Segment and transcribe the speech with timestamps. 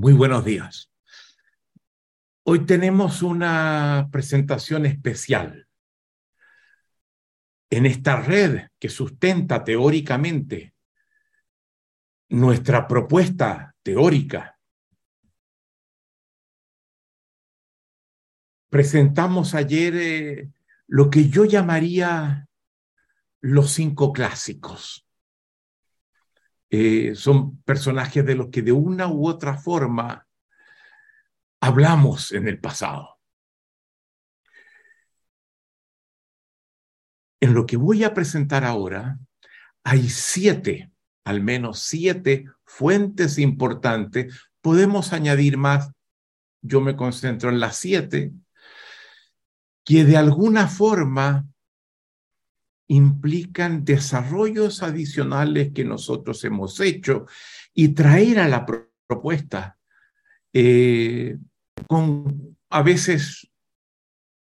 [0.00, 0.90] Muy buenos días.
[2.44, 5.68] Hoy tenemos una presentación especial.
[7.68, 10.72] En esta red que sustenta teóricamente
[12.30, 14.58] nuestra propuesta teórica,
[18.70, 20.50] presentamos ayer eh,
[20.86, 22.48] lo que yo llamaría
[23.42, 25.06] los cinco clásicos.
[26.70, 30.26] Eh, son personajes de los que de una u otra forma
[31.60, 33.18] hablamos en el pasado.
[37.40, 39.18] En lo que voy a presentar ahora,
[39.82, 40.92] hay siete,
[41.24, 44.50] al menos siete fuentes importantes.
[44.60, 45.90] Podemos añadir más,
[46.62, 48.32] yo me concentro en las siete,
[49.84, 51.49] que de alguna forma
[52.90, 57.26] implican desarrollos adicionales que nosotros hemos hecho
[57.72, 58.66] y traer a la
[59.06, 59.78] propuesta
[60.52, 61.38] eh,
[61.86, 63.48] con a veces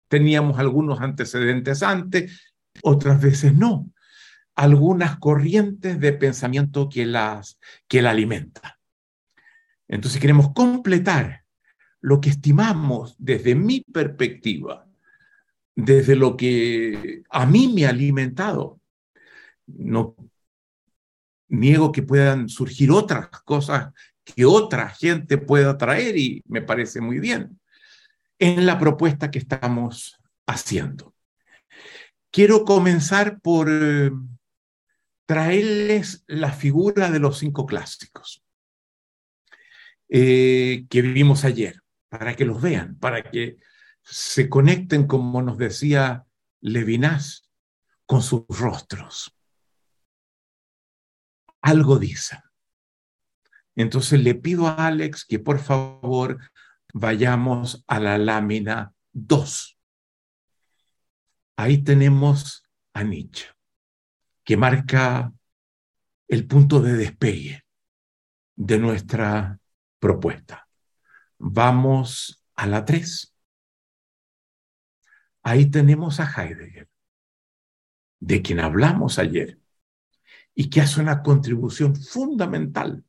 [0.09, 3.91] teníamos algunos antecedentes antes, otras veces no,
[4.55, 8.73] algunas corrientes de pensamiento que las que la alimentan.
[9.89, 11.45] Entonces queremos completar
[12.01, 14.88] lo que estimamos desde mi perspectiva
[15.81, 18.81] desde lo que a mí me ha alimentado.
[19.69, 20.17] No
[21.47, 23.93] niego que puedan surgir otras cosas
[24.25, 27.61] que otra gente pueda traer y me parece muy bien
[28.41, 31.15] en la propuesta que estamos haciendo.
[32.33, 34.11] Quiero comenzar por eh,
[35.27, 38.43] traerles la figura de los cinco clásicos
[40.09, 43.59] eh, que vivimos ayer, para que los vean, para que
[44.11, 46.27] se conecten, como nos decía
[46.61, 47.49] Levinas,
[48.07, 49.35] con sus rostros.
[51.61, 52.41] Algo dicen.
[53.77, 56.39] Entonces le pido a Alex que por favor
[56.93, 59.79] vayamos a la lámina 2.
[61.57, 62.65] Ahí tenemos
[62.95, 63.47] a Nietzsche,
[64.45, 65.33] que marca
[66.29, 67.65] el punto de despegue
[68.57, 69.59] de nuestra
[69.99, 70.69] propuesta.
[71.39, 73.38] Vamos a la 3.
[75.49, 76.91] Ahí tenemos a Heidegger,
[78.21, 79.59] de quien hablamos ayer,
[80.55, 83.03] y que hace una contribución fundamental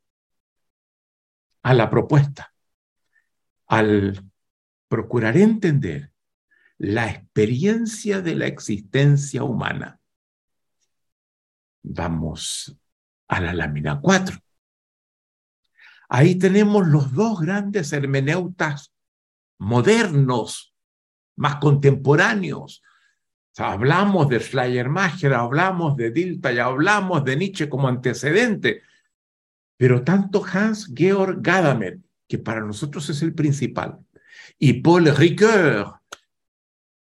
[1.63, 2.53] a la propuesta,
[3.67, 4.31] al
[4.87, 6.13] procurar entender
[6.77, 9.99] la experiencia de la existencia humana.
[11.83, 12.73] Vamos
[13.27, 14.39] a la lámina 4.
[16.07, 18.93] Ahí tenemos los dos grandes hermeneutas
[19.57, 20.68] modernos
[21.39, 22.83] más contemporáneos.
[23.57, 28.83] hablamos de Schleiermacher, hablamos de Dilta y hablamos de Nietzsche como antecedente,
[29.77, 33.99] pero tanto Hans Georg Gadamer, que para nosotros es el principal,
[34.57, 35.95] y Paul Ricoeur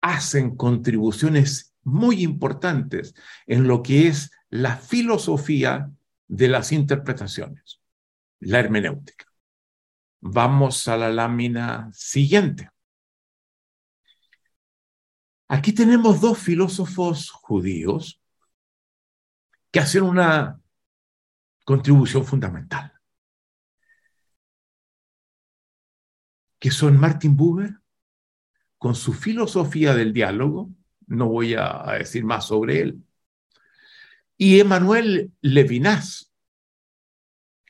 [0.02, 3.16] hacen contribuciones muy importantes
[3.48, 5.90] en lo que es la filosofía
[6.28, 7.82] de las interpretaciones,
[8.40, 9.26] la hermenéutica.
[10.22, 12.70] Vamos a la lámina siguiente.
[15.52, 18.22] Aquí tenemos dos filósofos judíos
[19.72, 20.62] que hacen una
[21.66, 22.94] contribución fundamental,
[26.60, 27.80] que son Martin Buber,
[28.78, 30.70] con su filosofía del diálogo,
[31.08, 33.04] no voy a decir más sobre él,
[34.38, 36.32] y Emmanuel Levinas,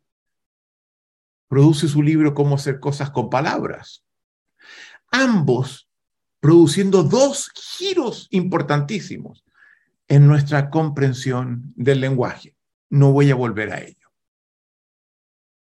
[1.47, 4.04] produce su libro Cómo hacer cosas con palabras.
[5.17, 5.89] Ambos
[6.41, 9.45] produciendo dos giros importantísimos
[10.09, 12.57] en nuestra comprensión del lenguaje.
[12.89, 14.11] No voy a volver a ello.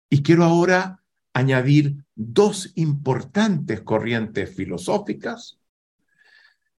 [0.08, 1.02] Y quiero ahora
[1.32, 5.58] añadir dos importantes corrientes filosóficas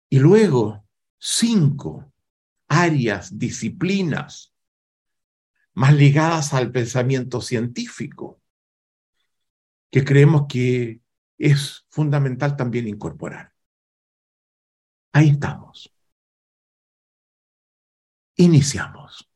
[0.09, 0.85] y luego
[1.19, 2.13] cinco
[2.69, 4.53] áreas, disciplinas
[5.73, 8.39] más ligadas al pensamiento científico
[9.91, 11.02] que creemos que
[11.43, 13.51] es fundamental también incorporar.
[15.11, 15.93] Ahí estamos.
[18.37, 19.29] Iniciamos.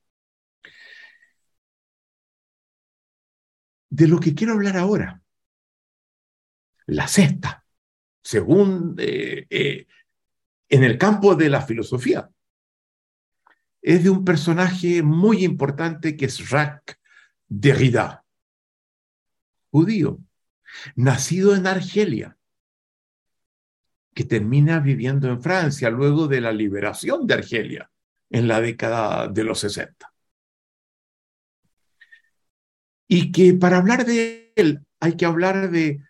[3.89, 5.21] De lo que quiero hablar ahora,
[6.85, 7.65] la sexta,
[8.21, 9.87] según eh, eh,
[10.69, 12.29] en el campo de la filosofía,
[13.81, 16.97] es de un personaje muy importante que es Jacques
[17.49, 18.25] Derrida,
[19.71, 20.19] judío,
[20.95, 22.37] nacido en Argelia,
[24.13, 27.91] que termina viviendo en Francia luego de la liberación de Argelia
[28.29, 30.11] en la década de los 60.
[33.07, 36.01] Y que para hablar de él hay que hablar de,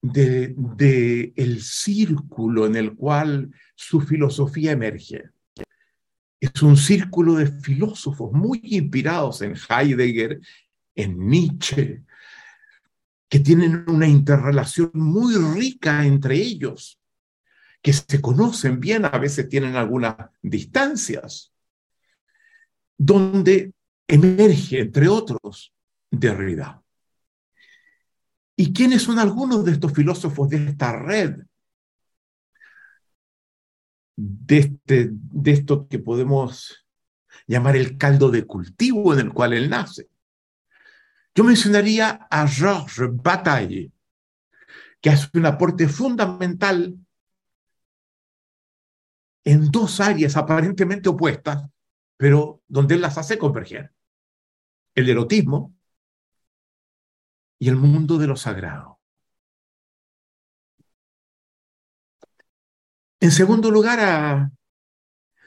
[0.00, 5.24] de, de el círculo en el cual su filosofía emerge.
[6.40, 10.40] Es un círculo de filósofos muy inspirados en Heidegger,
[10.94, 12.04] en Nietzsche,
[13.32, 17.00] que tienen una interrelación muy rica entre ellos,
[17.80, 21.50] que se conocen bien, a veces tienen algunas distancias,
[22.98, 23.72] donde
[24.06, 25.72] emerge, entre otros,
[26.10, 26.82] Derrida.
[28.54, 31.36] ¿Y quiénes son algunos de estos filósofos de esta red?
[34.14, 36.86] De, este, de esto que podemos
[37.46, 40.11] llamar el caldo de cultivo en el cual él nace.
[41.34, 43.92] Yo mencionaría a Georges Bataille,
[45.00, 46.96] que hace un aporte fundamental
[49.44, 51.64] en dos áreas aparentemente opuestas,
[52.16, 53.92] pero donde él las hace converger.
[54.94, 55.74] El erotismo
[57.58, 59.00] y el mundo de lo sagrado.
[63.20, 64.50] En segundo lugar, a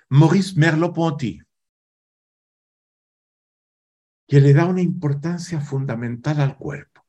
[0.10, 1.45] Maurice Merleau-Ponty,
[4.28, 7.06] que le da una importancia fundamental al cuerpo.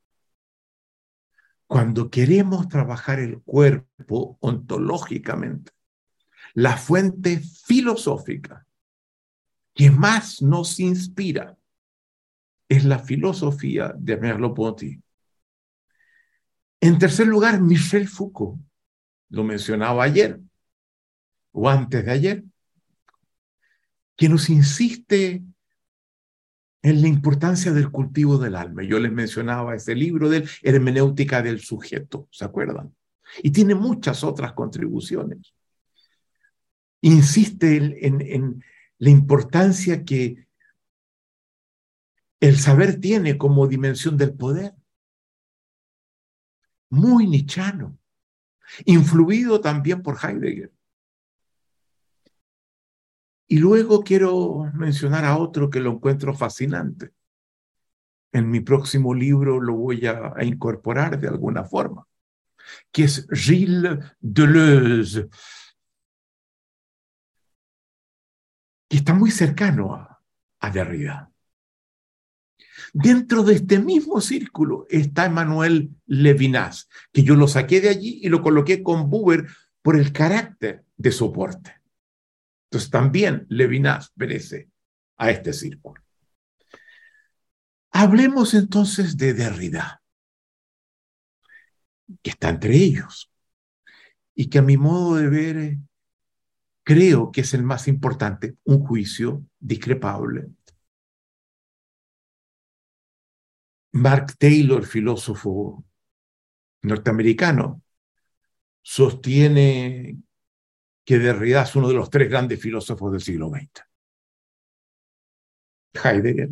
[1.66, 5.72] Cuando queremos trabajar el cuerpo ontológicamente,
[6.54, 8.66] la fuente filosófica
[9.74, 11.56] que más nos inspira
[12.68, 15.02] es la filosofía de Merleau-Ponty.
[16.80, 18.60] En tercer lugar, Michel Foucault,
[19.28, 20.40] lo mencionaba ayer
[21.52, 22.44] o antes de ayer,
[24.14, 25.42] que nos insiste
[26.86, 28.84] en la importancia del cultivo del alma.
[28.84, 32.94] Yo les mencionaba ese libro de Hermenéutica del Sujeto, ¿se acuerdan?
[33.42, 35.52] Y tiene muchas otras contribuciones.
[37.00, 38.64] Insiste en, en
[38.98, 40.46] la importancia que
[42.38, 44.72] el saber tiene como dimensión del poder.
[46.88, 47.98] Muy nichano,
[48.84, 50.72] influido también por Heidegger.
[53.48, 57.12] Y luego quiero mencionar a otro que lo encuentro fascinante.
[58.32, 62.06] En mi próximo libro lo voy a, incorporar de alguna forma,
[62.90, 65.28] que es Gilles Deleuze,
[68.88, 70.22] que está muy cercano a,
[70.60, 71.30] a Derrida.
[72.92, 78.28] Dentro de este mismo círculo está Emmanuel Levinas, que yo lo saqué de allí y
[78.28, 79.46] lo coloqué con Buber
[79.82, 81.75] por el carácter de soporte.
[82.66, 84.68] Entonces también Levinas perece
[85.16, 86.02] a este círculo.
[87.92, 90.02] Hablemos entonces de Derrida,
[92.22, 93.30] que está entre ellos
[94.34, 95.78] y que a mi modo de ver
[96.82, 100.48] creo que es el más importante, un juicio discrepable.
[103.92, 105.84] Mark Taylor, filósofo
[106.82, 107.82] norteamericano,
[108.82, 110.18] sostiene
[111.06, 113.84] que Derrida es uno de los tres grandes filósofos del siglo XX.
[116.04, 116.50] Heidegger,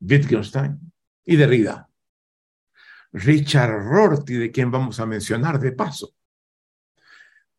[0.00, 0.92] Wittgenstein
[1.24, 1.88] y Derrida.
[3.12, 6.16] Richard Rorty, de quien vamos a mencionar de paso.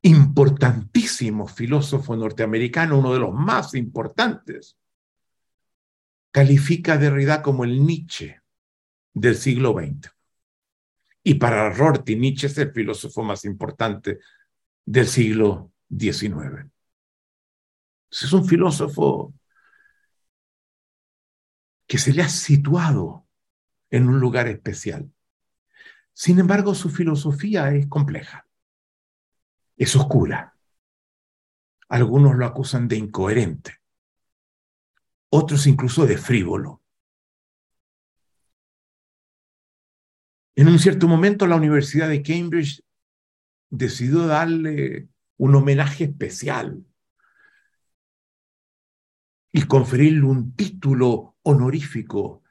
[0.01, 4.77] Importantísimo filósofo norteamericano, uno de los más importantes.
[6.29, 8.41] Califica a Derrida como el Nietzsche
[9.13, 10.11] del siglo XX.
[11.23, 14.19] Y para Rorty, Nietzsche es el filósofo más importante
[14.85, 16.69] del siglo XIX.
[18.09, 19.33] Es un filósofo
[21.87, 23.25] que se le ha situado
[23.89, 25.11] en un lugar especial.
[26.13, 28.47] Sin embargo, su filosofía es compleja,
[29.77, 30.55] es oscura.
[31.89, 33.79] Algunos lo acusan de incoherente,
[35.29, 36.81] otros incluso de frívolo.
[40.55, 42.81] En un cierto momento la Universidad de Cambridge
[43.69, 46.83] decidió darle un homenaje especial
[49.51, 52.43] y conferirle un título honorífico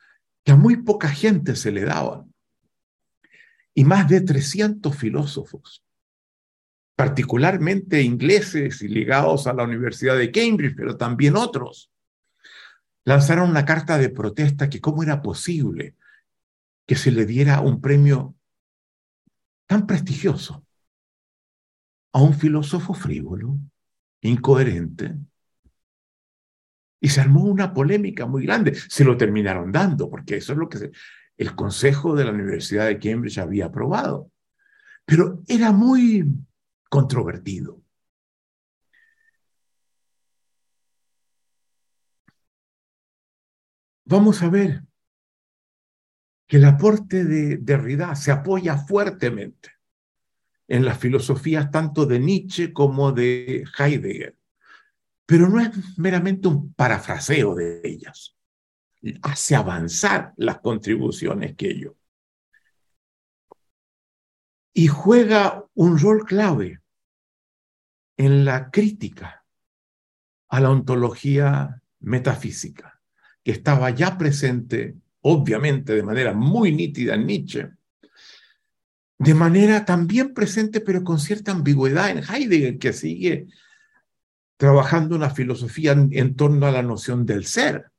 [0.42, 2.24] que a muy poca gente se le daba.
[3.74, 5.84] Y más de 300 filósofos,
[6.96, 11.92] particularmente ingleses y ligados a la Universidad de Cambridge, pero también otros,
[13.04, 15.94] lanzaron una carta de protesta que cómo era posible
[16.86, 18.34] que se le diera un premio
[19.66, 20.65] tan prestigioso
[22.16, 23.58] a un filósofo frívolo,
[24.22, 25.18] incoherente.
[26.98, 28.74] Y se armó una polémica muy grande.
[28.74, 30.90] Se lo terminaron dando, porque eso es lo que
[31.36, 34.32] el Consejo de la Universidad de Cambridge había aprobado.
[35.04, 36.24] Pero era muy
[36.88, 37.82] controvertido.
[44.06, 44.84] Vamos a ver
[46.46, 49.75] que el aporte de Derrida se apoya fuertemente
[50.68, 54.36] en las filosofías tanto de Nietzsche como de Heidegger,
[55.24, 58.36] pero no es meramente un parafraseo de ellas,
[59.22, 61.94] hace avanzar las contribuciones que ellos.
[64.72, 66.80] Y juega un rol clave
[68.16, 69.44] en la crítica
[70.48, 73.00] a la ontología metafísica,
[73.42, 77.70] que estaba ya presente obviamente de manera muy nítida en Nietzsche,
[79.18, 83.46] de manera también presente pero con cierta ambigüedad en Heidegger, que sigue
[84.56, 87.90] trabajando una filosofía en, torno a la noción del ser,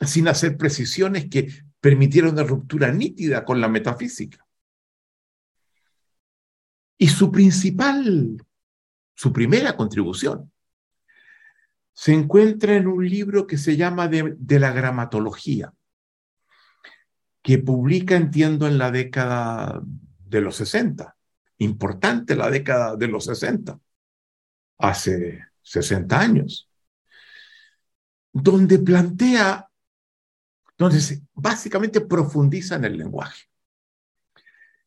[0.00, 1.48] sin hacer precisiones que
[1.80, 4.44] permitieron una ruptura nítida con la metafísica.
[6.98, 8.44] Y su principal,
[9.14, 10.50] su primera contribución,
[11.92, 15.72] se encuentra en un libro que se llama de la gramatología,
[17.46, 19.80] que publica, entiendo, en la década
[20.24, 21.16] de los 60.
[21.58, 23.78] Importante la década de los 60,
[24.78, 26.68] hace 60 años,
[28.32, 29.70] donde plantea,
[30.76, 30.98] donde
[31.34, 33.44] básicamente profundiza en el lenguaje.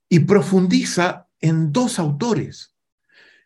[0.09, 2.75] Y profundiza en dos autores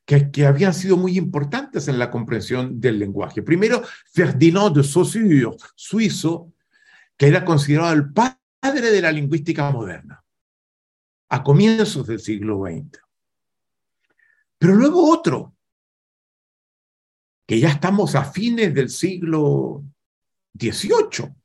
[0.05, 3.43] que, que, habían sido muy importantes en la comprensión del lenguaje.
[3.43, 6.51] Primero, Ferdinand de Saussure, suizo,
[7.15, 10.23] que era considerado el padre padre de la lingüística moderna,
[11.27, 12.97] a comienzos del siglo XX.
[14.57, 15.57] Pero luego otro,
[17.45, 19.83] que ya estamos a fines del siglo
[20.57, 21.35] XVIII,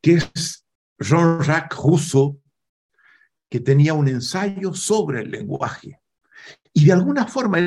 [0.00, 0.64] que es
[1.00, 2.40] Jean-Jacques Rousseau,
[3.50, 6.00] que tenía un ensayo sobre el lenguaje.
[6.72, 7.58] Y de alguna forma,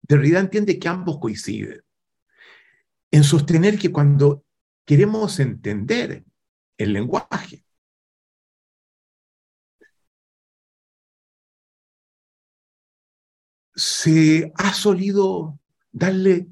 [0.00, 1.82] Derrida entiende que ambos coinciden
[3.10, 4.46] en sostener que cuando
[4.86, 6.24] queremos entender
[6.78, 7.64] el lenguaje.
[13.74, 15.58] Se ha solido
[15.92, 16.48] darle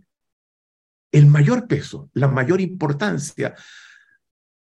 [1.10, 3.54] el mayor peso, la mayor importancia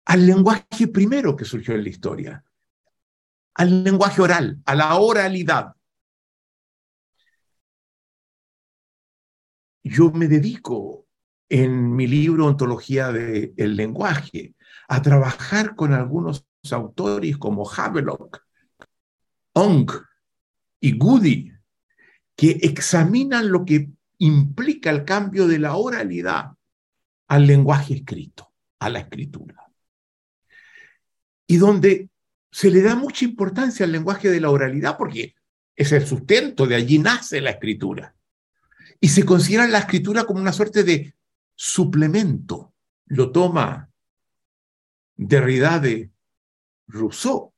[0.07, 2.45] al lenguaje primero que surgió en la historia,
[3.55, 5.75] al lenguaje oral, a la oralidad.
[9.83, 11.07] Yo me dedico
[11.49, 14.55] en mi libro Ontología del lenguaje
[14.88, 18.42] a trabajar con algunos autores como Havelock,
[19.52, 19.90] Ong
[20.80, 21.52] y Goody,
[22.37, 26.52] que examinan lo que implica el cambio de la oralidad
[27.28, 29.56] al lenguaje escrito, a la escritura.
[31.46, 32.08] Y donde
[32.50, 35.34] se le da mucha importancia al lenguaje de la oralidad porque
[35.76, 38.14] es el sustento, de allí nace la escritura.
[39.00, 41.14] Y se considera la escritura como una suerte de
[41.54, 42.75] suplemento.
[43.06, 43.88] Lo toma
[45.18, 46.12] Derrida de
[46.87, 47.52] Rousseau,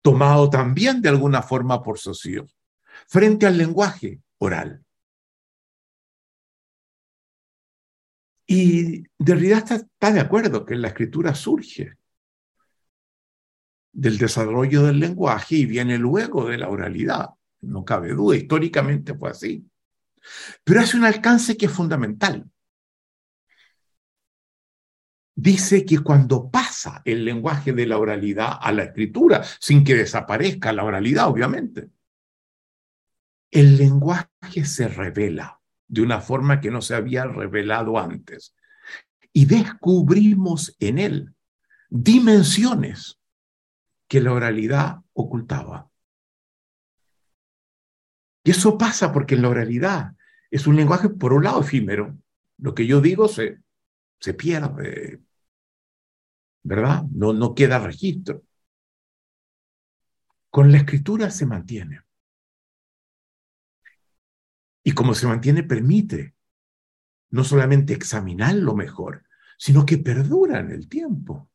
[0.00, 2.48] tomado también de alguna forma por Saussure,
[3.06, 4.82] frente al lenguaje oral.
[8.46, 11.94] Y Derrida está, está de acuerdo que la escritura surge
[13.92, 17.28] del desarrollo del lenguaje y viene luego de la oralidad.
[17.60, 19.64] No cabe duda, históricamente fue así.
[20.64, 22.50] Pero hace un alcance que es fundamental.
[25.42, 30.72] Dice que cuando pasa el lenguaje de la oralidad a la escritura, sin que desaparezca
[30.72, 31.90] la oralidad, obviamente,
[33.50, 38.54] el lenguaje se revela de una forma que no se había revelado antes.
[39.32, 41.34] Y descubrimos en él
[41.90, 43.18] dimensiones
[44.06, 45.90] que la oralidad ocultaba.
[48.44, 50.12] Y eso pasa porque la oralidad
[50.52, 52.16] es un lenguaje, por un lado, efímero.
[52.58, 53.58] Lo que yo digo se,
[54.20, 55.20] se pierde,
[56.62, 57.04] ¿verdad?
[57.10, 58.42] No, no queda registro.
[60.50, 62.02] Con la escritura se mantiene.
[64.84, 66.34] Y como se mantiene, permite
[67.30, 69.24] no solamente examinarlo mejor,
[69.56, 71.50] sino que perdura en el tiempo.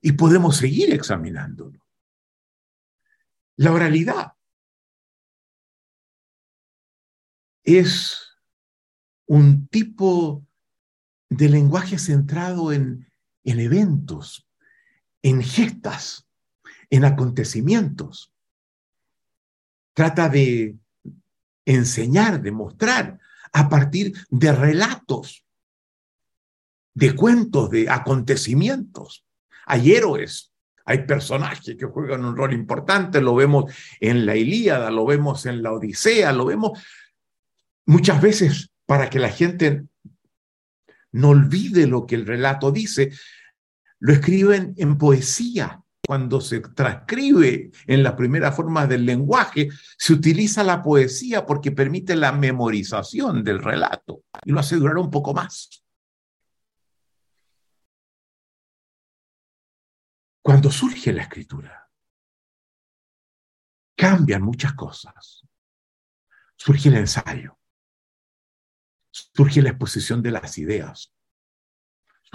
[0.00, 1.80] Y podemos seguir examinándolo.
[3.56, 4.32] La oralidad
[7.64, 8.38] es
[9.26, 10.46] un tipo
[11.28, 13.10] de lenguaje centrado en,
[13.42, 14.45] en eventos,
[15.26, 16.24] en gestas,
[16.88, 18.32] en acontecimientos.
[19.92, 20.76] Trata de
[21.64, 23.18] enseñar, de mostrar
[23.52, 25.44] a partir de relatos,
[26.94, 29.24] de cuentos, de acontecimientos.
[29.64, 30.52] Hay héroes,
[30.84, 35.60] hay personajes que juegan un rol importante, lo vemos en la Ilíada, lo vemos en
[35.60, 36.78] la Odisea, lo vemos
[37.84, 39.86] muchas veces para que la gente
[41.10, 43.10] no olvide lo que el relato dice,
[44.00, 45.82] lo escriben en poesía.
[46.06, 52.14] Cuando se transcribe en la primera forma del lenguaje, se utiliza la poesía porque permite
[52.14, 55.68] la memorización del relato y lo hace durar un poco más.
[60.40, 61.90] Cuando surge la escritura,
[63.96, 65.44] cambian muchas cosas.
[66.54, 67.58] Surge el ensayo,
[69.10, 71.15] surge la exposición de las ideas,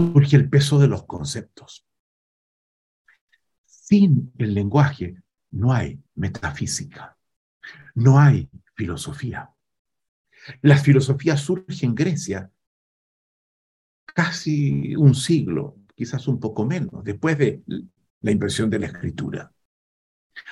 [0.02, 1.86] surge el peso de los conceptos.
[3.66, 7.18] Sin el lenguaje no hay metafísica,
[7.96, 9.52] no hay filosofía.
[10.62, 12.50] La filosofía surge en Grecia
[14.06, 17.62] casi un siglo, quizás un poco menos, después de
[18.22, 19.52] la impresión de la escritura.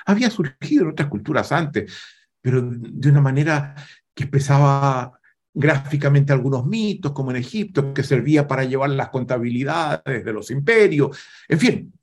[0.05, 1.91] Había surgido en otras culturas antes,
[2.39, 3.75] pero de una manera
[4.13, 5.18] que expresaba
[5.53, 11.17] gráficamente algunos mitos, como en Egipto, que servía para llevar las contabilidades de los imperios,
[11.47, 11.93] en fin,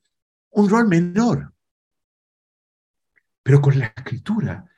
[0.51, 1.53] un rol menor.
[3.43, 4.69] Pero con la escritura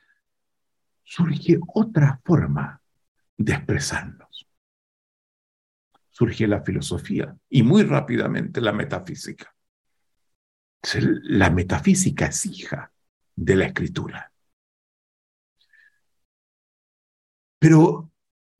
[1.02, 2.80] surge otra forma
[3.36, 4.46] de expresarnos.
[6.10, 9.52] Surge la filosofía y muy rápidamente la metafísica.
[11.24, 12.92] La metafísica es hija
[13.34, 14.32] de la escritura.
[17.58, 18.09] Pero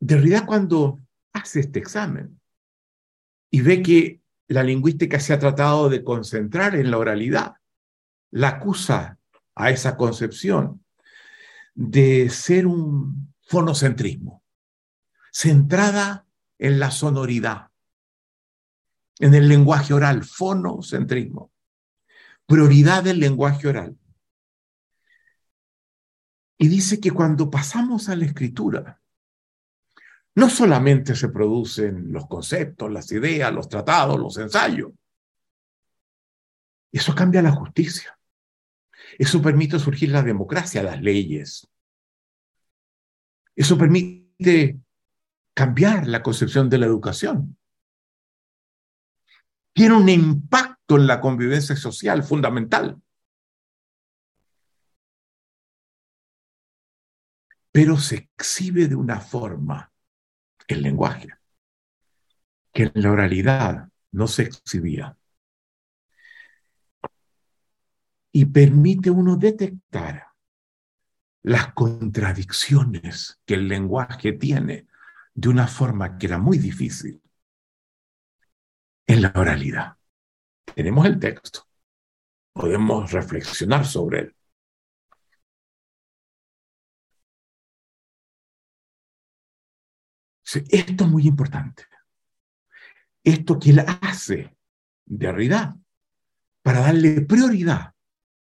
[0.00, 0.98] Derrida cuando
[1.32, 2.40] hace este examen
[3.50, 7.54] y ve que la lingüística se ha tratado de concentrar en la oralidad,
[8.30, 9.18] la acusa
[9.54, 10.84] a esa concepción
[11.74, 14.42] de ser un fonocentrismo,
[15.30, 16.26] centrada
[16.58, 17.68] en la sonoridad,
[19.18, 21.52] en el lenguaje oral, fonocentrismo,
[22.46, 23.96] prioridad del lenguaje oral.
[26.58, 28.99] Y dice que cuando pasamos a la escritura,
[30.34, 34.92] no solamente se producen los conceptos, las ideas, los tratados, los ensayos.
[36.92, 38.18] Eso cambia la justicia.
[39.18, 41.68] Eso permite surgir la democracia, las leyes.
[43.54, 44.78] Eso permite
[45.54, 47.56] cambiar la concepción de la educación.
[49.72, 53.00] Tiene un impacto en la convivencia social fundamental.
[57.72, 59.92] Pero se exhibe de una forma
[60.74, 61.28] el lenguaje,
[62.72, 65.16] que en la oralidad no se exhibía.
[68.32, 70.28] Y permite uno detectar
[71.42, 74.86] las contradicciones que el lenguaje tiene
[75.34, 77.20] de una forma que era muy difícil
[79.06, 79.96] en la oralidad.
[80.74, 81.66] Tenemos el texto,
[82.52, 84.36] podemos reflexionar sobre él,
[90.56, 91.84] Esto es muy importante.
[93.22, 94.56] Esto que él hace
[95.04, 95.74] de realidad
[96.62, 97.92] para darle prioridad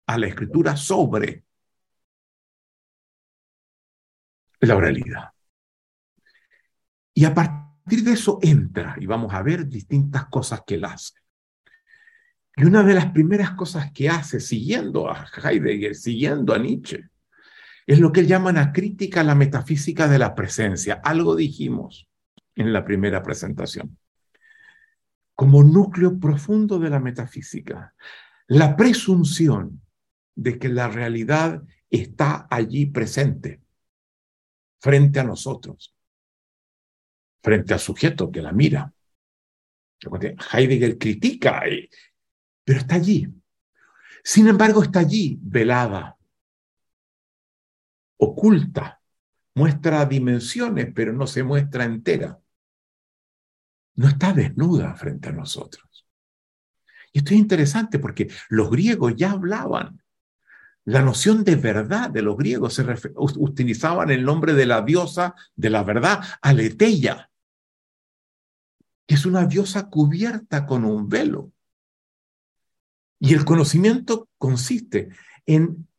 [0.06, 1.44] a la escritura sobre
[4.60, 5.30] la oralidad.
[7.14, 11.14] Y a partir de eso entra y vamos a ver distintas cosas que él hace.
[12.56, 17.09] Y una de las primeras cosas que hace, siguiendo a Heidegger, siguiendo a Nietzsche,
[17.90, 21.00] es lo que llaman a crítica a la metafísica de la presencia.
[21.02, 22.08] Algo dijimos
[22.54, 23.98] en la primera presentación.
[25.34, 27.94] como núcleo profundo de la metafísica,
[28.46, 29.82] la presunción
[30.36, 33.60] de que la realidad está allí presente,
[34.80, 35.96] frente a nosotros,
[37.42, 38.92] frente al sujeto que la mira.
[40.52, 41.62] Heidegger critica,
[42.62, 43.26] pero está allí.
[44.22, 46.19] Sin embargo, está allí, velada,
[48.20, 49.00] oculta,
[49.54, 52.40] muestra dimensiones, pero no se muestra entera
[54.00, 56.06] no está desnuda frente a nosotros.
[57.12, 60.02] Y esto es interesante porque los griegos ya hablaban.
[60.86, 65.68] La noción de verdad de los griegos se utilizaban el nombre de la diosa de
[65.68, 67.30] la verdad, Aleteia,
[69.06, 71.52] que es una diosa cubierta con un velo.
[73.18, 75.10] Y el conocimiento consiste
[75.44, 75.89] en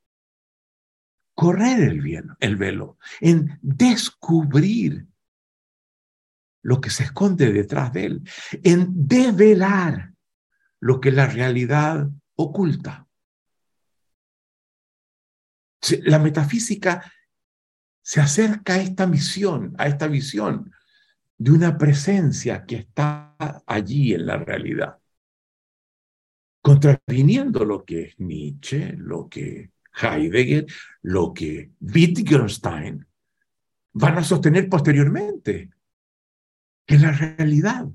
[1.42, 5.08] correr el, el velo, en descubrir
[6.62, 8.30] lo que se esconde detrás de él,
[8.62, 10.14] en develar
[10.80, 13.08] lo que la realidad oculta.
[16.04, 17.12] La metafísica
[18.04, 20.72] se acerca a esta misión, a esta visión
[21.40, 25.00] de una presencia que está allí en la realidad,
[26.62, 30.66] contraviniendo lo que es Nietzsche, lo que Heidegger,
[31.02, 33.06] lo que Wittgenstein
[33.94, 35.70] van a sostener posteriormente
[36.86, 37.88] que la realidad,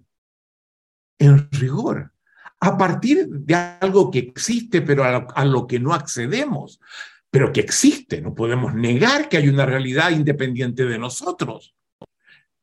[1.18, 2.12] en rigor,
[2.60, 6.80] a partir de algo que existe, pero a lo, que no accedemos,
[7.30, 11.74] pero que existe, no podemos negar que hay una realidad independiente de nosotros.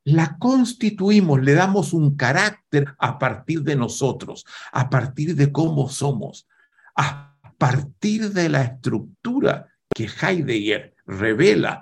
[0.06, 6.48] La constituimos, le damos un carácter a partir de nosotros, a partir de cómo somos,
[6.96, 7.33] a
[7.64, 11.82] partir de la estructura que Heidegger revela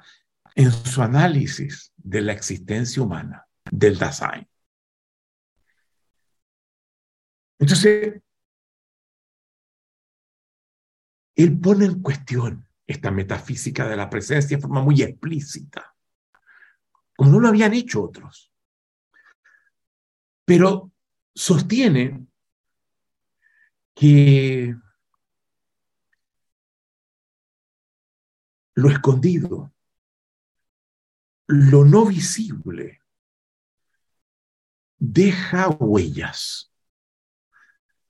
[0.53, 4.47] en su análisis de la existencia humana del Dasein.
[7.57, 8.21] Entonces,
[11.35, 15.95] él pone en cuestión esta metafísica de la presencia de forma muy explícita,
[17.15, 18.53] como no lo habían hecho otros.
[20.45, 20.91] Pero
[21.33, 22.27] sostiene
[23.95, 24.75] que
[28.81, 29.71] lo escondido,
[31.47, 33.01] lo no visible,
[34.97, 36.71] deja huellas.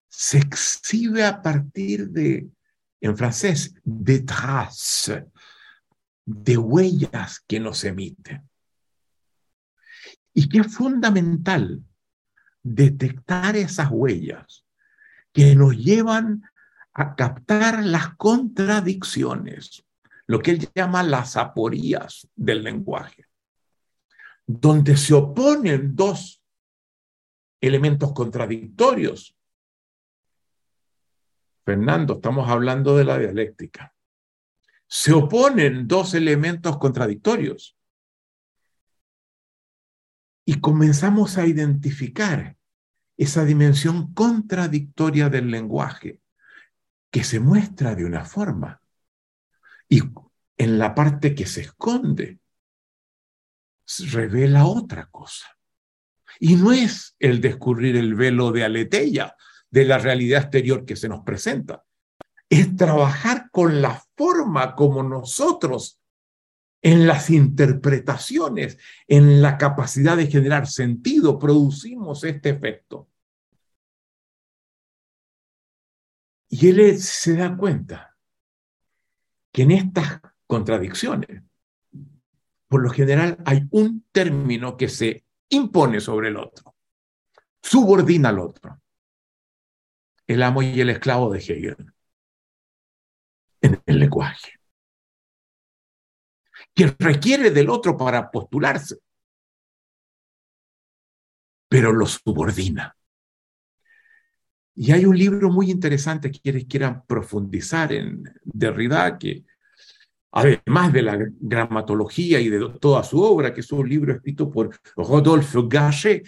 [0.07, 2.49] Se exhibe a partir de,
[3.01, 5.25] en francés, de traces,
[6.25, 8.49] de huellas que nos emiten.
[10.33, 11.83] Y que es fundamental
[12.63, 14.65] detectar esas huellas
[15.33, 16.43] que nos llevan
[16.93, 19.83] a captar las contradicciones,
[20.31, 23.25] lo que él llama las aporías del lenguaje,
[24.47, 26.41] donde se oponen dos
[27.59, 29.35] elementos contradictorios.
[31.65, 33.93] Fernando, estamos hablando de la dialéctica.
[34.87, 37.77] Se oponen dos elementos contradictorios.
[40.45, 42.55] Y comenzamos a identificar
[43.17, 46.21] esa dimensión contradictoria del lenguaje
[47.09, 48.80] que se muestra de una forma
[49.91, 50.01] y
[50.57, 52.39] en la parte que se esconde
[54.09, 55.47] revela otra cosa.
[56.39, 59.35] Y no es el descubrir el velo de aleteya
[59.69, 61.83] de la realidad exterior que se nos presenta.
[62.49, 65.99] Es trabajar con la forma como nosotros
[66.81, 68.77] en las interpretaciones,
[69.09, 73.09] en la capacidad de generar sentido, producimos este efecto.
[76.47, 78.10] Y él se da cuenta
[79.51, 81.43] que en estas contradicciones,
[82.67, 86.75] por lo general hay un término que se impone sobre el otro,
[87.61, 88.81] subordina al otro.
[90.27, 91.93] El amo y el esclavo de Hegel
[93.61, 94.59] en el lenguaje,
[96.73, 98.97] que requiere del otro para postularse,
[101.67, 102.95] pero lo subordina.
[104.75, 109.43] Y hay un libro muy interesante que quienes quieran profundizar en Derrida, que
[110.31, 114.79] además de la gramatología y de toda su obra, que es un libro escrito por
[114.95, 116.25] Rodolphe Gachet,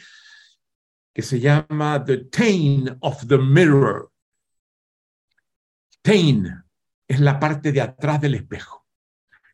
[1.14, 4.12] que se llama The Tain of the Mirror.
[6.02, 6.64] Tain
[7.08, 8.86] es la parte de atrás del espejo.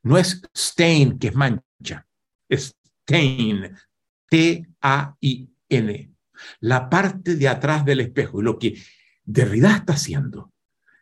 [0.04, 2.08] No es stain, que es mancha,
[2.48, 2.76] es
[3.06, 3.76] tain,
[4.30, 6.14] T-A-I-N.
[6.60, 8.40] La parte de atrás del espejo.
[8.40, 8.82] Y lo que
[9.24, 10.54] Derrida está haciendo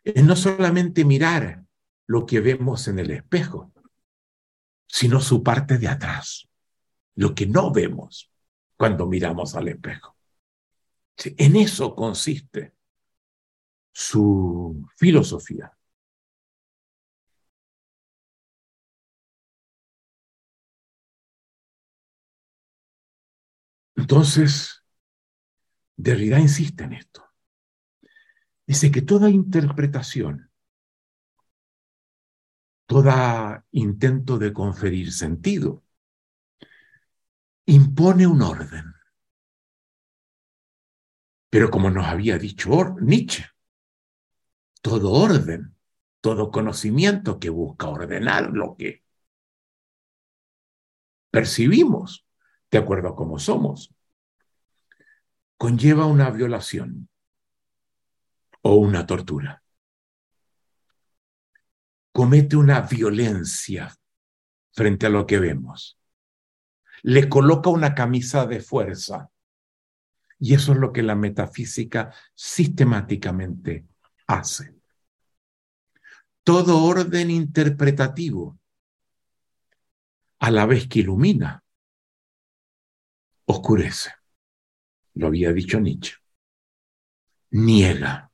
[0.04, 1.64] es no solamente mirar
[2.06, 3.72] lo que vemos en el espejo,
[4.86, 6.48] sino su parte de atrás,
[7.14, 8.30] lo que no vemos
[8.76, 10.16] cuando miramos al espejo.
[11.36, 12.74] En eso consiste
[13.92, 15.72] su filosofía.
[23.96, 24.77] Entonces,
[25.98, 27.28] Derrida insiste en esto.
[28.64, 30.52] Dice que toda interpretación,
[32.86, 33.10] todo
[33.72, 35.82] intento de conferir sentido,
[37.66, 38.94] impone un orden.
[41.50, 43.46] Pero como nos había dicho Nietzsche,
[44.80, 45.74] todo orden,
[46.20, 49.02] todo conocimiento que busca ordenar lo que
[51.32, 52.24] percibimos,
[52.70, 53.92] de acuerdo a cómo somos,
[55.58, 57.08] conlleva una violación
[58.62, 59.62] o una tortura.
[62.12, 63.92] Comete una violencia
[64.72, 65.98] frente a lo que vemos.
[67.02, 69.30] Le coloca una camisa de fuerza.
[70.38, 73.86] Y eso es lo que la metafísica sistemáticamente
[74.28, 74.76] hace.
[76.44, 78.58] Todo orden interpretativo,
[80.38, 81.64] a la vez que ilumina,
[83.46, 84.17] oscurece.
[85.18, 86.14] Lo había dicho Nietzsche.
[87.50, 88.30] Niega,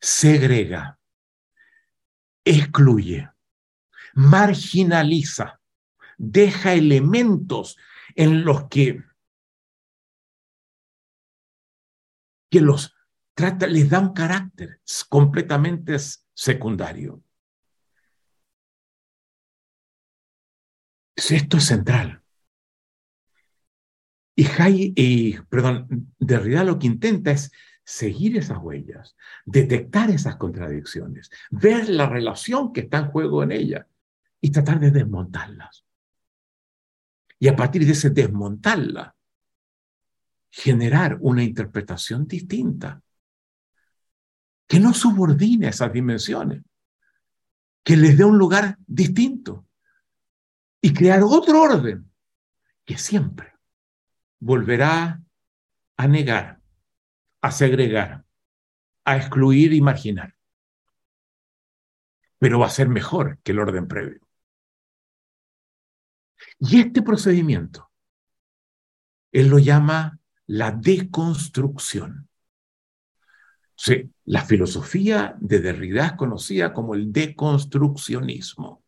[0.00, 1.00] segrega,
[2.44, 3.28] excluye,
[4.14, 5.60] marginaliza,
[6.16, 7.76] deja elementos
[8.14, 9.02] en los que,
[12.48, 12.94] que los
[13.34, 15.96] trata, les da un carácter completamente
[16.32, 17.24] secundario.
[21.16, 22.22] Esto es central.
[24.38, 27.50] Y, Hay, y perdón, Derrida lo que intenta es
[27.82, 33.88] seguir esas huellas, detectar esas contradicciones, ver la relación que está en juego en ella
[34.40, 35.84] y tratar de desmontarlas.
[37.40, 39.16] Y a partir de ese desmontarla,
[40.50, 43.02] generar una interpretación distinta
[44.68, 46.62] que no subordine esas dimensiones,
[47.82, 49.66] que les dé un lugar distinto
[50.80, 52.08] y crear otro orden
[52.84, 53.57] que siempre
[54.40, 55.22] volverá
[55.96, 56.60] a negar,
[57.40, 58.24] a segregar,
[59.04, 60.34] a excluir y marginar.
[62.38, 64.20] Pero va a ser mejor que el orden previo.
[66.60, 67.90] Y este procedimiento,
[69.32, 72.28] él lo llama la deconstrucción.
[74.24, 78.82] La filosofía de Derrida es conocida como el deconstruccionismo,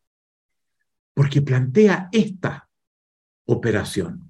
[1.14, 2.68] porque plantea esta
[3.46, 4.29] operación.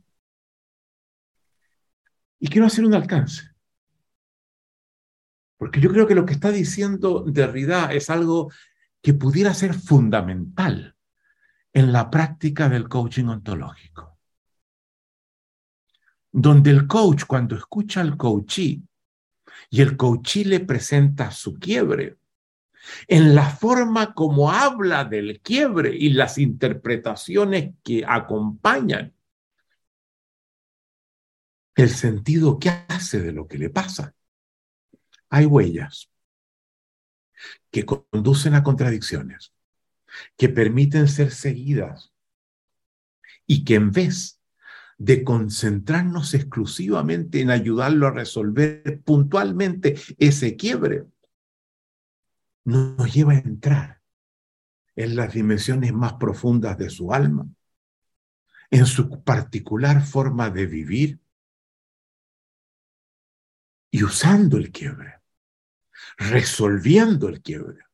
[2.41, 3.51] Y quiero hacer un alcance.
[5.59, 8.51] Porque yo creo que lo que está diciendo Derrida es algo
[9.03, 10.97] que pudiera ser fundamental
[11.73, 14.19] en la práctica del coaching ontológico.
[16.33, 18.83] Donde el coach, cuando escucha al coachee
[19.69, 22.17] y el coachee le presenta su quiebre,
[23.07, 29.13] en la forma como habla del quiebre y las interpretaciones que acompañan,
[31.75, 34.15] el sentido que hace de lo que le pasa.
[35.29, 36.11] Hay huellas
[37.71, 39.53] que conducen a contradicciones,
[40.37, 42.13] que permiten ser seguidas
[43.47, 44.41] y que en vez
[44.99, 51.07] de concentrarnos exclusivamente en ayudarlo a resolver puntualmente ese quiebre,
[52.65, 54.03] nos lleva a entrar
[54.97, 57.49] en las dimensiones más profundas de su alma,
[58.71, 61.19] en su particular forma de vivir
[63.91, 65.21] y usando el quiebre,
[66.17, 67.85] resolviendo el quiebre,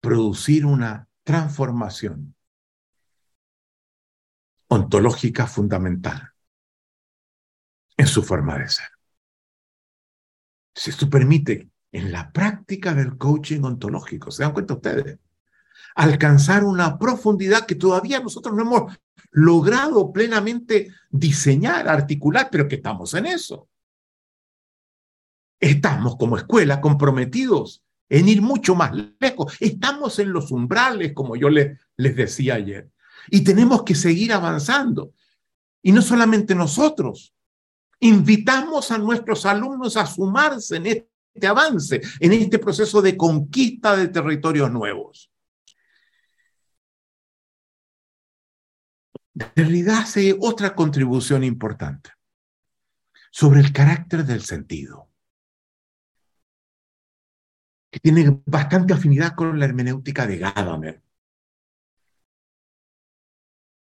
[0.00, 2.34] producir una transformación
[4.68, 6.32] ontológica fundamental
[7.96, 8.88] en su forma de ser.
[10.74, 15.18] Si esto permite en la práctica del coaching ontológico, ¿se dan cuenta ustedes?
[15.94, 18.98] Alcanzar una profundidad que todavía nosotros no hemos
[19.30, 23.68] logrado plenamente diseñar, articular, pero que estamos en eso.
[25.60, 29.56] Estamos como escuela comprometidos en ir mucho más lejos.
[29.60, 32.90] Estamos en los umbrales, como yo les, decía ayer.
[33.28, 35.12] Y tenemos que seguir avanzando.
[35.82, 37.34] Y no solamente nosotros.
[38.00, 44.08] Invitamos a nuestros alumnos a sumarse en este avance, en este proceso de conquista de
[44.08, 45.30] territorios nuevos.
[49.32, 52.10] Derrida hace otra contribución importante
[53.32, 55.03] sobre el carácter del sentido
[57.94, 61.00] que tiene bastante afinidad con la hermenéutica de Gadamer.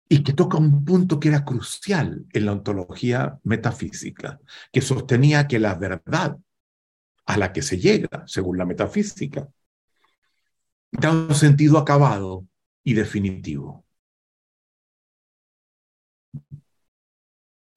[0.07, 4.39] y que toca un punto que era crucial en la ontología metafísica,
[4.71, 6.37] que sostenía que la verdad
[7.25, 9.49] a la que se llega, según la metafísica,
[10.91, 12.45] da un sentido acabado
[12.83, 13.83] y definitivo.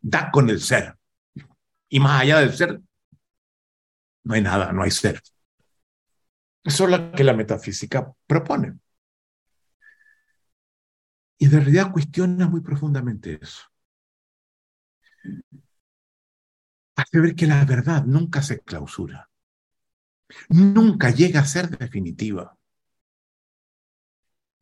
[0.02, 0.96] Da con el ser.
[1.88, 2.80] Y más allá del ser,
[4.24, 5.20] no hay nada, no hay ser.
[6.64, 8.78] Eso es lo que la metafísica propone.
[11.38, 13.62] Y de realidad cuestiona muy profundamente eso.
[16.96, 19.30] Hace ver que la verdad nunca se clausura,
[20.50, 22.56] nunca llega a ser definitiva.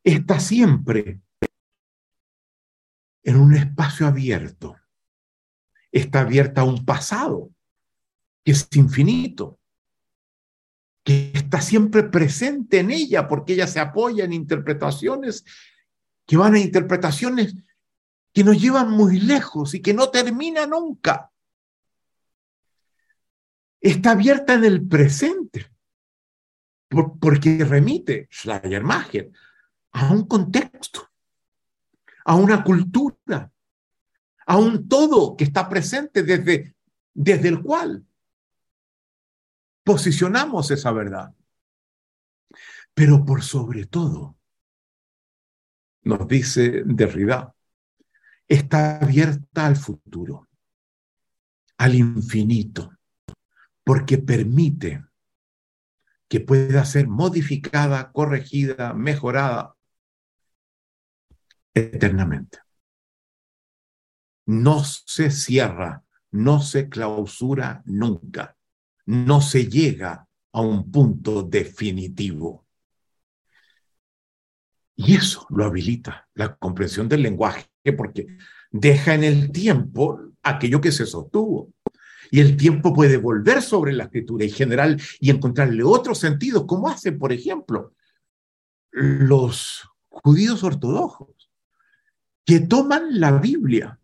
[0.04, 1.20] Está siempre
[3.24, 4.76] en un espacio abierto.
[5.90, 7.50] Está abierta a un pasado
[8.44, 9.57] que es infinito,
[11.08, 15.42] que está siempre presente en ella porque ella se apoya en interpretaciones
[16.26, 17.54] que van a interpretaciones
[18.30, 21.32] que nos llevan muy lejos y que no termina nunca.
[23.80, 25.72] Está abierta en el presente,
[27.18, 29.30] porque remite Schleiermacher
[29.92, 31.08] a un contexto,
[32.26, 33.50] a una cultura,
[34.44, 36.74] a un todo que está presente desde,
[37.14, 38.04] desde el cual
[39.88, 41.34] posicionamos esa verdad.
[42.92, 44.36] Pero por sobre todo,
[46.02, 47.54] nos dice Derrida,
[48.46, 50.46] está abierta al futuro,
[51.78, 52.98] al infinito,
[53.82, 55.06] porque permite
[56.28, 59.74] que pueda ser modificada, corregida, mejorada
[61.72, 62.58] eternamente.
[64.44, 68.57] No se cierra, no se clausura nunca,
[69.08, 72.66] no se llega a un punto definitivo.
[74.94, 78.26] Y eso lo habilita, la comprensión del lenguaje, porque
[78.70, 81.72] deja en el tiempo aquello que se sostuvo.
[82.30, 86.90] Y el tiempo puede volver sobre la escritura y general y encontrarle otro sentido, como
[86.90, 87.94] hacen, por ejemplo,
[88.90, 91.50] los judíos ortodoxos,
[92.44, 93.98] que toman la Biblia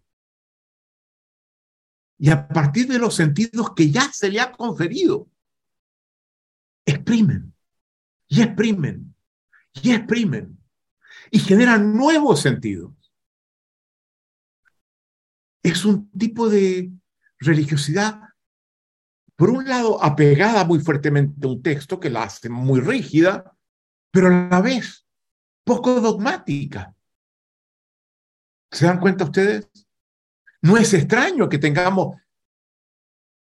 [2.18, 5.29] y a partir de los sentidos que ya se le ha conferido,
[6.87, 7.55] exprimen
[8.29, 9.14] y exprimen
[9.83, 10.59] y exprimen
[11.31, 12.92] y generan nuevos sentidos.
[15.62, 16.92] Es un tipo de
[17.38, 18.20] religiosidad,
[19.37, 23.57] por un lado, apegada muy fuertemente a un texto que la hace muy rígida,
[24.11, 25.07] pero a la vez
[25.64, 26.94] poco dogmática.
[28.70, 29.68] ¿Se dan cuenta ustedes?
[30.64, 32.16] No es extraño que tengamos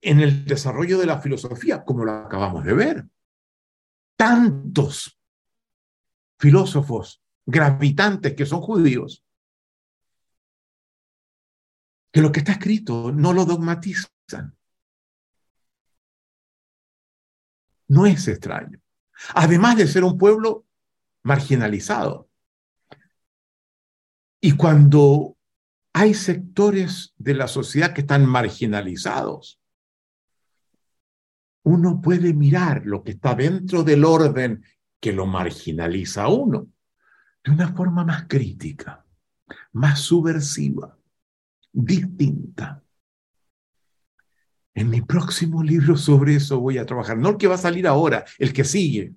[0.02, 3.06] en el desarrollo de la filosofía, como lo acabamos de ver,
[4.18, 5.18] tantos
[6.38, 9.24] filósofos gravitantes que son judíos,
[12.12, 14.58] que lo que está escrito no lo dogmatizan.
[17.88, 18.82] No es extraño.
[19.36, 20.66] Además de ser un pueblo
[21.24, 22.30] marginalizado.
[24.42, 25.35] Y cuando
[25.98, 29.62] hay sectores de la sociedad que están marginalizados,
[31.64, 34.66] uno puede mirar lo que está dentro del orden
[35.00, 36.68] que lo marginaliza a uno
[37.46, 39.06] de una forma más crítica,
[39.72, 41.00] más subversiva,
[41.72, 42.84] distinta.
[44.74, 47.88] En mi próximo libro sobre eso voy a trabajar, no el que va a salir
[47.88, 49.16] ahora, el que sigue.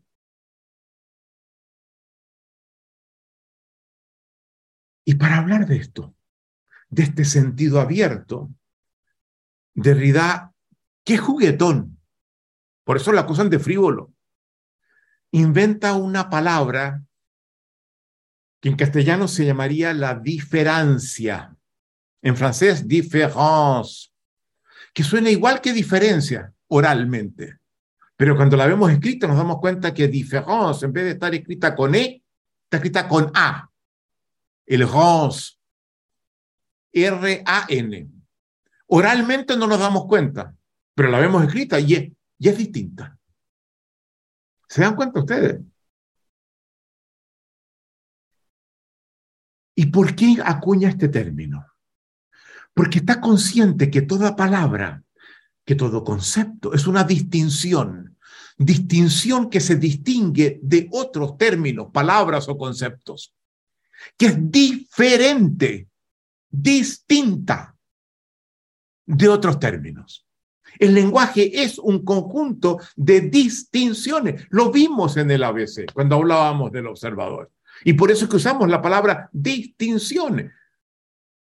[5.04, 6.14] Y para hablar de esto,
[6.88, 8.51] de este sentido abierto,
[9.74, 10.53] Derrida,
[11.05, 11.98] qué juguetón,
[12.85, 14.12] por eso la acusan de frívolo,
[15.31, 17.03] inventa una palabra
[18.61, 21.55] que en castellano se llamaría la diferencia.
[22.20, 24.11] En francés, différence,
[24.92, 27.59] que suena igual que diferencia oralmente.
[28.16, 31.77] Pero cuando la vemos escrita nos damos cuenta que différence, en vez de estar escrita
[31.77, 32.24] con E,
[32.64, 33.70] está escrita con A.
[34.66, 35.57] El rance.
[37.04, 38.08] R-A-N.
[38.87, 40.55] Oralmente no nos damos cuenta,
[40.94, 43.18] pero la vemos escrita y es, y es distinta.
[44.68, 45.61] ¿Se dan cuenta ustedes?
[49.74, 51.64] ¿Y por qué acuña este término?
[52.74, 55.03] Porque está consciente que toda palabra,
[55.64, 58.16] que todo concepto es una distinción,
[58.57, 63.34] distinción que se distingue de otros términos, palabras o conceptos,
[64.16, 65.88] que es diferente,
[66.51, 67.76] distinta
[69.07, 70.26] de otros términos.
[70.78, 74.46] El lenguaje es un conjunto de distinciones.
[74.51, 77.51] Lo vimos en el ABC cuando hablábamos del observador.
[77.84, 80.53] Y por eso usamos la palabra distinciones.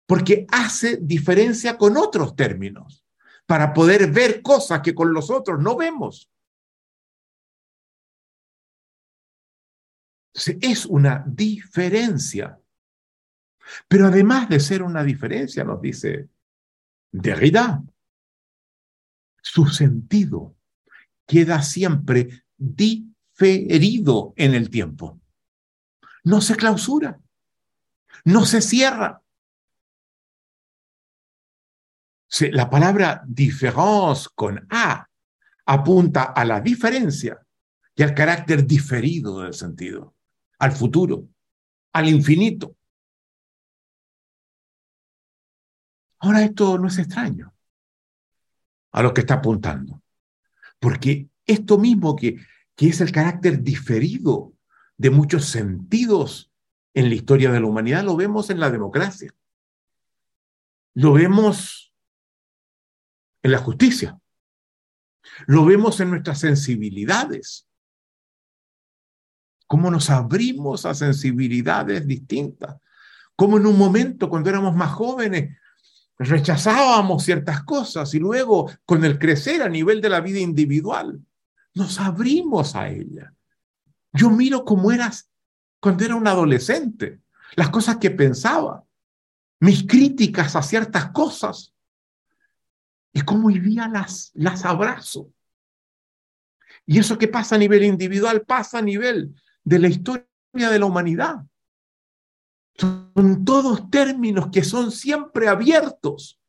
[0.06, 3.06] porque hace diferencia con otros términos
[3.46, 6.30] para poder ver cosas que con los otros no vemos.
[10.62, 12.60] Es una diferencia.
[13.88, 16.30] Pero además de ser una diferencia, nos dice
[17.12, 17.84] Derrida,
[19.42, 20.56] su sentido
[21.28, 25.20] queda siempre diferido en el tiempo.
[26.24, 27.20] No se clausura,
[28.26, 29.22] no se cierra.
[32.52, 35.08] La palabra différence con A
[35.66, 37.40] apunta a la diferencia
[37.96, 40.16] y al carácter diferido del sentido,
[40.58, 41.28] al futuro,
[41.92, 42.76] al infinito.
[46.24, 47.54] Ahora esto no es extraño
[48.94, 50.02] a lo que está apuntando,
[50.80, 52.38] porque esto mismo que,
[52.78, 54.54] que es el carácter diferido
[54.96, 56.50] de muchos sentidos
[56.94, 59.36] en la historia de la humanidad, lo vemos en la democracia,
[60.94, 61.94] lo vemos
[63.42, 64.18] en la justicia,
[65.46, 67.68] lo vemos en nuestras sensibilidades,
[69.68, 72.78] cómo nos abrimos a sensibilidades distintas,
[73.36, 75.58] cómo en un momento cuando éramos más jóvenes
[76.30, 81.20] rechazábamos ciertas cosas y luego con el crecer a nivel de la vida individual
[81.74, 83.34] nos abrimos a ella.
[84.12, 85.30] Yo miro cómo eras
[85.80, 87.20] cuando era un adolescente,
[87.56, 88.84] las cosas que pensaba,
[89.60, 91.74] mis críticas a ciertas cosas
[93.12, 95.32] y cómo hoy las, las abrazo.
[96.86, 100.86] Y eso que pasa a nivel individual pasa a nivel de la historia de la
[100.86, 101.46] humanidad.
[102.76, 106.40] Son todos términos que son siempre abiertos,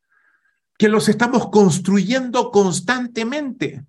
[0.77, 3.85] que los estamos construyendo constantemente.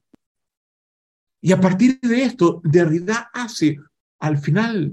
[1.41, 3.79] Y a partir de esto, Derrida hace
[4.19, 4.93] al final,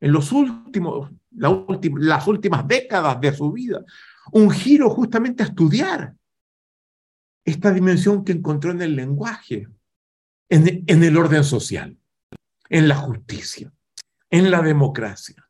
[0.00, 3.84] en los últimos, las últimas décadas de su vida,
[4.32, 6.14] un giro justamente a estudiar
[7.44, 9.68] esta dimensión que encontró en el lenguaje,
[10.48, 11.96] en, en el orden social,
[12.68, 13.72] en la justicia,
[14.30, 15.45] en la democracia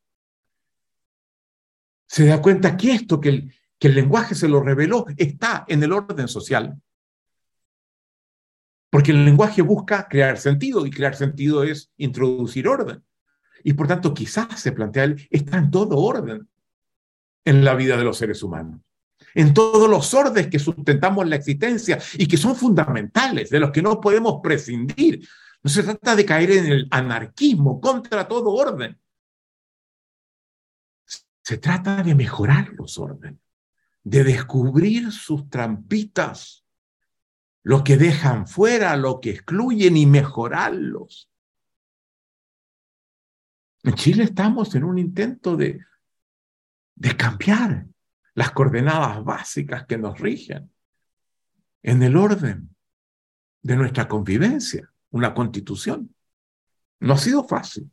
[2.06, 6.28] se da cuenta que esto, que el, lenguaje se lo reveló, está en el orden
[6.28, 6.80] social.
[8.90, 13.02] Porque el lenguaje busca crear sentido y crear sentido es introducir orden.
[13.64, 16.48] Y por tanto, quizás se plantea, está en todo orden
[17.44, 18.80] en la vida de los seres humanos.
[19.34, 23.82] En todos los órdenes que sustentamos la existencia y que son fundamentales, de los que
[23.82, 25.26] no podemos prescindir.
[25.62, 28.98] No se trata de caer en el anarquismo contra todo orden.
[31.46, 33.40] Se trata de mejorar los órdenes,
[34.02, 36.64] de descubrir sus trampitas,
[37.62, 41.30] lo que dejan fuera, lo que excluyen y mejorarlos.
[43.84, 45.84] En Chile estamos en un intento de,
[46.96, 47.86] de cambiar
[48.34, 50.72] las coordenadas básicas que nos rigen
[51.84, 52.74] en el orden
[53.62, 56.12] de nuestra convivencia, una constitución.
[56.98, 57.88] No ha sido fácil.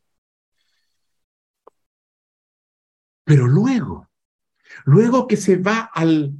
[3.23, 4.09] Pero luego,
[4.85, 6.33] luego que se va al,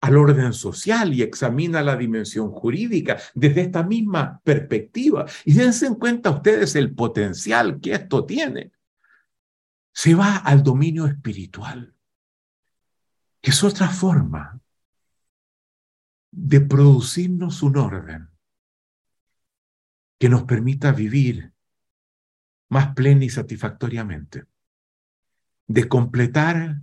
[0.00, 5.94] al orden social y examina la dimensión jurídica desde esta misma perspectiva, y dense en
[5.94, 8.72] cuenta ustedes el potencial que esto tiene,
[9.92, 11.94] se va al dominio espiritual,
[13.40, 14.60] que es otra forma
[16.30, 18.28] de producirnos un orden
[20.18, 21.52] que nos permita vivir
[22.68, 24.44] más plena y satisfactoriamente
[25.66, 26.80] de completar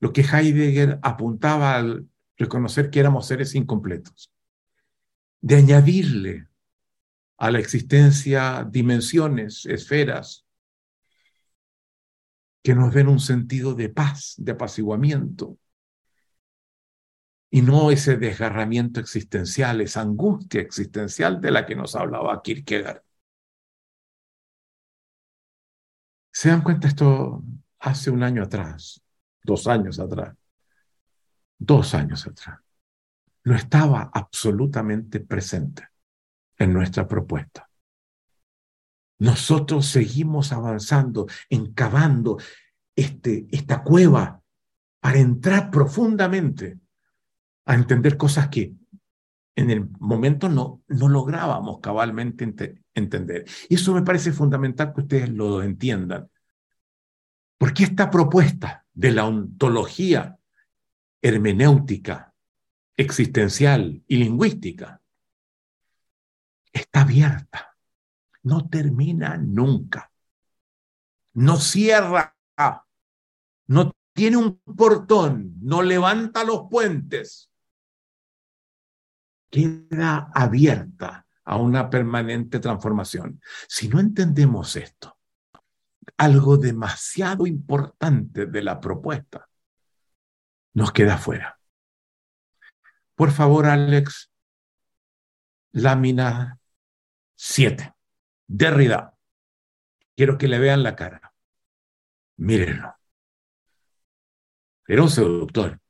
[0.00, 4.32] lo que Heidegger apuntaba al reconocer que éramos seres incompletos,
[5.40, 6.48] de añadirle
[7.38, 10.46] a la existencia dimensiones, esferas,
[12.62, 15.58] que nos den un sentido de paz, de apaciguamiento,
[17.50, 23.02] y no ese desgarramiento existencial, esa angustia existencial de la que nos hablaba Kierkegaard.
[26.32, 27.42] ¿Se dan cuenta esto,
[27.80, 29.02] hace un año atrás,
[29.42, 30.34] dos años atrás,
[31.58, 32.60] dos años atrás,
[33.44, 35.88] no estaba absolutamente presente
[36.58, 37.68] en nuestra propuesta.
[39.18, 42.38] Nosotros seguimos avanzando, encavando
[42.94, 44.42] este, esta cueva
[45.00, 46.78] para entrar profundamente
[47.66, 48.74] a entender cosas que
[49.54, 53.44] en el momento no, no lográbamos cabalmente entender.
[53.68, 56.28] Y eso me parece fundamental que ustedes lo entiendan.
[57.58, 60.38] Porque esta propuesta de la ontología
[61.22, 62.34] hermenéutica,
[62.96, 65.02] existencial y lingüística
[66.72, 67.76] está abierta,
[68.42, 70.10] no termina nunca,
[71.34, 72.36] no cierra,
[73.66, 77.50] no tiene un portón, no levanta los puentes,
[79.50, 83.40] queda abierta a una permanente transformación.
[83.68, 85.15] Si no entendemos esto,
[86.16, 89.48] algo demasiado importante de la propuesta
[90.74, 91.58] nos queda fuera.
[93.14, 94.30] Por favor, Alex,
[95.72, 96.58] lámina
[97.34, 97.94] 7.
[98.46, 99.14] Derrida.
[100.14, 101.34] Quiero que le vean la cara.
[102.36, 102.94] Mírenlo.
[104.86, 105.80] Era un seductor.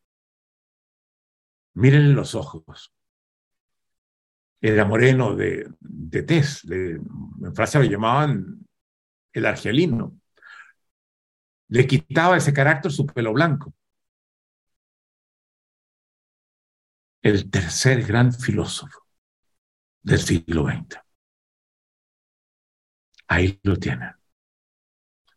[1.75, 2.93] Mírenle los ojos.
[4.61, 6.62] Era moreno de, de tez.
[6.64, 8.67] en Francia lo llamaban
[9.37, 10.18] el argelino.
[11.68, 13.74] Le quitaba ese carácter su pelo blanco.
[17.20, 18.99] El tercer gran filósofo
[20.03, 20.99] del siglo XX.
[23.28, 24.14] Ahí lo tienen.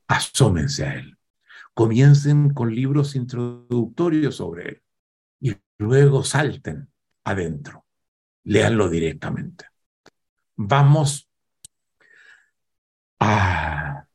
[0.07, 1.17] Asómense a él.
[1.73, 4.83] Comiencen con libros introductorios sobre él
[5.41, 6.89] y luego salten
[7.25, 7.85] adentro.
[8.43, 9.65] Léanlo directamente.
[10.55, 11.28] Vamos
[13.19, 14.05] a...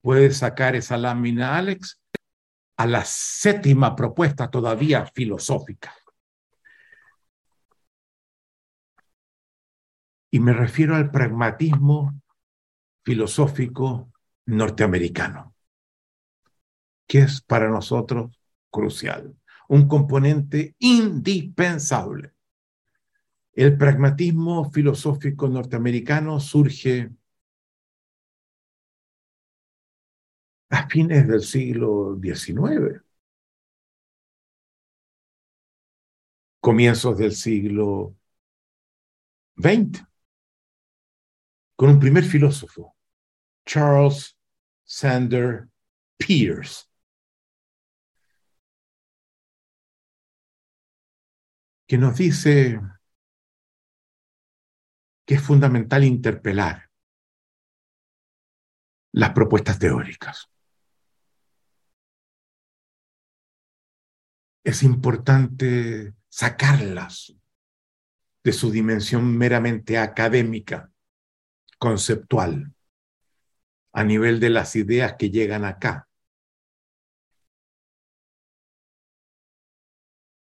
[0.00, 2.00] ¿Puedes sacar esa lámina, Alex?
[2.76, 5.94] A la séptima propuesta todavía filosófica.
[10.30, 12.20] Y me refiero al pragmatismo
[13.04, 14.10] filosófico
[14.46, 15.54] norteamericano,
[17.06, 18.38] que es para nosotros
[18.70, 19.36] crucial,
[19.68, 22.34] un componente indispensable.
[23.52, 27.12] El pragmatismo filosófico norteamericano surge
[30.70, 33.02] a fines del siglo XIX,
[36.60, 38.16] comienzos del siglo
[39.56, 40.04] XX,
[41.76, 42.96] con un primer filósofo,
[43.66, 44.36] Charles
[44.84, 45.68] Sander
[46.16, 46.86] Peirce.
[51.86, 52.80] que nos dice
[55.26, 56.90] que es fundamental interpelar
[59.12, 60.50] las propuestas teóricas.
[64.64, 67.34] Es importante sacarlas
[68.42, 70.90] de su dimensión meramente académica,
[71.78, 72.74] conceptual,
[73.92, 76.08] a nivel de las ideas que llegan acá.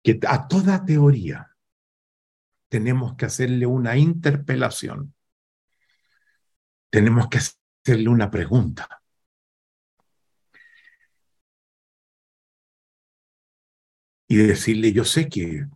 [0.04, 1.56] Que a toda teoría
[2.70, 5.16] tenemos que hacerle una interpelación.
[6.92, 9.02] Tenemos que hacerle una pregunta.
[14.28, 15.68] Y decirle, yo sé que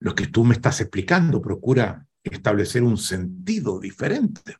[0.00, 4.56] lo que tú me estás explicando procura establecer un sentido diferente.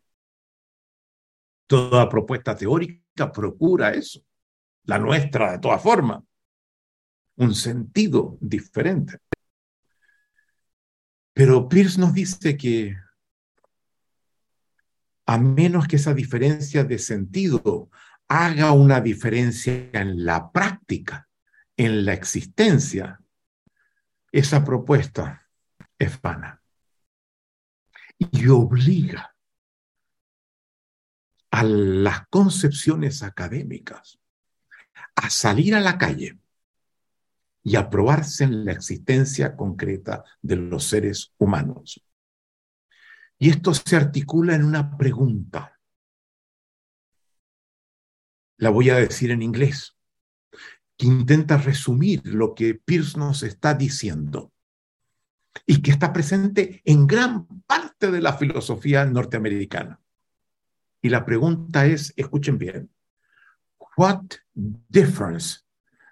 [1.66, 4.22] Toda propuesta teórica procura eso.
[4.84, 6.22] La nuestra, de todas formas.
[7.36, 9.18] Un sentido diferente.
[11.32, 12.96] Pero Pierce nos dice que
[15.26, 17.90] a menos que esa diferencia de sentido
[18.28, 21.25] haga una diferencia en la práctica,
[21.76, 23.20] en la existencia,
[24.32, 25.48] esa propuesta
[25.98, 26.62] es vana
[28.18, 29.34] y obliga
[31.50, 34.18] a las concepciones académicas
[35.14, 36.38] a salir a la calle
[37.62, 42.02] y a probarse en la existencia concreta de los seres humanos.
[43.38, 45.78] Y esto se articula en una pregunta.
[48.58, 49.95] La voy a decir en inglés,
[50.96, 54.52] que intenta resumir lo que Pierce nos está diciendo
[55.66, 60.00] y que está presente en gran parte de la filosofía norteamericana.
[61.02, 62.90] Y la pregunta es, escuchen bien,
[63.96, 64.22] what
[64.54, 65.60] difference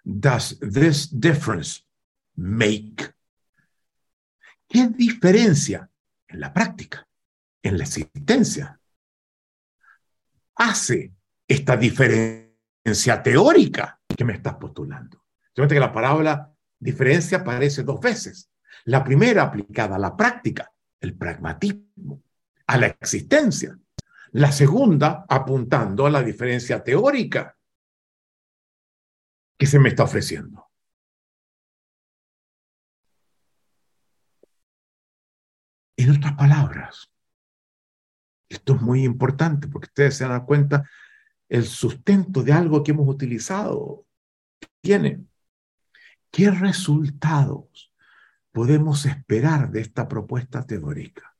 [0.04, 1.82] does this difference
[2.36, 3.14] make?
[4.68, 5.90] ¿Qué diferencia
[6.28, 7.06] en la práctica,
[7.62, 8.80] en la existencia,
[10.56, 11.12] hace
[11.46, 12.43] esta diferencia
[13.22, 15.24] teórica que me estás postulando?
[15.54, 18.50] Que la palabra diferencia aparece dos veces.
[18.84, 20.70] La primera aplicada a la práctica,
[21.00, 22.22] el pragmatismo,
[22.66, 23.78] a la existencia.
[24.32, 27.56] La segunda, apuntando a la diferencia teórica
[29.56, 30.68] que se me está ofreciendo.
[35.96, 37.08] En otras palabras,
[38.48, 40.88] esto es muy importante porque ustedes se dan cuenta
[41.48, 44.06] el sustento de algo que hemos utilizado
[44.80, 45.24] tiene.
[46.30, 47.92] ¿Qué resultados
[48.52, 51.36] podemos esperar de esta propuesta teórica?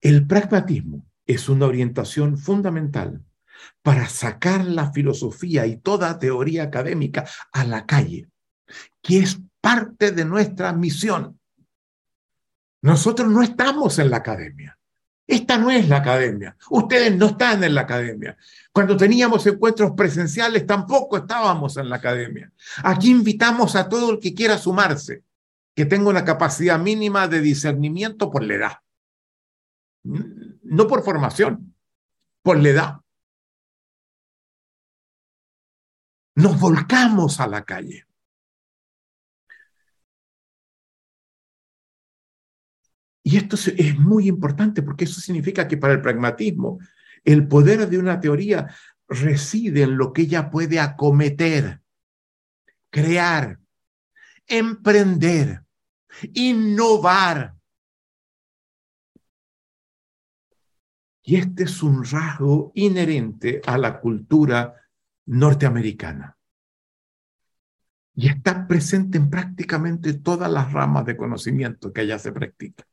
[0.00, 3.24] El pragmatismo es una orientación fundamental
[3.82, 8.28] para sacar la filosofía y toda teoría académica a la calle,
[9.00, 11.40] que es parte de nuestra misión.
[12.82, 14.78] Nosotros no estamos en la academia.
[15.26, 16.56] Esta no es la academia.
[16.70, 18.36] Ustedes no están en la academia.
[18.72, 22.52] Cuando teníamos encuentros presenciales tampoco estábamos en la academia.
[22.82, 25.22] Aquí invitamos a todo el que quiera sumarse,
[25.74, 28.72] que tenga una capacidad mínima de discernimiento por la edad.
[30.02, 31.74] No por formación,
[32.42, 33.00] por la edad.
[36.36, 38.06] Nos volcamos a la calle.
[43.26, 46.78] Y esto es muy importante porque eso significa que para el pragmatismo
[47.24, 48.68] el poder de una teoría
[49.08, 51.80] reside en lo que ella puede acometer,
[52.90, 53.58] crear,
[54.46, 55.64] emprender,
[56.34, 57.54] innovar.
[61.22, 64.74] Y este es un rasgo inherente a la cultura
[65.24, 66.36] norteamericana.
[68.16, 72.84] Y está presente en prácticamente todas las ramas de conocimiento que allá se practica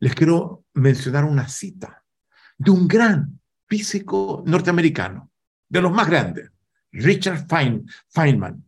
[0.00, 2.02] les quiero mencionar una cita
[2.56, 5.30] de un gran físico norteamericano,
[5.68, 6.50] de los más grandes,
[6.90, 7.46] Richard
[8.08, 8.64] Feynman,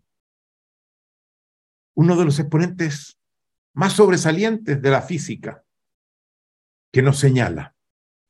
[1.94, 3.18] uno de los exponentes
[3.74, 5.64] más sobresalientes de la física,
[6.92, 7.74] que nos señala,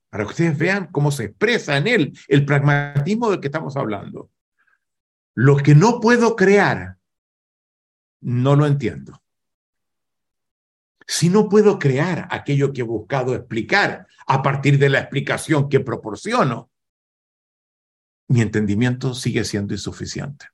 [0.08, 4.30] para que ustedes vean cómo se expresa en él el pragmatismo del que estamos hablando.
[5.34, 6.98] Lo que no puedo crear,
[8.20, 9.21] no lo entiendo.
[11.06, 15.80] Si no puedo crear aquello que he buscado explicar a partir de la explicación que
[15.80, 16.70] proporciono,
[18.28, 20.46] mi entendimiento sigue siendo insuficiente.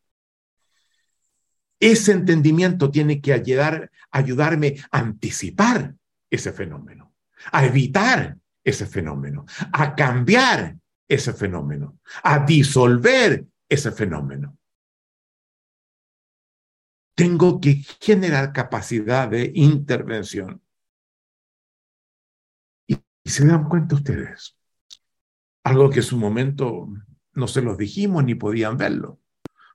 [1.80, 5.94] Ese entendimiento tiene que ayudar, ayudarme a anticipar
[6.28, 7.14] ese fenómeno,
[7.52, 10.76] a evitar ese fenómeno, a cambiar
[11.06, 14.57] ese fenómeno, a disolver ese fenómeno
[17.18, 20.62] tengo que generar capacidad de intervención.
[22.86, 24.56] Y, se dan cuenta ustedes,
[25.64, 26.88] algo que en su momento
[27.32, 29.18] no se los dijimos ni podían verlo,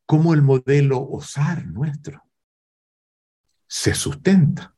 [0.06, 2.24] cómo el modelo OSAR nuestro
[3.68, 4.74] se sustenta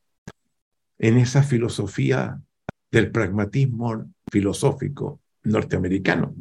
[0.98, 2.42] en esa filosofía
[2.90, 6.34] del pragmatismo filosófico norteamericano.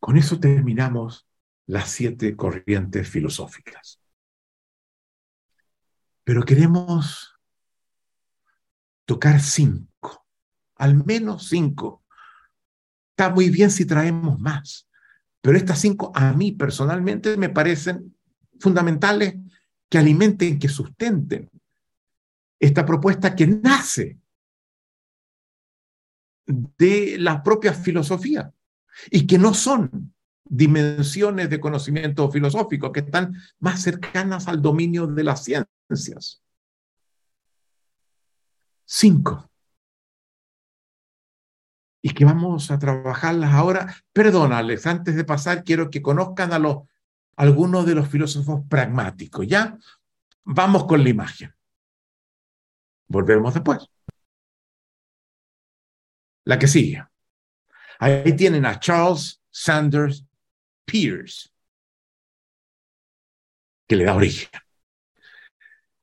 [0.00, 1.28] Con eso terminamos
[1.66, 4.00] las siete corrientes filosóficas.
[6.24, 7.34] Pero queremos
[9.04, 10.26] tocar cinco,
[10.76, 12.02] al menos cinco.
[13.10, 14.88] Está muy bien si traemos más,
[15.42, 18.16] pero estas cinco a mí personalmente me parecen
[18.58, 19.34] fundamentales
[19.88, 21.50] que alimenten, que sustenten
[22.58, 24.18] esta propuesta que nace
[26.46, 28.52] de la propia filosofía
[29.10, 35.24] y que no son dimensiones de conocimiento filosófico, que están más cercanas al dominio de
[35.24, 36.42] las ciencias.
[38.84, 39.48] Cinco.
[42.02, 43.94] Y que vamos a trabajarlas ahora.
[44.12, 46.78] Perdónales, antes de pasar, quiero que conozcan a los,
[47.36, 49.46] algunos de los filósofos pragmáticos.
[49.46, 49.78] ¿Ya?
[50.44, 51.54] Vamos con la imagen.
[53.06, 53.86] Volvemos después.
[56.44, 57.04] La que sigue.
[58.02, 60.24] Ahí tienen a Charles Sanders
[60.86, 61.50] Peirce,
[63.86, 64.48] que le da origen.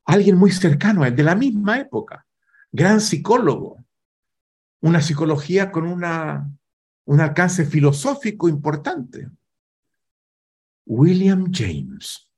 [0.05, 2.27] Alguien muy cercano de la misma época,
[2.71, 3.83] gran psicólogo,
[4.81, 9.27] una psicología con un alcance filosófico importante.
[10.85, 12.29] William James,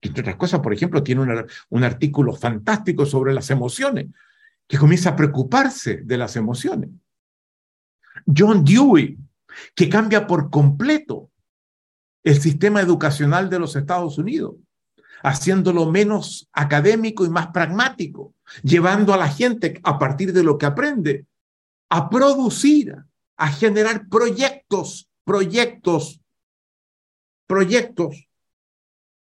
[0.00, 4.06] que entre otras cosas, por ejemplo, tiene un artículo fantástico sobre las emociones,
[4.66, 6.88] que comienza a preocuparse de las emociones.
[8.26, 9.18] John Dewey,
[9.74, 11.30] que cambia por completo
[12.24, 14.56] el sistema educacional de los Estados Unidos,
[15.22, 20.66] haciéndolo menos académico y más pragmático, llevando a la gente a partir de lo que
[20.66, 21.26] aprende
[21.90, 22.96] a producir,
[23.36, 26.20] a generar proyectos, proyectos,
[27.46, 28.28] proyectos,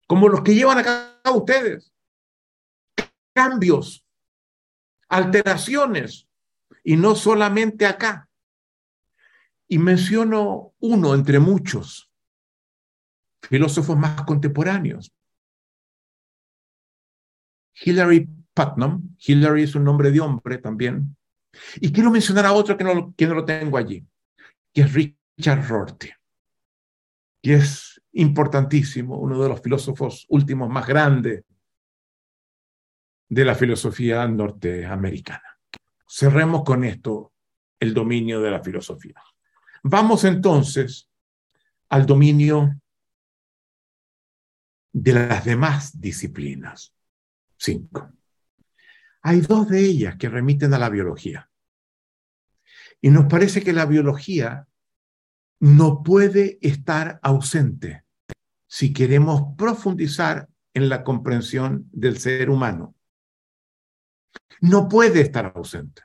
[0.07, 1.93] como los que llevan a cabo ustedes,
[3.34, 4.05] cambios,
[5.09, 6.28] alteraciones,
[6.84, 8.28] y no solamente acá,
[9.72, 12.12] y menciono uno entre muchos
[13.40, 15.10] filósofos más contemporáneos.
[17.82, 21.16] Hilary Putnam, Hilary es un nombre de hombre también.
[21.76, 24.06] Y quiero mencionar a otro que no, que no lo tengo allí,
[24.74, 26.10] que es Richard Rorty,
[27.40, 31.44] que es importantísimo, uno de los filósofos últimos más grandes
[33.26, 35.58] de la filosofía norteamericana.
[36.06, 37.32] Cerremos con esto
[37.80, 39.14] el dominio de la filosofía.
[39.83, 41.11] Vamos entonces
[41.89, 42.80] al dominio
[44.93, 46.95] de las demás disciplinas.
[47.57, 48.12] Cinco.
[49.22, 51.51] Hay dos de ellas que remiten a la biología.
[53.01, 54.66] Y nos parece que la biología
[55.61, 58.05] no puede estar ausente
[58.66, 62.95] si queremos profundizar en la comprensión del ser humano.
[64.61, 66.03] No puede estar ausente.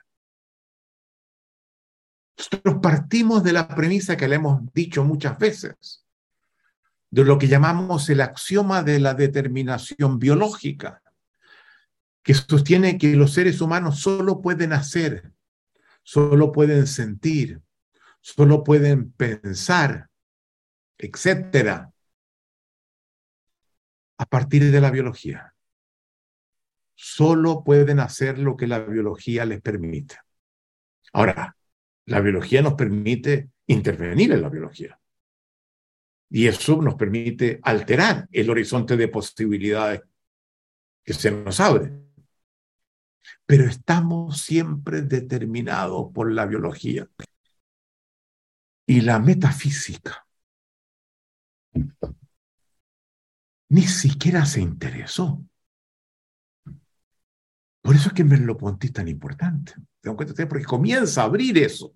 [2.38, 6.06] Nosotros partimos de la premisa que le hemos dicho muchas veces,
[7.10, 11.02] de lo que llamamos el axioma de la determinación biológica,
[12.22, 15.32] que sostiene que los seres humanos solo pueden hacer,
[16.04, 17.60] solo pueden sentir,
[18.20, 20.08] solo pueden pensar,
[20.96, 21.92] etcétera,
[24.18, 25.54] a partir de la biología.
[26.94, 30.18] Solo pueden hacer lo que la biología les permite.
[31.12, 31.56] Ahora,
[32.08, 34.98] la biología nos permite intervenir en la biología.
[36.30, 40.00] Y eso nos permite alterar el horizonte de posibilidades
[41.04, 41.92] que se nos abre.
[43.44, 47.08] Pero estamos siempre determinados por la biología
[48.86, 50.26] y la metafísica.
[53.70, 55.44] Ni siquiera se interesó.
[57.82, 59.72] Por eso es que Merleau-Ponty es tan importante.
[59.72, 61.94] ¿Se dan cuenta Porque comienza a abrir eso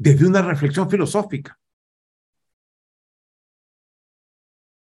[0.00, 1.58] desde una reflexión filosófica.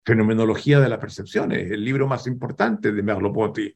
[0.05, 3.75] Fenomenología de la percepción es el libro más importante de Merleau-Ponty.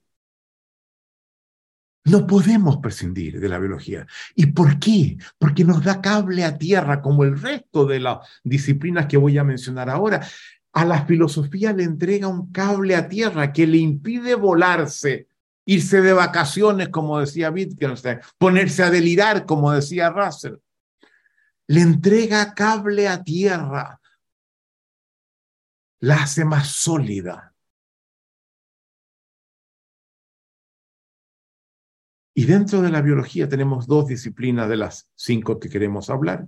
[2.06, 4.06] No podemos prescindir de la biología.
[4.36, 5.18] ¿Y por qué?
[5.40, 9.44] Porque nos da cable a tierra, como el resto de las disciplinas que voy a
[9.44, 10.24] mencionar ahora.
[10.74, 15.30] A la filosofía le entrega un cable a tierra que le impide volarse,
[15.66, 20.58] irse de vacaciones, como decía Wittgenstein, ponerse a delirar, como decía Russell.
[21.74, 24.00] Le entrega cable a tierra,
[26.02, 27.54] la hace más sólida
[32.36, 36.48] Y dentro de la biología tenemos dos disciplinas de las cinco que queremos hablar.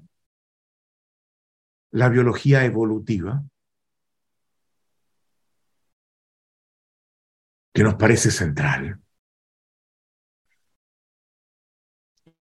[1.92, 3.44] La biología evolutiva,
[7.72, 9.05] que nos parece central.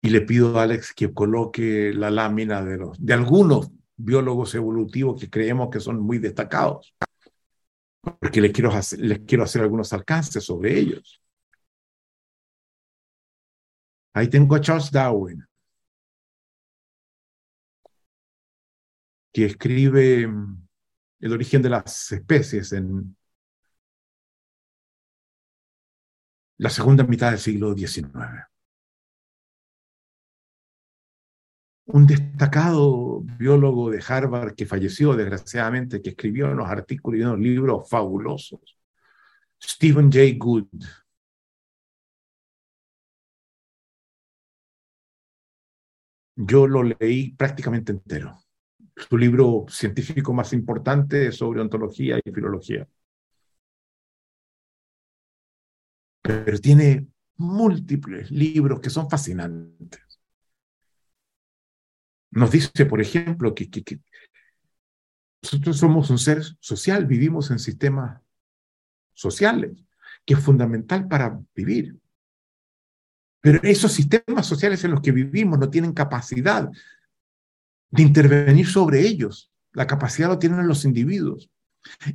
[0.02, 5.20] Y le pido a Alex que coloque la lámina de, los, de algunos biólogos evolutivos
[5.20, 6.96] que creemos que son muy destacados,
[8.02, 11.22] porque les quiero les quiero hacer algunos alcances sobre ellos.
[14.14, 15.46] Ahí tengo a Charles Darwin,
[19.34, 20.68] que escribe mm,
[21.22, 23.16] el origen de las especies en
[26.58, 28.50] la segunda mitad del siglo XIX.
[31.92, 37.90] Un destacado biólogo de Harvard que falleció desgraciadamente, que escribió unos artículos y unos libros
[37.90, 38.78] fabulosos,
[39.62, 40.68] Stephen Jay Gould,
[46.42, 48.40] Yo lo leí prácticamente entero.
[48.96, 52.88] Su libro científico más importante es sobre ontología y filología.
[56.22, 60.09] Pero tiene múltiples libros que son fascinantes.
[62.32, 63.70] Nos dice, por ejemplo, que,
[65.42, 68.22] nosotros somos un ser social, vivimos en sistemas
[69.14, 69.86] sociales,
[70.26, 71.98] que es fundamental para vivir.
[73.42, 76.70] Pero esos sistemas sociales en los que vivimos no tienen capacidad
[77.90, 79.52] de intervenir sobre ellos.
[79.72, 81.50] La capacidad lo tienen los individuos.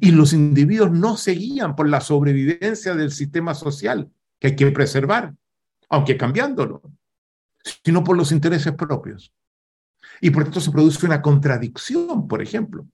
[0.01, 4.71] Y los individuos no se guían por la sobrevivencia del sistema social que hay que
[4.71, 5.35] preservar,
[5.89, 6.83] aunque cambiándolo,
[7.83, 9.33] sino por los intereses propios.
[10.21, 12.87] Y por tanto se produce una contradicción, por ejemplo,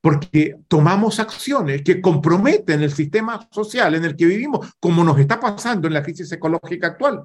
[0.00, 5.40] porque tomamos acciones que comprometen el sistema social en el que vivimos, como nos está
[5.40, 7.24] pasando en la crisis ecológica actual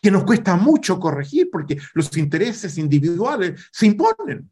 [0.00, 4.50] que nos cuesta mucho corregir porque los intereses individuales se imponen.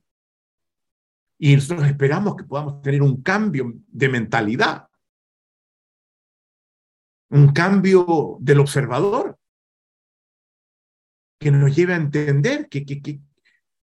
[1.38, 4.88] Y nosotros esperamos que podamos tener un cambio de mentalidad,
[7.30, 9.38] un cambio del observador,
[11.40, 13.18] que nos lleve a entender que, que, que,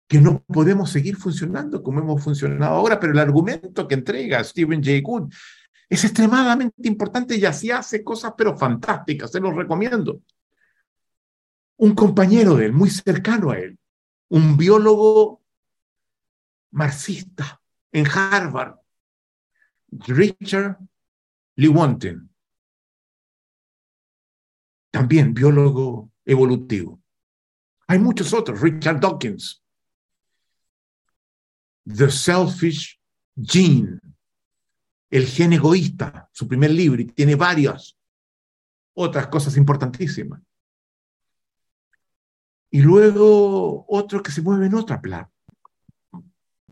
[0.09, 4.83] que no podemos seguir funcionando como hemos funcionado ahora, pero el argumento que entrega Stephen
[4.83, 5.33] Jay Gould
[5.89, 10.23] es extremadamente importante y así hace cosas pero fantásticas, se los recomiendo
[11.77, 13.79] un compañero de él, muy cercano a él,
[14.31, 15.43] un biólogo
[16.71, 18.77] marxista en Harvard,
[19.91, 20.79] Richard
[21.57, 22.31] Lewontin,
[24.91, 27.02] también biólogo evolutivo.
[27.93, 29.63] Hay muchos otros, Richard Dawkins,
[31.85, 32.99] The Selfish
[33.37, 34.01] Gene,
[35.11, 37.99] el gen egoísta, su primer libro, y tiene varias
[38.95, 40.41] otras cosas importantísimas.
[42.71, 44.99] Y luego otro que se mueve en otro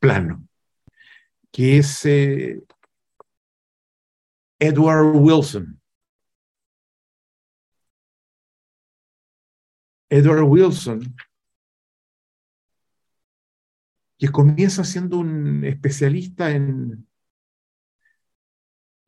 [0.00, 0.48] plano,
[1.52, 2.62] que es eh,
[4.58, 5.79] Edward Wilson.
[10.10, 11.16] Edward Wilson,
[14.18, 17.08] que comienza siendo un especialista en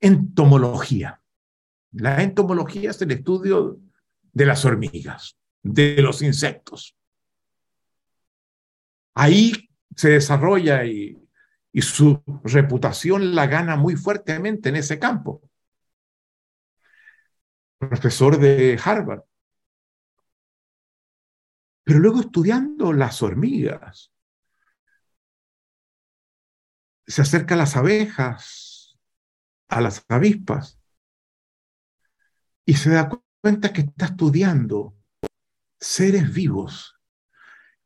[0.01, 1.21] entomología.
[1.93, 3.79] La entomología es el estudio
[4.33, 6.97] de las hormigas, de los insectos.
[9.15, 11.19] Ahí se desarrolla y,
[11.73, 15.43] y su reputación la gana muy fuertemente en ese campo.
[17.79, 19.25] Profesor de Harvard.
[21.85, 24.13] Pero luego estudiando las hormigas,
[27.07, 28.97] se acerca a las abejas,
[29.69, 30.79] a las avispas,
[32.65, 33.11] y se da
[33.41, 34.97] cuenta que está estudiando
[35.81, 36.97] seres vivos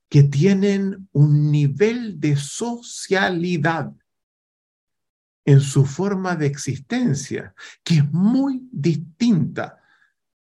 [0.08, 3.92] que tienen un nivel de socialidad
[5.44, 9.82] en su forma de existencia que es muy distinta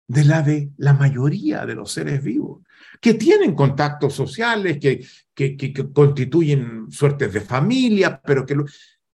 [0.08, 2.62] de la de la mayoría de los seres vivos,
[3.02, 8.56] que tienen contactos sociales, que, que, constituyen suertes de familia, pero, que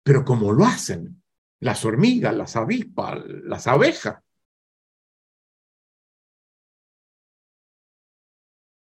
[0.02, 1.22] pero como lo hacen
[1.60, 4.22] las hormigas, las avispas, las abejas.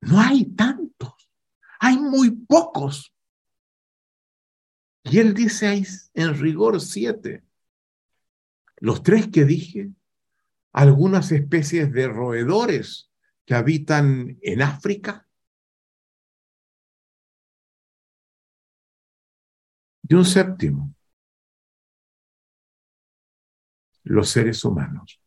[0.03, 1.31] No hay tantos,
[1.79, 3.15] hay muy pocos.
[5.05, 5.85] Y él dice ahí
[6.15, 7.45] en rigor siete.
[8.77, 9.91] Los tres que dije
[10.73, 13.11] algunas especies de roedores
[13.45, 15.27] que habitan en África.
[20.03, 20.95] Y un séptimo,
[24.05, 25.21] los seres humanos.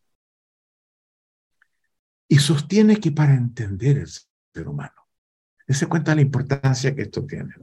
[2.28, 5.08] Y sostiene que para entender el ser humano,
[5.68, 7.54] se cuenta la importancia que esto tiene.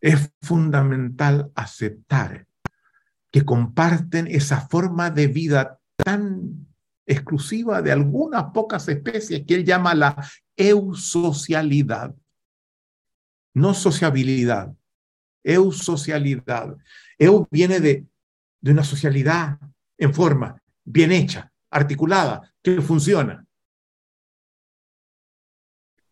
[0.00, 2.46] Es fundamental aceptar
[3.30, 6.66] que comparten esa forma de vida tan
[7.06, 12.14] exclusiva de algunas pocas especies que él llama la eusocialidad.
[13.54, 14.74] No sociabilidad,
[15.42, 16.76] eusocialidad.
[17.18, 18.06] Eu viene de,
[18.60, 19.58] de una socialidad
[19.96, 23.44] en forma, bien hecha, articulada, que funciona.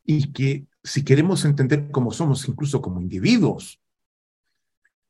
[0.02, 3.80] Y que si queremos entender cómo somos, incluso como individuos,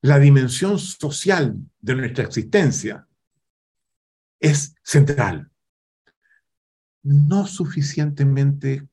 [0.02, 3.05] la dimensión social de nuestra existencia,
[4.40, 5.50] es central,
[7.02, 8.86] no suficientemente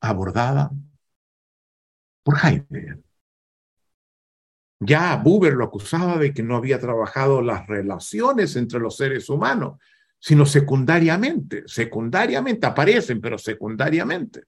[0.00, 0.70] abordada
[2.22, 3.02] por Heidegger.
[4.80, 9.80] Ya Buber lo acusaba de que no había trabajado las relaciones entre los seres humanos,
[10.20, 11.64] sino secundariamente.
[11.66, 14.44] Secundariamente aparecen, pero secundariamente.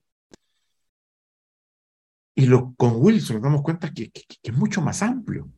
[2.37, 4.13] Y lo, con Wilson nos damos cuenta que
[4.43, 5.51] es mucho más amplio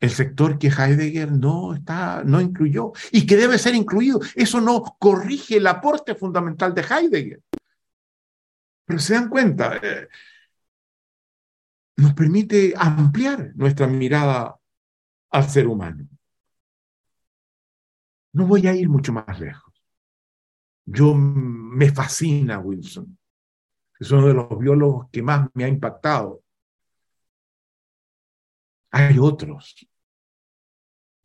[0.00, 4.20] el sector que Heidegger no está, no incluyó y que debe ser incluido.
[4.34, 7.42] Eso no corrige el aporte fundamental de Heidegger.
[8.84, 10.08] Pero se dan cuenta, eh,
[11.96, 14.56] nos permite ampliar nuestra mirada
[15.30, 16.06] al ser humano.
[18.32, 19.72] No voy a ir mucho más lejos.
[20.84, 23.18] Yo me fascina Wilson.
[23.98, 26.42] Es uno de los biólogos que más me ha impactado
[28.90, 29.86] hay otros.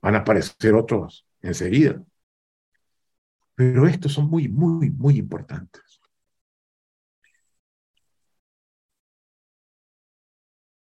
[0.01, 2.03] Van a aparecer otros enseguida.
[3.55, 6.01] Pero estos son muy, muy, muy importantes.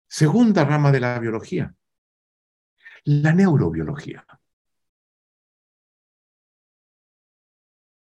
[0.08, 1.74] Segunda rama de la biología,
[3.04, 4.24] la neurobiología,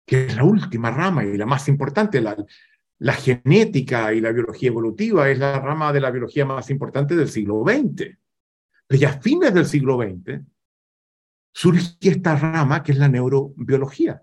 [0.06, 2.36] que es la última rama y la más importante, la,
[2.98, 7.28] la genética y la biología evolutiva es la rama de la biología más importante del
[7.28, 8.16] siglo XX.
[8.92, 10.42] Y a fines del siglo XX
[11.54, 14.22] surge esta rama que es la neurobiología.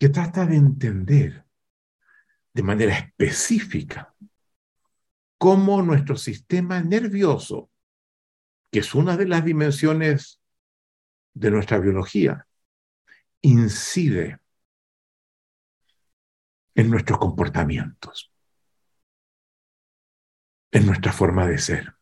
[0.00, 1.44] que trata de entender
[2.54, 4.14] de manera específica
[5.38, 7.68] cómo nuestro sistema nervioso,
[8.70, 10.40] que es una de las dimensiones
[11.34, 12.46] de nuestra biología,
[13.40, 14.38] incide
[16.76, 18.32] en nuestros comportamientos
[20.70, 21.98] en nuestra forma de ser.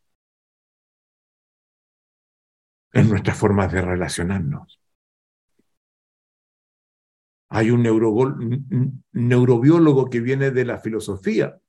[2.96, 4.80] en nuestras formas de relacionarnos.
[7.50, 7.82] Hay un
[9.12, 11.60] neurobiólogo que viene de la filosofía,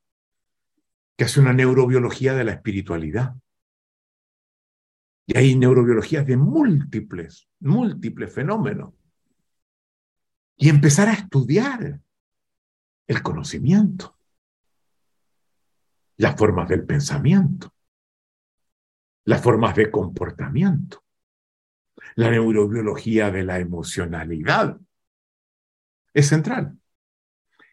[1.17, 3.35] que hace una neurobiología de la espiritualidad.
[5.25, 8.93] Y hay neurobiologías de múltiples, múltiples fenómenos.
[10.55, 11.99] Y empezar a estudiar
[13.05, 14.16] el conocimiento,
[16.17, 17.73] las formas del pensamiento,
[19.25, 21.03] las formas de comportamiento,
[22.15, 24.77] la neurobiología de la emocionalidad.
[26.13, 26.77] Es central.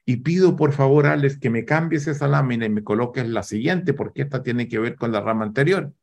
[0.05, 3.95] Y pido por favor, Alex, que me cambies esa lámina y me coloques la siguiente,
[3.95, 5.95] porque esta tiene que ver con la rama anterior,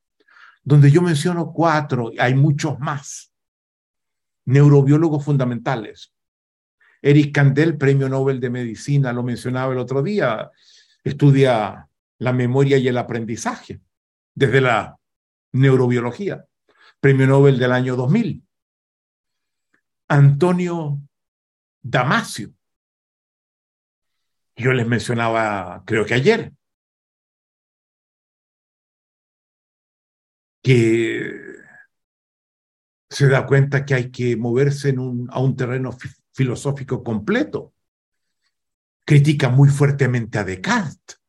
[0.64, 3.32] donde yo menciono cuatro, hay muchos más.
[4.46, 6.14] Neurobiólogos fundamentales.
[7.04, 10.50] Eric Kandel, premio Nobel de Medicina, lo mencionaba el otro día,
[11.04, 11.88] estudia
[12.22, 13.82] la memoria y el aprendizaje
[14.36, 15.00] desde la
[15.54, 16.46] neurobiología,
[17.00, 18.44] premio Nobel del año 2000.
[20.08, 21.00] Antonio
[21.82, 22.54] Damasio,
[24.56, 26.54] yo les mencionaba, creo que ayer,
[30.62, 31.56] que
[33.10, 35.98] se da cuenta que hay que moverse en un, a un terreno
[36.34, 37.74] filosófico completo.
[39.06, 41.21] Critica muy fuertemente a Descartes,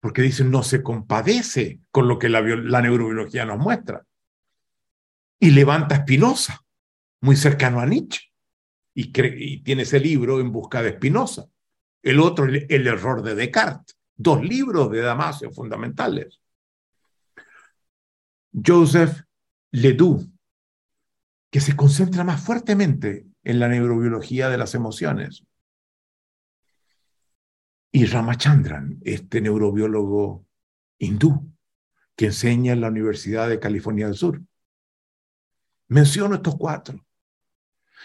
[0.00, 4.04] porque dice no se compadece con lo que la, neurobiología nos muestra.
[5.38, 6.60] Y levanta Spinoza,
[7.20, 8.32] muy cercano a Nietzsche,
[8.94, 11.46] y, y tiene ese libro en busca de Spinoza.
[12.02, 13.96] El otro, el, error de Descartes.
[14.16, 16.40] Dos libros de Damasio fundamentales.
[18.52, 19.22] Joseph
[19.70, 20.26] Ledoux,
[21.50, 25.44] que se concentra más fuertemente en la neurobiología de las emociones.
[27.92, 30.46] Y Ramachandran, este neurobiólogo
[30.98, 31.52] hindú
[32.14, 34.40] que enseña en la Universidad de California del Sur.
[35.88, 37.04] Menciono estos cuatro.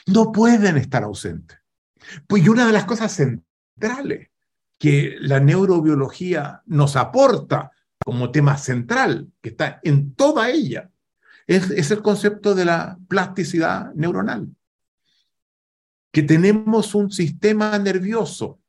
[0.07, 1.59] No pueden estar ausentes.
[2.27, 4.29] Pues una de las cosas centrales
[4.77, 7.71] que la neurobiología nos aporta
[8.03, 10.91] como tema central, que está en toda ella,
[11.47, 14.55] es, es el concepto de la plasticidad neuronal
[16.15, 18.61] que tenemos un sistema nervioso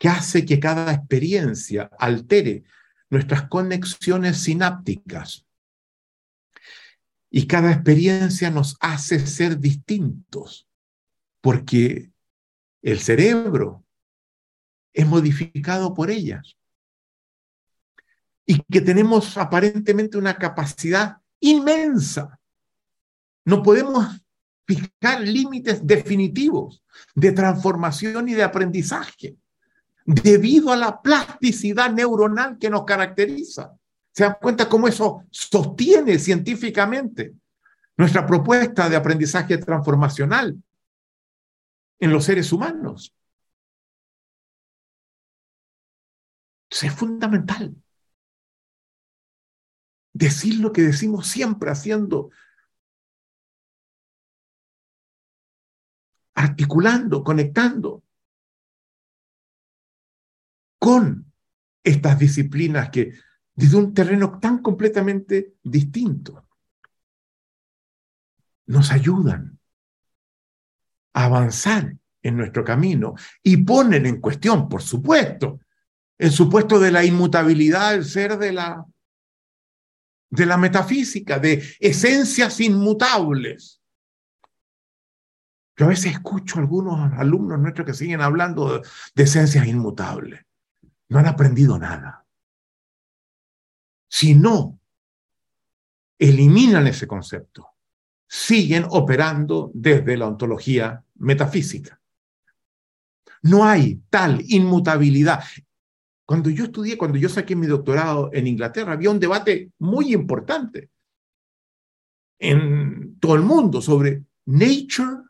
[0.00, 2.64] que hace que cada experiencia altere
[3.10, 5.46] nuestras conexiones sinápticas.
[7.28, 10.66] Y cada experiencia nos hace ser distintos,
[11.42, 12.12] porque
[12.80, 13.84] el cerebro
[14.94, 16.56] es modificado por ellas.
[18.46, 22.40] Y que tenemos aparentemente una capacidad inmensa.
[23.44, 24.18] No podemos
[24.66, 26.82] fijar límites definitivos
[27.14, 29.36] de transformación y de aprendizaje
[30.14, 33.76] debido a la plasticidad neuronal que nos caracteriza.
[34.12, 37.34] ¿Se dan cuenta cómo eso sostiene científicamente
[37.96, 40.60] nuestra propuesta de aprendizaje transformacional
[42.00, 43.14] en los seres humanos?
[46.70, 47.74] es fundamental
[50.12, 52.30] decir lo que decimos siempre haciendo
[56.34, 58.04] articulando, conectando
[60.80, 61.32] con
[61.84, 63.12] estas disciplinas que
[63.54, 66.48] desde un terreno tan completamente distinto
[68.66, 69.58] nos ayudan
[71.12, 75.60] a avanzar en nuestro camino y ponen en cuestión, por supuesto,
[76.18, 78.84] el supuesto de la inmutabilidad del ser de la,
[80.30, 83.82] de la metafísica, de esencias inmutables.
[85.76, 88.80] Yo a veces escucho a algunos alumnos nuestros que siguen hablando
[89.14, 90.40] de, esencias inmutables.
[91.10, 92.24] No han aprendido nada.
[94.08, 94.80] Si no
[96.18, 97.68] eliminan ese concepto,
[98.26, 102.00] siguen operando desde la ontología metafísica.
[103.42, 105.44] No hay tal inmutabilidad.
[106.24, 110.90] Cuando yo estudié, cuando yo saqué mi doctorado en Inglaterra, había un debate muy importante
[112.40, 115.22] en todo el mundo sobre nature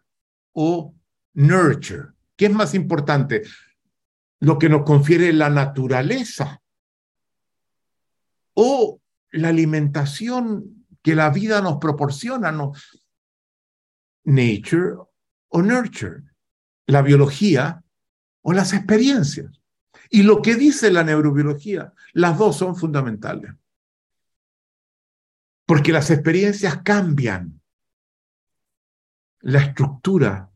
[0.53, 0.95] o
[1.35, 2.09] nurture?
[2.37, 3.43] ¿Qué es más importante?
[4.41, 6.61] Lo que nos confiere la naturaleza
[8.55, 9.01] o
[9.33, 12.73] la alimentación que la vida nos proporciona, ¿no?
[14.25, 14.97] nature
[15.49, 16.23] o nurture,
[16.87, 17.83] la biología
[18.43, 19.61] o las experiencias.
[20.11, 23.53] Y lo que dice la neurobiología, las dos son fundamentales.
[25.67, 27.61] Porque las experiencias cambian
[29.41, 30.51] la estructura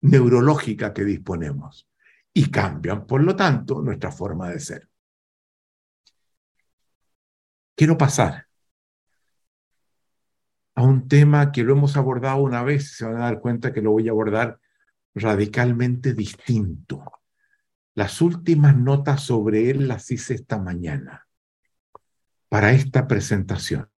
[0.00, 1.88] neurológica que disponemos
[2.34, 4.88] y cambian, por lo tanto, nuestra forma de ser.
[7.76, 8.46] Quiero pasar
[10.84, 13.92] un tema que lo hemos abordado una vez se van a dar cuenta que lo
[13.92, 14.60] voy a abordar
[15.14, 17.04] radicalmente distinto.
[17.94, 21.26] Las últimas notas sobre él las hice esta mañana
[22.48, 23.88] para esta presentación.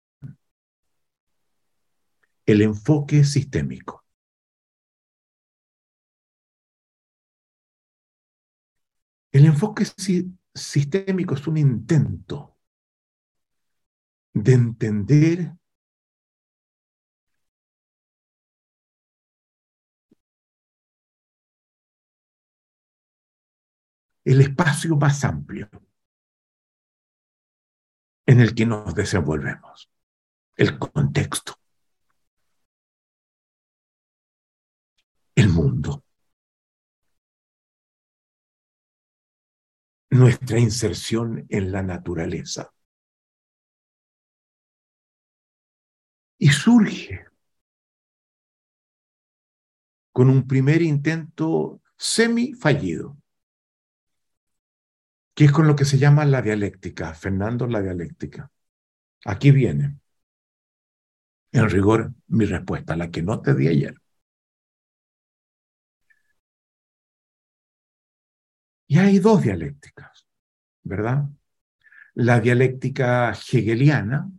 [2.44, 4.05] El enfoque sistémico.
[9.36, 9.84] El enfoque
[10.54, 12.56] sistémico es un intento
[14.32, 15.54] de entender
[24.24, 25.68] el espacio más amplio
[28.24, 29.90] en el que nos desenvolvemos,
[30.56, 31.60] el contexto,
[35.34, 36.05] el mundo,
[40.10, 42.72] nuestra inserción en la naturaleza.
[46.38, 47.24] Y surge
[50.12, 53.16] con un primer intento semi fallido
[55.36, 57.12] que es con lo que se llama la dialéctica.
[57.12, 58.50] Fernando, la dialéctica.
[59.26, 59.98] Aquí viene,
[61.52, 63.94] en rigor, mi respuesta, la que no te di ayer.
[68.86, 70.28] Y hay dos dialécticas,
[70.82, 71.24] ¿verdad?
[72.14, 74.30] La dialéctica hegeliana,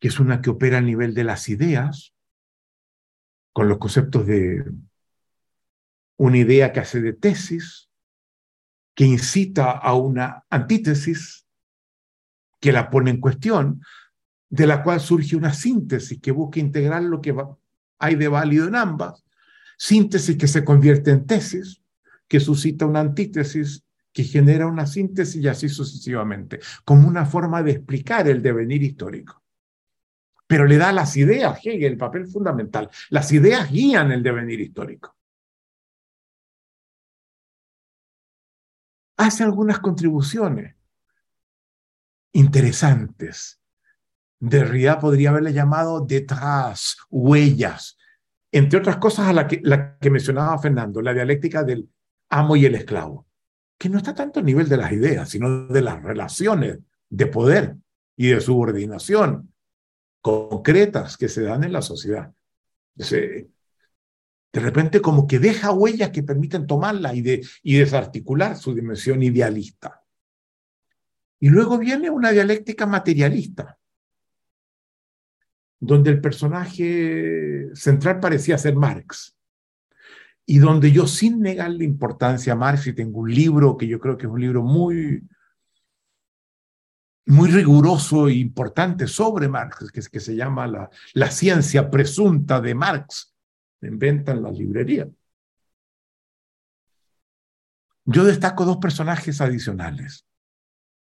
[0.00, 2.14] que es una que opera a nivel de las ideas,
[3.52, 4.64] con los conceptos de
[6.16, 7.88] una idea que hace de tesis,
[8.94, 11.46] que incita a una antítesis
[12.60, 13.80] que la pone en cuestión,
[14.50, 17.36] de la cual surge una síntesis que busca integrar lo que
[17.98, 19.24] hay de válido en ambas,
[19.76, 21.82] síntesis que se convierte en tesis,
[22.28, 27.72] que suscita una antítesis, que genera una síntesis y así sucesivamente, como una forma de
[27.72, 29.42] explicar el devenir histórico.
[30.46, 32.88] Pero le da las ideas, Hegel, el papel fundamental.
[33.10, 35.18] Las ideas guían el devenir histórico.
[39.18, 40.74] hace algunas contribuciones
[42.32, 43.60] interesantes.
[44.40, 47.98] Derrida podría haberle llamado detrás, huellas,
[48.52, 51.90] entre otras cosas a la que, la que mencionaba Fernando, la dialéctica del
[52.30, 53.26] amo y el esclavo,
[53.78, 57.76] que no está tanto a nivel de las ideas, sino de las relaciones de poder
[58.16, 59.52] y de subordinación
[60.20, 62.32] concretas que se dan en la sociedad.
[62.94, 70.02] De repente como que deja huellas que permiten tomarla y, y desarticular su dimensión idealista.
[71.40, 73.78] Y luego viene una dialéctica materialista,
[75.78, 79.37] donde el personaje central parecía ser Marx,
[80.50, 84.16] y donde yo sin negarle importancia a Marx, y tengo un libro que yo creo
[84.16, 85.22] que es un libro muy,
[87.26, 92.74] muy riguroso e importante sobre Marx, que, que se llama la, la ciencia presunta de
[92.74, 93.36] Marx,
[93.82, 95.08] en venta en las librerías.
[98.06, 100.26] Yo destaco dos personajes adicionales.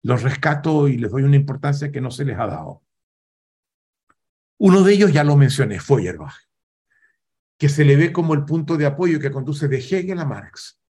[0.02, 2.82] Los rescato y les doy una importancia que no se les ha dado.
[4.56, 6.45] Uno de ellos ya lo mencioné, Feuerbach,
[7.58, 10.80] que se le ve como el punto de apoyo que conduce de Hegel a Marx.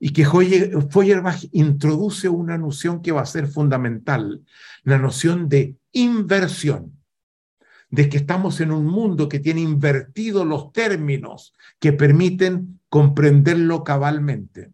[0.00, 4.44] Y que Feuerbach introduce una noción que va a ser fundamental,
[4.84, 6.98] la noción de inversión
[7.90, 14.72] de que estamos en un mundo que tiene invertidos los términos que permiten comprenderlo cabalmente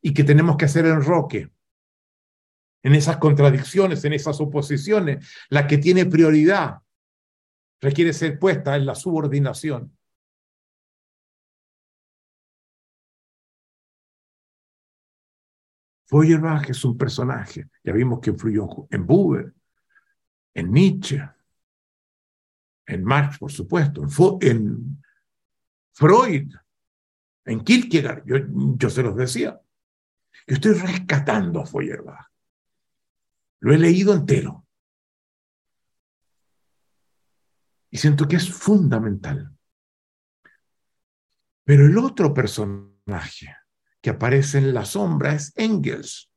[0.00, 1.50] y que tenemos que hacer enroque
[2.82, 5.26] en esas contradicciones, en esas oposiciones.
[5.48, 6.78] La que tiene prioridad
[7.80, 9.95] requiere ser puesta en la subordinación.
[16.06, 19.52] Feuerbach es un personaje, ya vimos que influyó en Buber,
[20.54, 21.28] en Nietzsche,
[22.86, 24.06] en Marx, por supuesto,
[24.40, 25.02] en,
[25.92, 26.54] Freud,
[27.44, 28.36] en Kierkegaard, yo,
[28.76, 29.60] yo se los decía.
[30.46, 32.26] Yo estoy rescatando a Feuerbach.
[33.60, 34.66] Lo he leído entero.
[37.90, 39.56] Y siento que es fundamental.
[41.64, 43.56] Pero el otro personaje
[44.06, 46.30] que aparece en la sombra es Engels.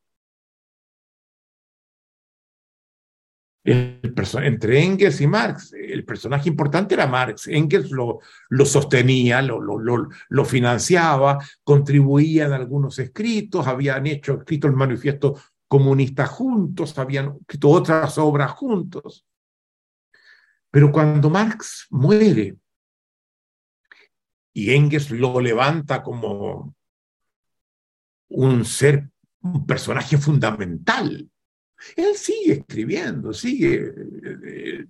[3.63, 7.45] entre Engels y Marx, el personaje importante era Marx.
[7.45, 14.65] Engels lo, lo sostenía, lo, lo, lo, financiaba, contribuía en algunos escritos, habían hecho escrito
[14.65, 19.27] el manifiesto comunista juntos, habían escrito otras obras juntos.
[20.71, 22.57] Pero cuando Marx muere
[24.53, 26.73] y Engels lo levanta como
[28.29, 29.09] un ser,
[29.41, 31.29] un personaje fundamental
[31.95, 33.93] él sigue escribiendo, sigue.
[34.43, 34.87] Eh,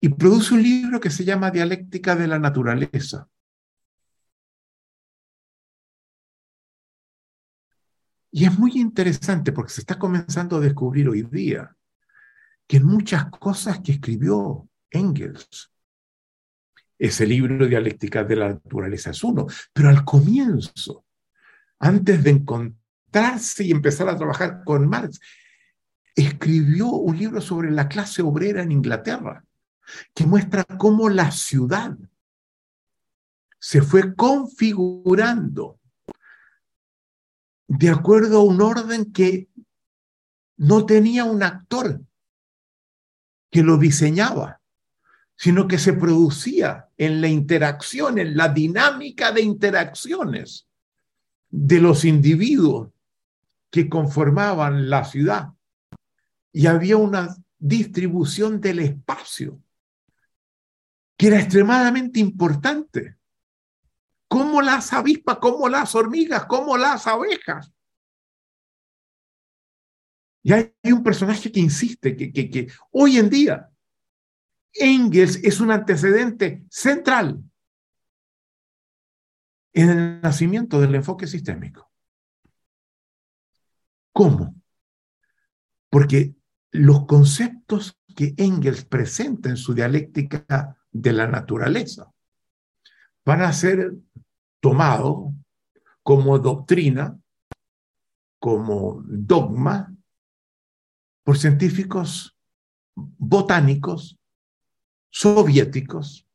[0.00, 3.28] y produce un libro que se llama Dialéctica de la Naturaleza.
[8.30, 11.74] Y es muy interesante porque se está comenzando a descubrir hoy día
[12.66, 15.70] que en muchas cosas que escribió Engels,
[16.98, 21.03] ese libro Dialéctica de la Naturaleza es uno, pero al comienzo,
[21.84, 25.20] antes de encontrarse y empezar a trabajar con Marx,
[26.16, 29.44] escribió un libro sobre la clase obrera en Inglaterra,
[30.14, 31.94] que muestra cómo la ciudad
[33.58, 35.78] se fue configurando
[37.68, 39.50] de acuerdo a un orden que
[40.56, 42.00] no tenía un actor
[43.50, 44.62] que lo diseñaba,
[45.36, 50.66] sino que se producía en la interacción, en la dinámica de interacciones
[51.56, 52.90] de los individuos
[53.70, 55.52] que conformaban la ciudad.
[56.52, 59.62] Y había una distribución del espacio
[61.16, 63.16] que era extremadamente importante
[64.26, 67.72] como las avispas, como las hormigas, como las abejas.
[70.42, 73.70] Y hay un personaje que insiste que, que, que hoy en día
[74.72, 77.44] Engels es un antecedente central
[79.74, 81.90] en el nacimiento del enfoque sistémico.
[84.12, 84.54] ¿Cómo?
[85.90, 86.34] Porque
[86.70, 92.12] los conceptos que Engels presenta en su dialéctica de la naturaleza
[93.24, 93.92] van a ser
[94.60, 95.34] tomado
[96.02, 97.18] como doctrina,
[98.38, 99.92] como dogma,
[101.24, 102.36] por científicos
[102.94, 104.18] botánicos
[105.10, 106.26] soviéticos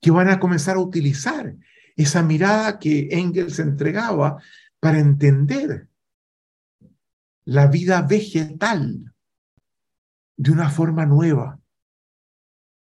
[0.00, 1.54] que van a comenzar a utilizar
[1.96, 4.42] esa mirada que Engels entregaba
[4.80, 5.88] para entender
[7.44, 9.12] la vida vegetal
[10.36, 11.60] de una forma nueva,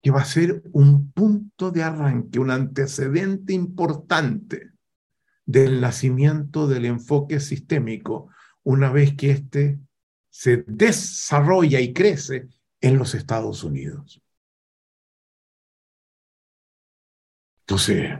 [0.01, 4.71] que va a ser un punto de arranque, un antecedente importante
[5.45, 8.29] del nacimiento del enfoque sistémico,
[8.63, 9.79] una vez que éste
[10.29, 12.49] se desarrolla y crece
[12.81, 14.21] en los Estados Unidos.
[17.61, 18.19] Entonces,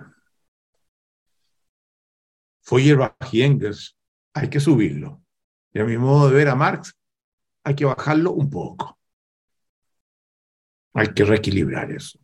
[2.68, 3.98] Feuerbach y Engels,
[4.34, 5.23] hay que subirlo.
[5.72, 6.98] Y a mi modo de ver a Marx,
[7.64, 8.99] hay que bajarlo un poco.
[10.94, 12.19] Hay que reequilibrar eso.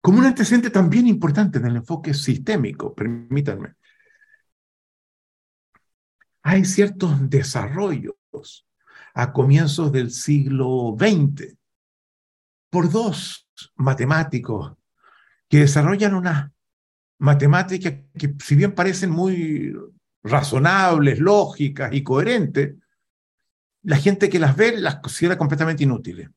[0.00, 3.74] Como un antecedente también importante en el enfoque sistémico, permítanme,
[6.42, 8.14] hay ciertos desarrollos
[9.14, 11.56] a comienzos del siglo XX
[12.70, 14.74] por dos matemáticos
[15.48, 16.52] que desarrollan una
[17.22, 19.74] matemática que si bien parecen muy
[20.22, 22.76] razonables, lógicas y coherentes,
[23.82, 26.28] la gente que las ve las considera completamente inútiles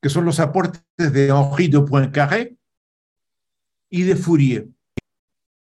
[0.00, 2.56] que son los aportes de Henri de Poincaré
[3.90, 4.68] y de Fourier,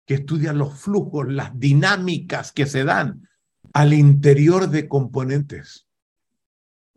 [0.05, 3.29] que estudian los flujos, las dinámicas que se dan
[3.73, 5.89] al interior de componentes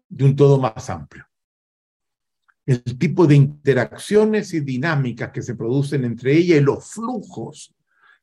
[0.09, 1.28] de un todo más amplio.
[2.69, 7.73] El tipo de interacciones y dinámicas que se producen entre ellas y los flujos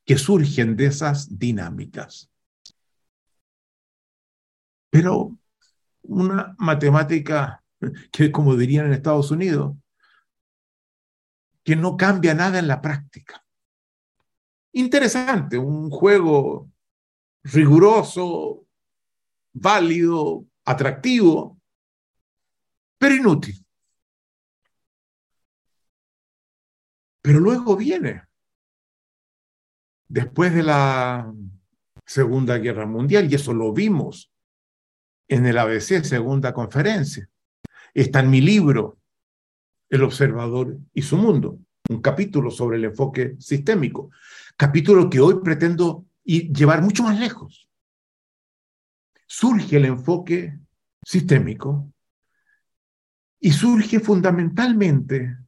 [0.05, 2.31] que surgen de esas dinámicas.
[4.89, 5.36] Pero
[6.02, 7.64] una matemática
[8.12, 9.77] que como dirían en Estados Unidos,
[11.64, 13.44] que no cambia nada en la práctica.
[14.74, 16.70] Interesante, un juego
[17.43, 18.64] riguroso,
[19.52, 21.60] válido, atractivo,
[22.97, 23.65] pero inútil.
[27.26, 28.22] Pero luego viene,
[30.06, 31.34] después de la
[32.04, 34.30] Segunda Guerra Mundial, y eso lo vimos
[35.26, 37.28] en el ABC, segunda conferencia,
[37.92, 39.00] Está en mi libro,
[39.90, 41.58] El observador y su mundo,
[41.88, 44.12] un capítulo sobre el enfoque sistémico,
[44.56, 47.68] capítulo que hoy pretendo llevar mucho más lejos.
[49.26, 50.60] Surge el enfoque
[51.04, 51.92] sistémico
[53.40, 55.45] y surge fundamentalmente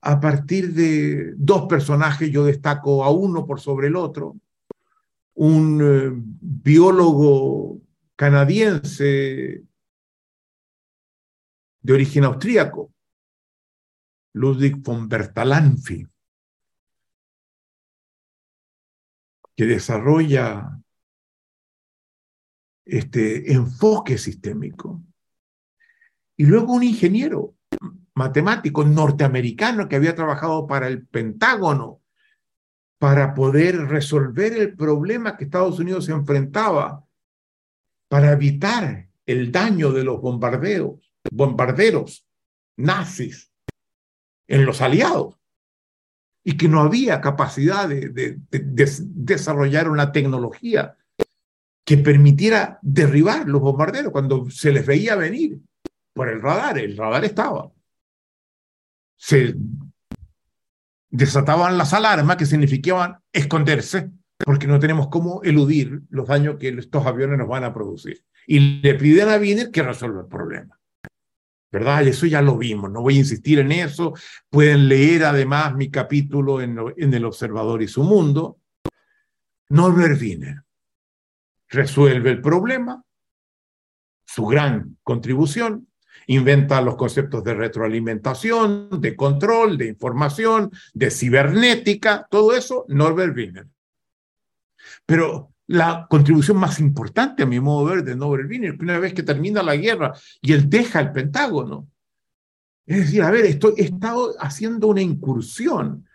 [0.00, 4.36] a partir de dos personajes, yo destaco a uno por sobre el otro,
[5.34, 7.80] un eh, biólogo
[8.14, 9.64] canadiense
[11.80, 12.92] de origen austríaco,
[14.32, 16.06] Ludwig von Bertalanffy,
[19.56, 20.78] que desarrolla
[22.84, 25.02] este enfoque sistémico.
[26.36, 27.54] Y luego un ingeniero
[28.16, 32.00] matemático norteamericano que había trabajado para el Pentágono
[32.98, 37.04] para poder resolver el problema que Estados Unidos se enfrentaba
[38.08, 42.26] para evitar el daño de los bombardeos bombarderos
[42.76, 43.52] nazis
[44.48, 45.36] en los aliados
[46.42, 50.96] y que no había capacidad de, desarrollar una tecnología
[51.84, 55.58] que permitiera derribar los bombarderos cuando se les veía venir
[56.14, 56.78] por el radar.
[56.78, 57.70] El radar estaba.
[59.16, 59.54] Se
[61.10, 67.06] desataban las alarmas que significaban esconderse porque no tenemos cómo eludir los daños que estos
[67.06, 68.24] aviones nos van a producir.
[68.46, 70.78] Y le piden a Wiener que resuelva el problema.
[71.72, 72.04] ¿Verdad?
[72.04, 74.14] Y eso ya lo vimos, no voy a insistir en eso.
[74.48, 78.60] Pueden leer además mi capítulo en, en El Observador y su mundo.
[79.68, 80.62] Norbert Wiener
[81.68, 83.02] resuelve el problema,
[84.24, 85.88] su gran contribución,
[86.26, 93.66] inventa los conceptos de retroalimentación, de control, de información, de cibernética, todo eso, Norbert Wiener.
[95.04, 98.98] Pero la contribución más importante, a mi modo de ver, de Norbert Wiener, que una
[98.98, 101.88] vez que termina la guerra y él deja el Pentágono,
[102.86, 106.06] es decir, a ver, estoy, he estado haciendo una incursión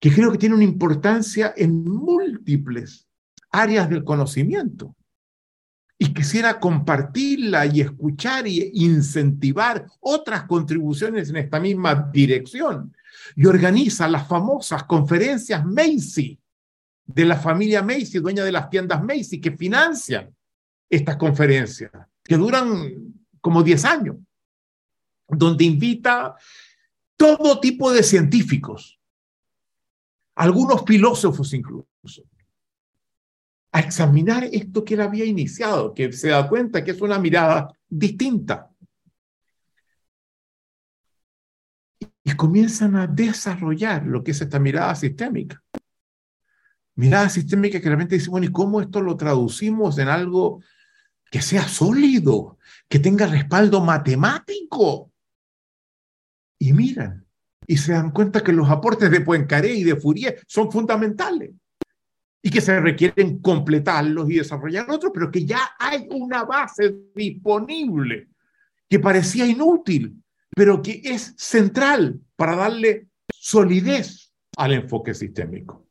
[0.00, 3.06] que creo que tiene una importancia en múltiples
[3.50, 4.96] áreas del conocimiento.
[5.96, 12.94] Y quisiera compartirla y escuchar y incentivar otras contribuciones en esta misma dirección.
[13.36, 16.38] Y organiza las famosas conferencias Macy,
[17.06, 20.34] de la familia Macy, dueña de las tiendas Macy, que financian
[20.88, 21.90] estas conferencias,
[22.22, 24.16] que duran como 10 años,
[25.28, 26.34] donde invita
[27.16, 28.98] todo tipo de científicos,
[30.34, 32.24] algunos filósofos incluso,
[33.74, 37.76] a examinar esto que él había iniciado, que se da cuenta que es una mirada
[37.88, 38.70] distinta.
[42.22, 45.60] Y comienzan a desarrollar lo que es esta mirada sistémica
[46.96, 50.62] mirada sistémica que realmente dice, bueno, ¿y cómo esto lo traducimos en algo
[51.28, 55.10] que sea sólido, que tenga respaldo matemático?
[56.60, 57.26] Y miran,
[57.66, 61.50] y se dan cuenta que los aportes de Poincaré y de Fourier son fundamentales
[62.46, 68.28] y que se requieren completarlos y desarrollar otros, pero que ya hay una base disponible
[68.86, 70.22] que parecía inútil,
[70.54, 75.86] pero que es central para darle solidez al enfoque sistémico.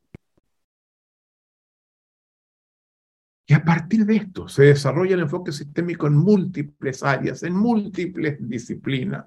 [3.48, 8.38] Y a partir de esto se desarrolla el enfoque sistémico en múltiples áreas, en múltiples
[8.48, 9.26] disciplinas,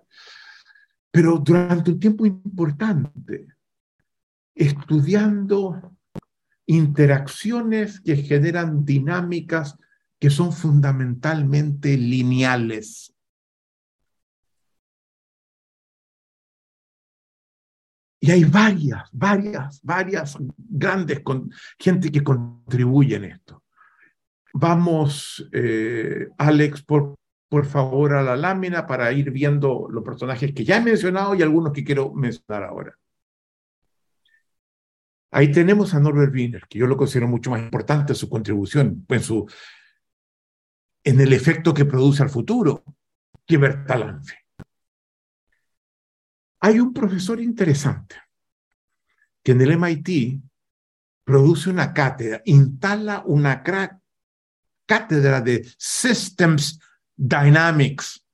[1.11, 3.49] pero durante un tiempo importante,
[4.55, 5.96] estudiando
[6.67, 9.77] interacciones que generan dinámicas
[10.19, 13.13] que son fundamentalmente lineales.
[18.21, 21.23] Y hay varias, varias, varias grandes
[21.79, 23.63] gente que contribuyen en esto.
[24.53, 27.15] Vamos, eh, Alex, por,
[27.49, 31.43] por favor, a la lámina para ir viendo los personajes que ya he mencionado y
[31.43, 32.99] algunos que quiero mencionar ahora.
[35.37, 39.23] Ahí tenemos a Norbert Wiener, que yo lo considero mucho más importante su contribución en,
[39.23, 39.47] su,
[41.05, 42.83] en el efecto que produce al futuro
[43.45, 44.35] que Bertalanffy.
[46.61, 48.17] Hay un profesor interesante
[49.43, 50.41] que en el MIT
[51.23, 53.63] produce una cátedra, instala una,
[54.87, 56.81] cátedra de Systems
[57.15, 58.25] Dynamics,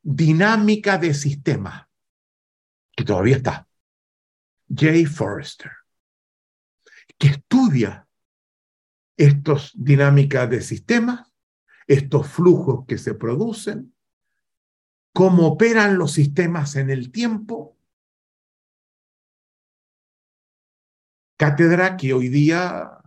[0.00, 1.86] dinámica de sistema,
[2.96, 3.68] que todavía está.
[4.74, 5.72] Jay Forrester,
[7.18, 8.06] que estudia
[9.16, 11.30] estos dinámicas de sistema,
[11.86, 13.94] estos flujos que se producen,
[15.12, 17.78] cómo operan los sistemas en el tiempo.
[21.36, 22.98] Cátedra que hoy día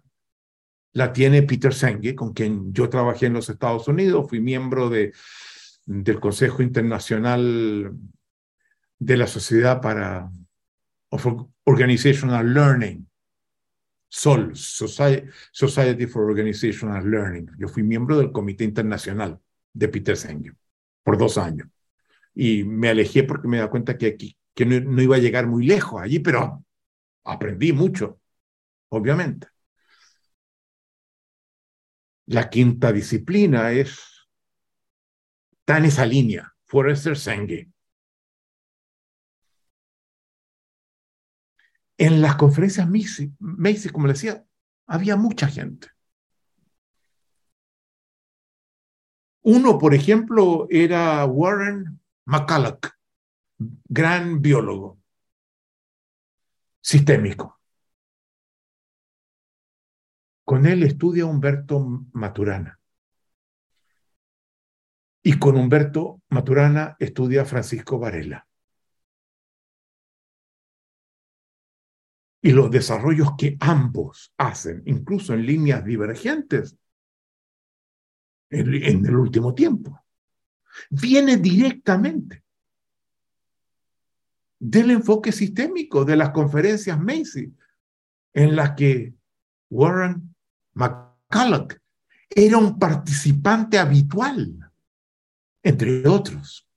[0.94, 5.14] la tiene Peter Senge, con quien yo trabajé en los Estados Unidos, fui miembro de,
[5.85, 7.91] del Consejo Internacional
[8.99, 10.31] de la Sociedad para
[11.68, 13.06] Organizational Learning,
[14.07, 17.49] SOL, Society for Organizational Learning.
[17.57, 19.38] Yo fui miembro del Comité Internacional
[19.73, 20.53] de Peter Senge
[21.03, 21.68] por dos años.
[22.34, 25.68] Y me alejé porque me da cuenta que aquí que no iba a llegar muy
[25.68, 26.65] lejos allí, pero
[27.26, 28.22] aprendí mucho,
[28.89, 29.48] obviamente.
[32.26, 33.99] La quinta disciplina es,
[35.52, 37.69] está en esa línea, Forrester Senge.
[41.97, 44.45] En las conferencias Macy, como le decía,
[44.85, 45.87] había mucha gente.
[49.41, 52.89] Uno, por ejemplo, era Warren McCulloch,
[53.85, 54.99] gran biólogo
[56.81, 57.59] sistémico.
[60.45, 62.79] Con él estudia Humberto Maturana.
[65.21, 68.46] Y con Humberto Maturana estudia Francisco Varela.
[72.41, 76.77] Y los desarrollos que ambos hacen, incluso en líneas divergentes,
[78.49, 80.05] en, el último tiempo,
[80.89, 82.43] viene directamente
[84.59, 87.53] del enfoque sistémico de las conferencias Macy,
[88.34, 89.14] en las que
[89.69, 90.35] Warren
[90.73, 91.73] McCulloch
[92.30, 94.72] era un participante habitual,
[95.64, 96.68] entre otros.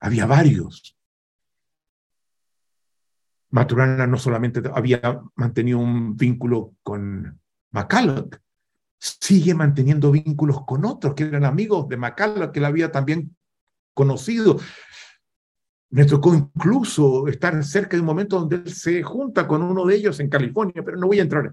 [0.00, 0.95] Había varios.
[3.56, 8.36] Maturana no solamente había mantenido un vínculo con McCulloch,
[8.98, 13.34] sigue manteniendo vínculos con otros que eran amigos de Macallan, que la había también
[13.94, 14.60] conocido.
[15.88, 19.96] Me tocó incluso estar cerca de un momento donde él se junta con uno de
[19.96, 21.46] ellos en California, pero no voy a entrar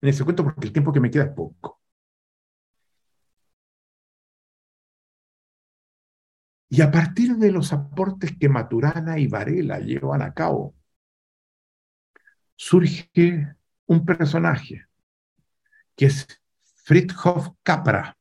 [0.00, 1.78] en ese cuento porque el tiempo que me queda es poco.
[6.70, 10.77] Y a partir de los aportes que Maturana y Varela llevan a cabo,
[12.58, 13.54] surge
[13.86, 14.86] un personaje
[15.94, 16.26] que es
[16.84, 18.14] Friedhof Capra.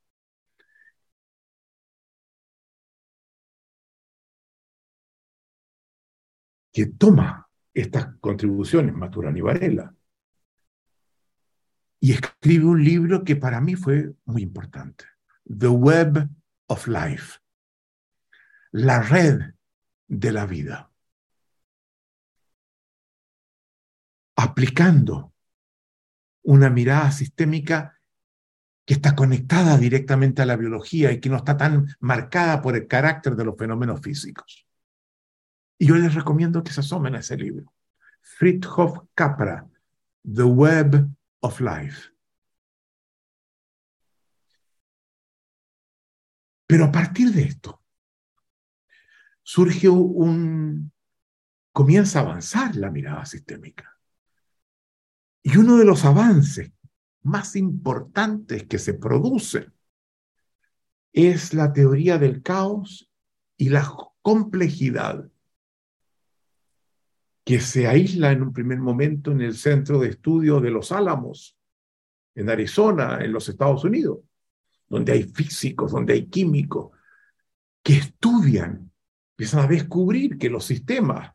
[6.71, 9.95] que toma estas contribuciones, Maturana y Varela,
[11.99, 15.05] y escribe un libro que para mí fue muy importante,
[15.45, 16.29] The Web
[16.67, 17.39] of Life,
[18.69, 19.55] la red
[20.07, 20.86] de la vida,
[24.37, 25.33] aplicando
[26.43, 27.99] una mirada sistémica
[28.85, 32.87] que está conectada directamente a la biología y que no está tan marcada por el
[32.87, 34.65] carácter de los fenómenos físicos.
[35.77, 37.73] Y yo les recomiendo que se asomen a ese libro.
[38.21, 39.67] Friedhof Capra,
[40.23, 41.09] The Web
[41.41, 42.11] of Life.
[46.67, 47.81] Pero a partir de esto,
[49.41, 50.91] surge un,
[51.71, 53.96] comienza a avanzar la mirada sistémica.
[55.43, 56.71] Y uno de los avances
[57.23, 59.73] más importantes que se producen
[61.13, 63.09] es la teoría del caos
[63.57, 63.91] y la
[64.21, 65.29] complejidad
[67.43, 71.57] que se aísla en un primer momento en el centro de estudio de los Álamos,
[72.35, 74.19] en Arizona, en los Estados Unidos,
[74.87, 76.91] donde hay físicos, donde hay químicos,
[77.81, 78.91] que estudian,
[79.31, 81.31] empiezan a descubrir que los sistemas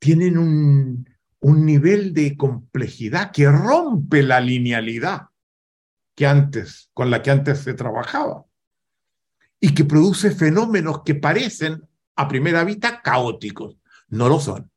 [0.00, 1.08] tienen un,
[1.42, 5.28] un nivel de complejidad que rompe la linealidad
[6.14, 8.46] que antes, con la que antes se trabajaba
[9.58, 11.82] y que produce fenómenos que parecen
[12.14, 13.76] a primera vista caóticos.
[14.08, 14.70] No lo son.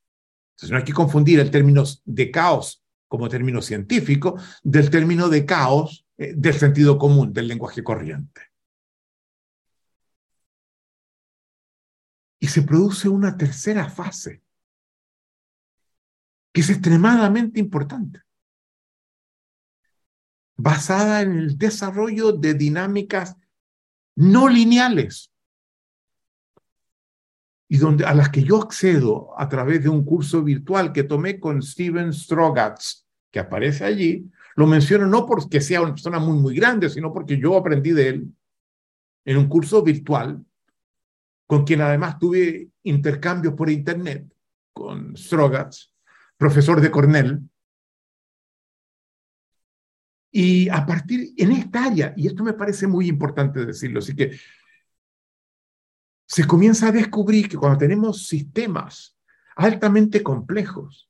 [0.53, 5.45] Entonces no hay que confundir el término de caos como término científico del término de
[5.45, 8.41] caos eh, del sentido común, del lenguaje corriente.
[12.39, 14.44] Y se produce una tercera fase
[16.55, 18.21] que es extremadamente importante,
[20.55, 23.35] basada en el desarrollo de dinámicas
[24.15, 25.33] no lineales
[27.67, 31.41] y donde, a las que yo accedo a través de un curso virtual que tomé
[31.41, 36.55] con Steven Strogatz, que aparece allí, lo menciono no porque sea una persona muy, muy
[36.55, 38.33] grande, sino porque yo aprendí de él
[39.25, 40.41] en un curso virtual,
[41.47, 44.25] con quien además tuve intercambios por internet
[44.71, 45.94] con Strogatz,
[46.37, 47.41] profesor de Cornell.
[50.31, 54.37] Y a partir, en esta área, y esto me parece muy importante decirlo, así que
[56.27, 59.17] se comienza a descubrir que cuando tenemos sistemas
[59.55, 61.09] altamente complejos,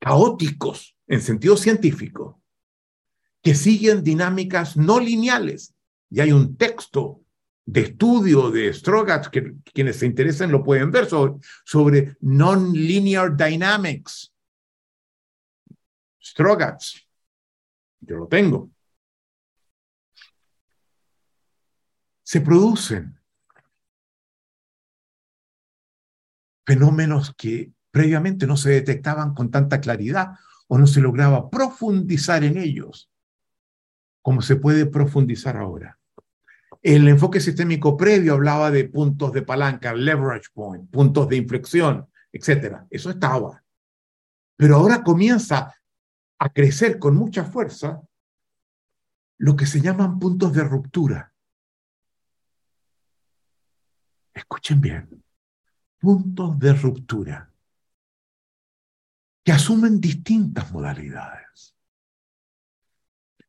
[0.00, 2.42] caóticos en sentido científico,
[3.40, 5.74] que siguen dinámicas no lineales,
[6.10, 7.21] y hay un texto
[7.64, 11.34] de estudio de Strogatz, que quienes se interesen lo pueden ver, sobre,
[11.64, 14.32] sobre non-linear dynamics.
[16.20, 17.06] Strogatz,
[18.00, 18.70] yo lo tengo.
[22.22, 23.18] Se producen
[26.64, 30.30] fenómenos que previamente no se detectaban con tanta claridad
[30.68, 33.10] o no se lograba profundizar en ellos
[34.22, 35.98] como se puede profundizar ahora.
[36.82, 42.78] El enfoque sistémico previo hablaba de puntos de palanca, leverage point, puntos de inflexión, etc.
[42.90, 43.62] Eso estaba.
[44.56, 45.74] Pero ahora comienza
[46.38, 48.02] a crecer con mucha fuerza
[49.38, 51.32] lo que se llaman puntos de ruptura.
[54.34, 55.24] Escuchen bien,
[55.98, 57.52] puntos de ruptura
[59.44, 61.74] que asumen distintas modalidades.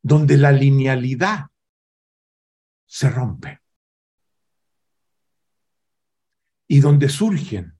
[0.05, 1.52] donde la linealidad
[2.93, 3.59] se rompe
[6.67, 7.75] y donde surgen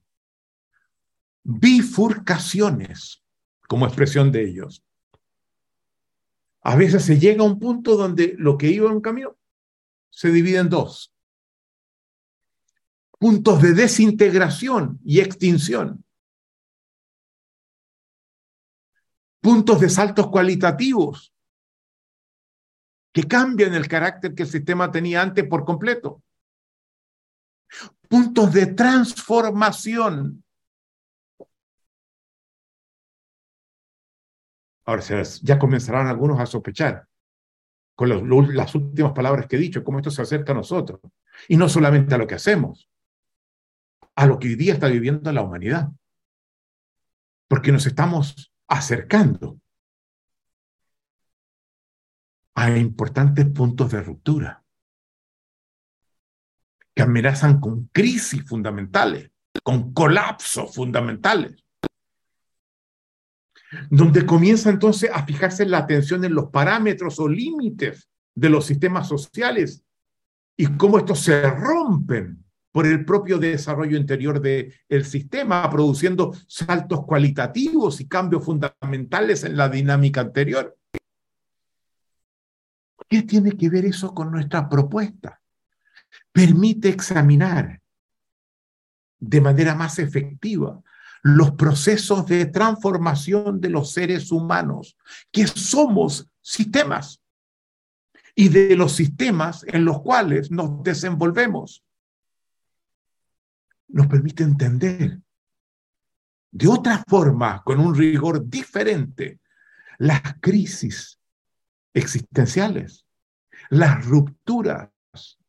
[1.44, 3.22] bifurcaciones
[3.68, 4.84] como expresión de ellos.
[6.62, 9.38] A veces se llega a un punto donde lo que iba en un camino
[10.10, 11.14] se divide en dos.
[13.16, 16.04] Puntos de desintegración y extinción.
[19.40, 21.33] Puntos de saltos cualitativos
[23.14, 26.20] que cambian el carácter que el sistema tenía antes por completo.
[28.08, 30.44] Puntos de transformación
[34.86, 35.02] Ahora
[35.42, 37.06] ya comenzarán algunos a sospechar
[37.94, 38.08] con
[38.54, 41.00] las últimas palabras que he dicho, cómo esto se acerca a nosotros.
[41.48, 42.90] Y no solamente a lo que hacemos,
[44.16, 45.88] a lo que hoy día está viviendo la humanidad.
[47.48, 49.58] Porque nos estamos acercando
[52.54, 54.64] a importantes puntos de ruptura
[56.94, 59.30] que amenazan con crisis fundamentales,
[59.62, 61.64] con colapsos fundamentales
[63.90, 69.08] donde comienza entonces a fijarse la atención en los parámetros o límites de los sistemas
[69.08, 69.84] sociales
[70.56, 78.00] y cómo estos se rompen por el propio desarrollo interior del sistema, produciendo saltos cualitativos
[78.00, 80.76] y cambios fundamentales en la dinámica anterior.
[83.08, 85.40] ¿Qué tiene que ver eso con nuestra propuesta?
[86.32, 87.80] Permite examinar
[89.18, 90.82] de manera más efectiva
[91.22, 94.96] los procesos de transformación de los seres humanos,
[95.32, 97.22] que somos sistemas,
[98.34, 101.84] y de los sistemas en los cuales nos desenvolvemos.
[103.88, 105.20] Nos permite entender
[106.50, 109.40] de otra forma, con un rigor diferente,
[109.98, 111.18] las crisis
[111.94, 113.06] existenciales,
[113.70, 114.90] las rupturas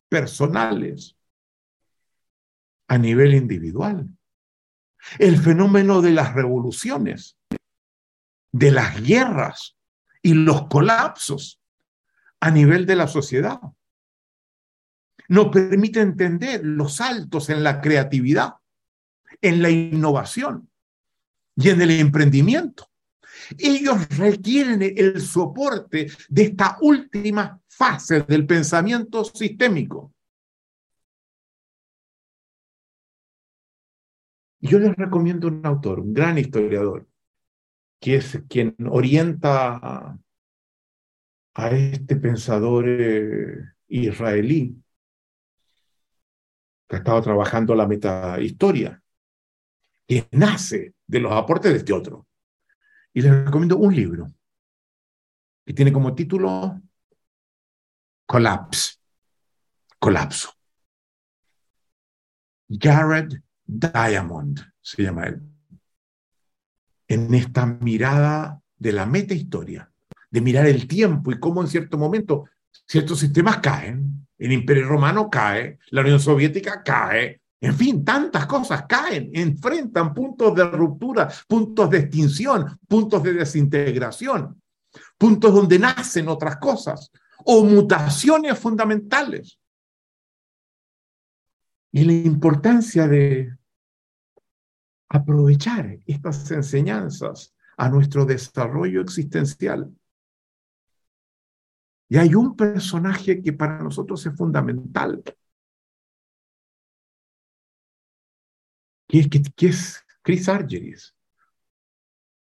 [0.08, 1.18] personales
[2.88, 4.08] a nivel individual
[5.20, 7.38] el fenómeno de las revoluciones,
[8.52, 9.78] de las guerras
[10.22, 11.62] y los colapsos
[12.40, 13.60] a nivel de la sociedad.
[15.28, 18.56] Nos permite entender los saltos en la creatividad,
[19.42, 20.70] en la innovación
[21.56, 22.90] y en el emprendimiento.
[23.58, 30.16] Ellos requieren el soporte de esta última fase del pensamiento sistémico
[34.66, 37.08] Yo les recomiendo un autor, un gran historiador,
[38.00, 40.18] que es quien orienta
[41.54, 43.58] a, este pensador eh,
[43.88, 44.76] israelí
[46.88, 49.02] que ha estado trabajando la metahistoria,
[50.08, 52.28] que nace de los aportes de este otro.
[53.16, 54.28] Y les recomiendo un libro
[55.66, 56.82] que tiene como título
[58.26, 58.96] Collapse,
[59.98, 60.52] colapso.
[62.68, 65.42] Jared Diamond, se llama él,
[67.08, 69.90] en esta mirada de la metahistoria,
[70.30, 72.50] de mirar el tiempo y cómo en cierto momento
[72.86, 78.86] ciertos sistemas caen, el Imperio Romano cae, la Unión Soviética cae, en fin, tantas cosas
[78.88, 84.62] caen, enfrentan puntos de ruptura, puntos de extinción, puntos de desintegración,
[85.18, 87.12] puntos donde nacen otras cosas
[87.46, 89.60] o mutaciones fundamentales
[91.92, 93.58] y la importancia de
[95.08, 99.94] aprovechar estas enseñanzas a nuestro desarrollo existencial.
[102.10, 105.24] Y hay un personaje que para nosotros es fundamental,
[109.08, 111.16] que es, que, es Chris Argyris,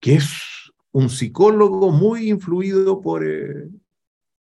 [0.00, 3.68] que es un psicólogo muy influido por eh,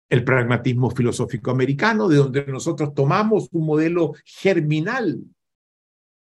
[0.09, 5.23] el pragmatismo filosófico americano, de donde nosotros tomamos un modelo germinal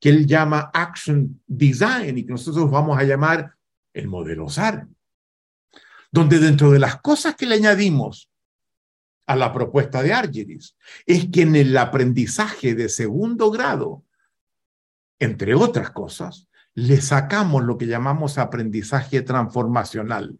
[0.00, 3.54] que él llama Action Design y que nosotros vamos a llamar
[3.92, 4.88] el modelo SAR,
[6.10, 8.28] donde dentro de las cosas que le añadimos
[9.26, 10.76] a la propuesta de Argyris
[11.06, 14.04] es que en el aprendizaje de segundo grado,
[15.18, 20.38] entre otras cosas, le sacamos lo que llamamos aprendizaje transformacional,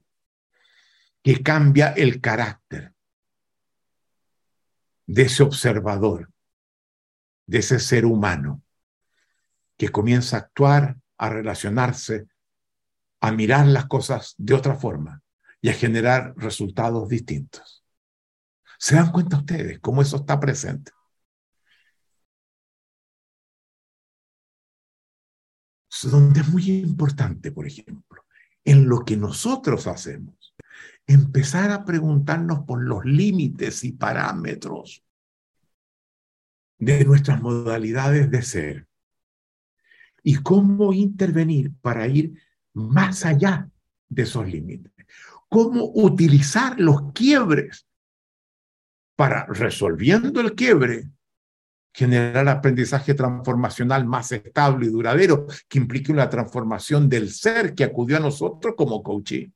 [1.22, 2.94] que cambia el carácter
[5.06, 6.30] de ese observador,
[7.46, 8.62] de ese ser humano,
[9.76, 12.26] que comienza a actuar, a relacionarse,
[13.20, 15.22] a mirar las cosas de otra forma
[15.60, 17.84] y a generar resultados distintos.
[18.78, 20.90] ¿Se dan cuenta ustedes cómo eso está presente?
[26.02, 28.24] Donde es muy importante, por ejemplo,
[28.64, 30.54] en lo que nosotros hacemos,
[31.06, 35.04] empezar a preguntarnos por los límites y parámetros
[36.78, 38.88] de nuestras modalidades de ser
[40.22, 42.40] y cómo intervenir para ir
[42.72, 43.68] más allá
[44.08, 44.92] de esos límites.
[45.48, 47.86] Cómo utilizar los quiebres
[49.16, 51.10] para, resolviendo el quiebre,
[51.92, 58.16] generar aprendizaje transformacional más estable y duradero, que implique una transformación del ser que acudió
[58.16, 59.48] a nosotros como coaching.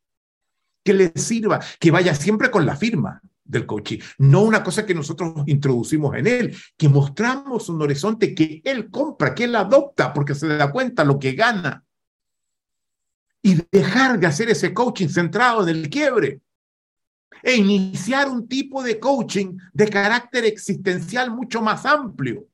[0.84, 4.94] Que le sirva, que vaya siempre con la firma del coaching, no una cosa que
[4.94, 10.34] nosotros introducimos en él, que mostramos un horizonte que él compra, que él adopta, porque
[10.34, 11.84] se da cuenta lo que gana.
[13.42, 16.40] Y dejar de hacer ese coaching centrado en el quiebre
[17.46, 22.48] e iniciar un tipo de coaching de carácter existencial mucho más amplio.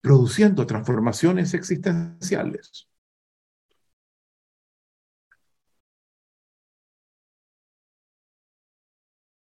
[0.00, 2.88] produciendo transformaciones existenciales.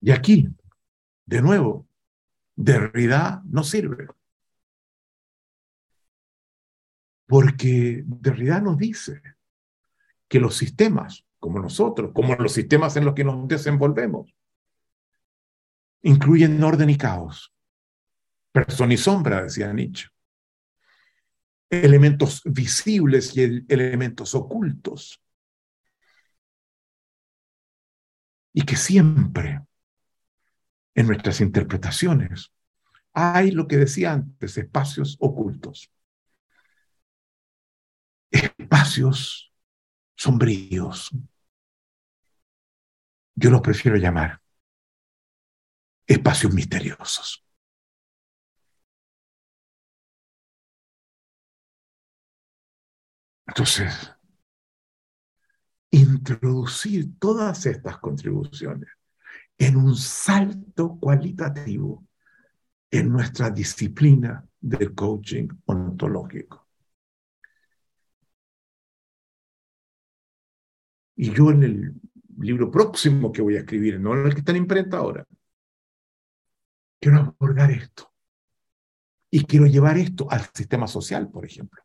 [0.01, 0.49] Y aquí,
[1.25, 1.87] de nuevo,
[2.55, 4.07] Derrida no sirve.
[7.31, 9.21] Porque Derrida nos dice
[10.27, 14.35] que los sistemas, como nosotros, como los sistemas en los que nos desenvolvemos,
[16.01, 17.53] incluyen orden y caos,
[18.51, 20.09] persona y sombra, decía Nietzsche,
[21.69, 25.23] elementos visibles y elementos ocultos,
[28.51, 29.61] y que siempre
[30.95, 32.51] en nuestras interpretaciones
[33.13, 35.89] hay lo que decía antes, espacios ocultos
[38.31, 39.53] espacios
[40.15, 41.11] sombríos.
[43.35, 44.41] Yo los prefiero llamar
[46.07, 47.45] espacios misteriosos.
[53.47, 53.93] Entonces,
[55.91, 58.89] introducir todas estas contribuciones
[59.57, 62.07] en un salto cualitativo
[62.89, 66.60] en nuestra disciplina del coaching ontológico.
[71.21, 71.93] Y yo en el
[72.39, 75.23] libro próximo que voy a escribir, no en el que está en imprenta ahora,
[76.99, 78.11] quiero abordar esto.
[79.29, 81.79] Y quiero llevar esto al sistema social, por ejemplo.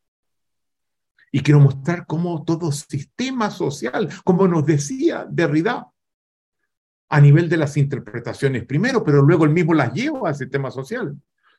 [1.30, 5.86] Y quiero mostrar cómo todo sistema social, como nos decía Derrida,
[7.10, 11.14] a nivel de las interpretaciones primero, pero luego él mismo las lleva al sistema social.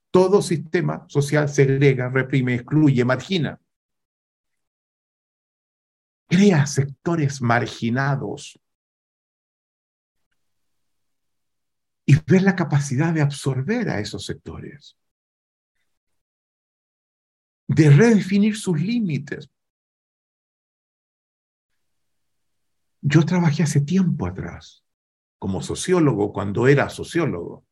[0.09, 3.61] Todo sistema social segrega, reprime, excluye, margina
[6.27, 8.59] crea sectores marginados
[12.05, 14.97] y ver la capacidad de absorber a esos sectores,
[17.67, 19.49] de redefinir sus límites.
[23.01, 24.83] Yo trabajé hace tiempo atrás
[25.39, 27.65] como sociólogo, cuando era sociólogo,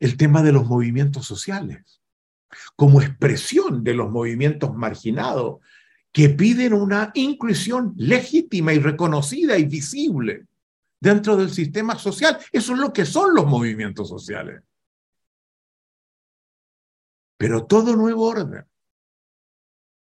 [0.00, 2.02] el tema de los movimientos sociales,
[2.76, 5.60] como expresión de los movimientos marginados
[6.12, 10.46] que piden una inclusión legítima y reconocida y visible
[11.00, 12.38] dentro del sistema social.
[12.52, 14.62] Eso es lo que son los movimientos sociales.
[17.36, 18.64] Pero todo nuevo orden,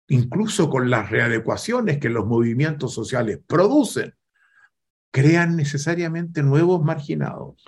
[0.08, 4.16] incluso con las readecuaciones que los movimientos sociales producen,
[5.12, 7.66] crean necesariamente nuevos marginados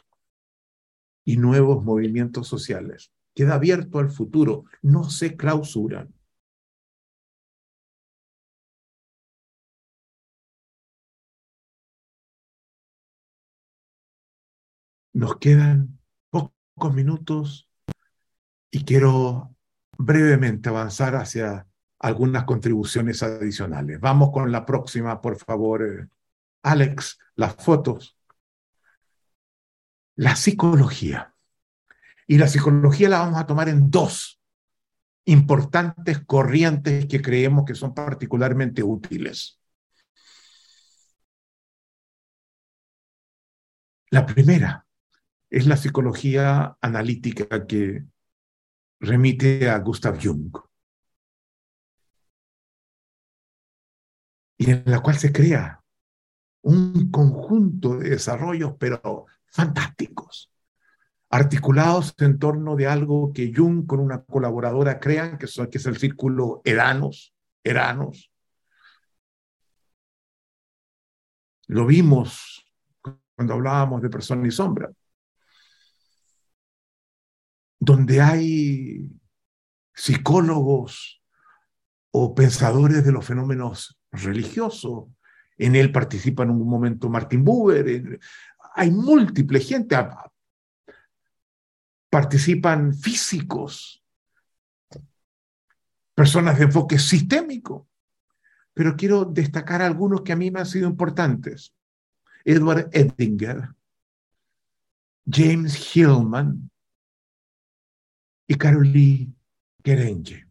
[1.26, 3.12] y nuevos movimientos sociales.
[3.36, 6.14] Queda abierto al futuro, no se clausuran.
[15.22, 16.00] Nos quedan
[16.32, 17.70] pocos minutos
[18.72, 19.56] y quiero
[19.96, 21.68] brevemente avanzar hacia
[22.00, 24.00] algunas contribuciones adicionales.
[24.00, 25.84] Vamos con la próxima, por favor.
[25.84, 26.08] Eh,
[26.64, 28.18] Alex, las fotos.
[30.16, 31.36] La psicología.
[32.26, 34.42] Y la psicología la vamos a tomar en dos
[35.26, 39.62] importantes corrientes que creemos que son particularmente útiles.
[44.10, 44.84] La primera
[45.52, 48.06] es la psicología analítica que
[49.02, 50.58] remite a Gustav Jung.
[54.58, 55.84] Y en la cual se crea
[56.62, 60.50] un conjunto de desarrollos, pero fantásticos,
[61.30, 65.86] articulados en torno de algo que Jung con una colaboradora crean, que, son, que es
[65.86, 68.32] el círculo Eranos, Eranos.
[71.68, 72.66] Lo vimos
[73.36, 74.90] cuando hablábamos de persona y sombra
[77.82, 79.10] donde hay
[79.92, 81.20] psicólogos
[82.12, 85.06] o pensadores de los fenómenos religiosos.
[85.58, 88.20] En él participa en un momento Martin Buber.
[88.76, 89.98] Hay múltiple gente.
[92.10, 94.04] Participan físicos,
[96.14, 97.88] personas de enfoque sistémico.
[98.74, 101.74] Pero quiero destacar algunos que a mí me han sido importantes.
[102.46, 103.70] Edward Edinger,
[105.26, 106.71] James Hillman
[108.52, 109.34] y Carolee
[109.82, 110.46] Kerenge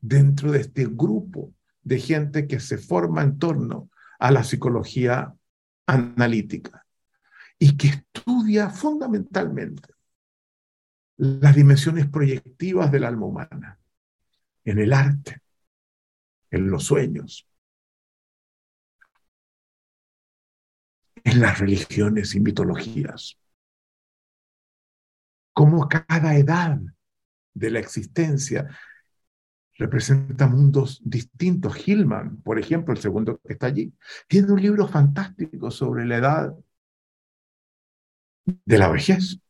[0.00, 1.54] dentro de este grupo
[1.84, 5.32] de gente que se forma en torno a la psicología
[5.86, 6.84] analítica
[7.56, 9.94] y que estudia fundamentalmente
[11.16, 13.78] las dimensiones proyectivas del alma humana,
[14.64, 15.40] en el arte,
[16.50, 17.46] en los sueños,
[21.22, 23.38] en las religiones y mitologías.
[25.52, 26.80] Cómo cada edad
[27.54, 28.68] de la existencia
[29.76, 31.86] representa mundos distintos.
[31.86, 33.92] Hillman, por ejemplo, el segundo que está allí,
[34.28, 36.54] tiene un libro fantástico sobre la edad
[38.44, 39.40] de la vejez.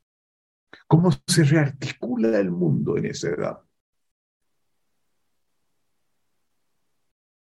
[0.86, 3.60] Cómo se rearticula el mundo en esa edad.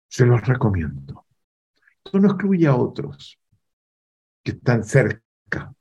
[0.08, 1.26] Se los recomiendo.
[2.04, 3.40] Esto no excluye a otros
[4.44, 5.74] que están cerca,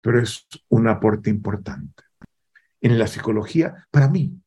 [0.00, 2.04] pero es un aporte importante.
[2.84, 4.42] En la psicología, para mí,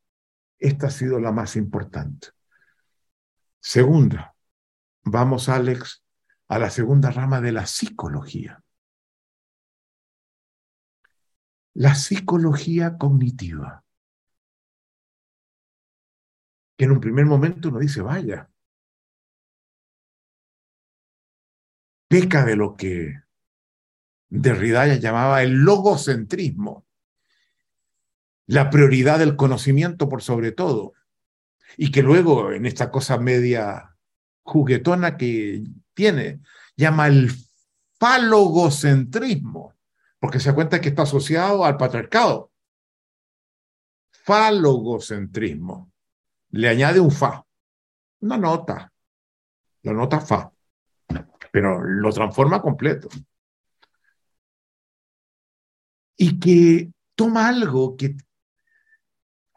[0.60, 2.28] esta ha sido la más importante.
[3.60, 4.36] Segunda,
[5.04, 6.04] vamos, Alex,
[6.48, 8.64] a la segunda rama de la psicología.
[11.74, 13.84] La psicología cognitiva.
[16.78, 18.52] Que en un primer momento uno dice, vaya,
[22.08, 23.16] peca de lo que
[24.30, 26.87] Derrida llamaba el logocentrismo
[28.48, 30.94] la prioridad del conocimiento por sobre todo.
[31.76, 33.96] Y que luego en esta cosa media
[34.44, 35.64] juguetona que
[35.94, 36.40] tiene,
[36.76, 37.32] llama el
[38.00, 39.74] falogocentrismo,
[40.20, 42.52] porque se da cuenta que está asociado al patriarcado.
[44.24, 45.92] Falogocentrismo.
[46.52, 47.46] Le añade un fa,
[48.22, 48.92] una nota,
[49.82, 50.52] la nota fa,
[51.52, 53.10] pero lo transforma completo.
[56.16, 58.16] Y que toma algo que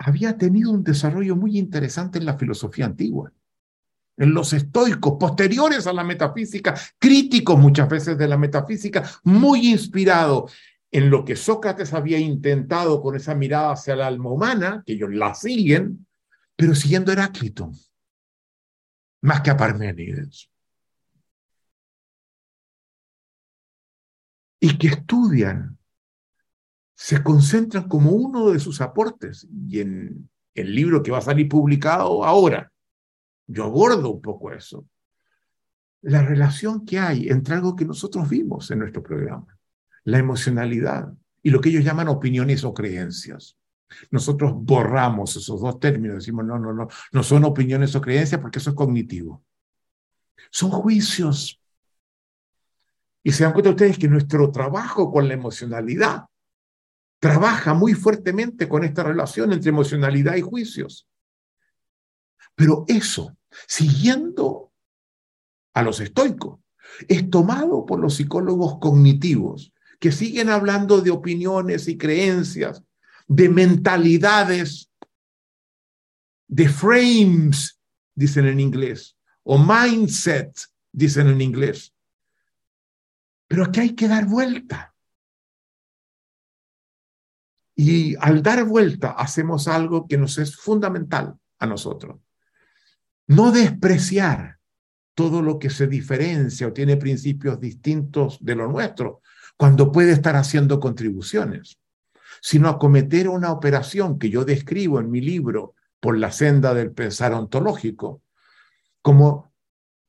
[0.00, 3.32] había tenido un desarrollo muy interesante en la filosofía antigua,
[4.16, 10.48] en los estoicos, posteriores a la metafísica, críticos muchas veces de la metafísica, muy inspirado
[10.90, 15.10] en lo que Sócrates había intentado con esa mirada hacia el alma humana, que ellos
[15.12, 16.06] la siguen,
[16.56, 17.70] pero siguiendo Heráclito,
[19.22, 20.50] más que a Parménides.
[24.60, 25.79] Y que estudian
[27.02, 29.48] se concentran como uno de sus aportes.
[29.66, 32.70] Y en el libro que va a salir publicado ahora,
[33.46, 34.86] yo abordo un poco eso.
[36.02, 39.46] La relación que hay entre algo que nosotros vimos en nuestro programa,
[40.04, 41.10] la emocionalidad
[41.42, 43.56] y lo que ellos llaman opiniones o creencias.
[44.10, 48.58] Nosotros borramos esos dos términos, decimos, no, no, no, no son opiniones o creencias porque
[48.58, 49.42] eso es cognitivo.
[50.50, 51.62] Son juicios.
[53.22, 56.26] Y se dan cuenta ustedes que nuestro trabajo con la emocionalidad
[57.20, 61.06] trabaja muy fuertemente con esta relación entre emocionalidad y juicios.
[62.56, 63.36] Pero eso,
[63.68, 64.72] siguiendo
[65.74, 66.58] a los estoicos,
[67.06, 72.82] es tomado por los psicólogos cognitivos, que siguen hablando de opiniones y creencias,
[73.28, 74.90] de mentalidades,
[76.48, 77.78] de frames,
[78.14, 80.58] dicen en inglés, o mindset,
[80.90, 81.94] dicen en inglés.
[83.46, 84.89] Pero aquí hay que dar vuelta.
[87.82, 92.20] Y al dar vuelta hacemos algo que nos es fundamental a nosotros.
[93.26, 94.58] No despreciar
[95.14, 99.22] todo lo que se diferencia o tiene principios distintos de lo nuestro,
[99.56, 101.78] cuando puede estar haciendo contribuciones,
[102.42, 107.32] sino acometer una operación que yo describo en mi libro por la senda del pensar
[107.32, 108.20] ontológico
[109.00, 109.54] como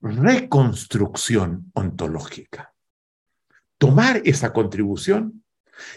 [0.02, 2.74] reconstrucción ontológica.
[3.78, 5.41] Tomar esa contribución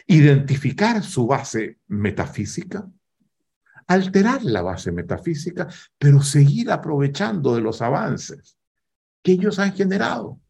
[0.07, 2.89] identificar su base metafísica,
[3.87, 5.69] alterar la base metafísica,
[5.99, 8.57] pero seguir aprovechando de los avances
[9.23, 10.41] que ellos han generado.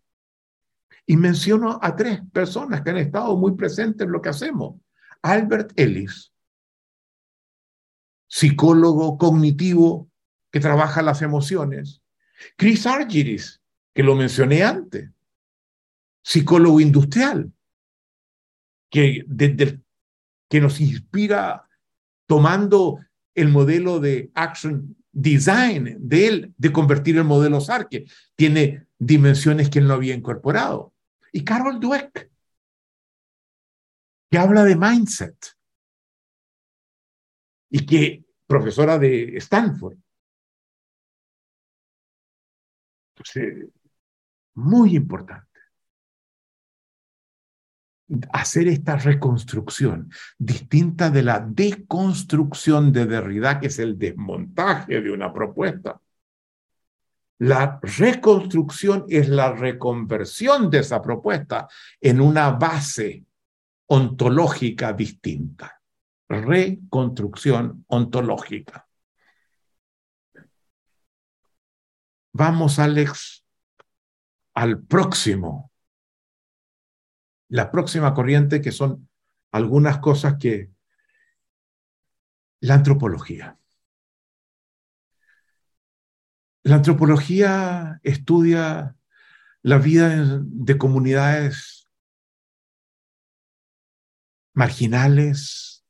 [1.07, 4.77] Y menciono a tres personas que han estado muy presentes en lo que hacemos.
[5.23, 6.33] Albert Ellis,
[8.27, 10.11] psicólogo cognitivo
[10.51, 12.03] que trabaja las emociones.
[12.57, 13.61] Chris Argyris,
[13.93, 15.11] que lo mencioné antes,
[16.23, 17.53] psicólogo industrial,
[18.95, 21.69] que, nos inspira
[22.27, 23.01] tomando
[23.35, 28.07] el modelo de Action design de él de convertir el modelo Sarke.
[28.37, 30.95] Tiene dimensiones que él no había incorporado.
[31.33, 32.31] Y Carol Dweck,
[34.31, 35.37] que habla de mindset
[37.71, 39.97] y que profesora de Stanford.
[43.17, 43.71] Entonces,
[44.55, 45.54] muy importante
[48.33, 55.33] hacer esta reconstrucción distinta de la deconstrucción de Derrida, que es el desmontaje de una
[55.33, 56.01] propuesta.
[57.39, 61.69] La reconstrucción es la reconversión de esa propuesta
[62.01, 63.25] en una base
[63.87, 65.81] ontológica distinta.
[66.29, 68.87] Reconstrucción ontológica.
[72.33, 73.45] Vamos, Alex,
[74.55, 75.71] al próximo
[77.49, 79.09] la próxima corriente, que son
[79.53, 80.71] algunas cosas que
[82.61, 83.59] la antropología.
[86.63, 88.97] La antropología estudia
[89.63, 91.89] la vida de comunidades
[94.55, 95.85] marginales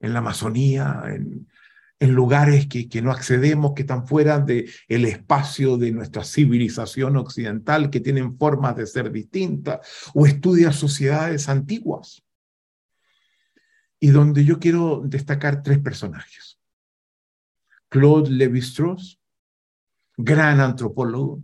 [0.00, 1.48] en la Amazonía, en,
[1.98, 7.16] en lugares que, que, no accedemos, que están fuera del el espacio de nuestra civilización
[7.16, 9.80] occidental, que tienen formas de ser distintas,
[10.14, 12.22] o estudia sociedades antiguas.
[13.98, 16.58] Y donde yo quiero destacar tres personajes.
[17.88, 19.18] Claude Lévi-Strauss,
[20.18, 21.42] gran antropólogo,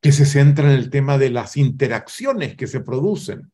[0.00, 3.50] que se centra en el tema de las interacciones que se producen,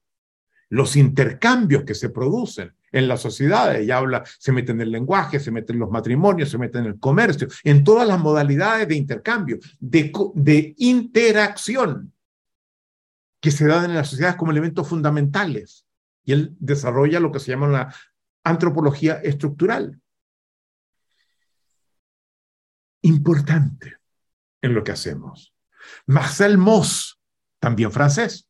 [0.72, 3.76] los intercambios que se producen en la sociedad.
[3.76, 6.86] Ella habla, se mete en el lenguaje, se mete en los matrimonios, se mete en
[6.86, 12.14] el comercio, en todas las modalidades de intercambio, de, interacción
[13.38, 15.84] que se dan en las sociedades como elementos fundamentales.
[16.24, 17.94] Y él desarrolla lo que se llama una
[18.42, 20.00] antropología estructural.
[23.02, 23.98] Importante
[24.62, 25.54] en lo que hacemos.
[26.06, 27.20] Marcel Mauss,
[27.60, 28.48] también francés,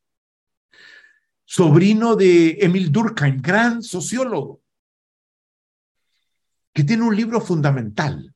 [1.53, 4.63] sobrino de Emil Durkheim, gran sociólogo,
[6.73, 8.35] que tiene un libro fundamental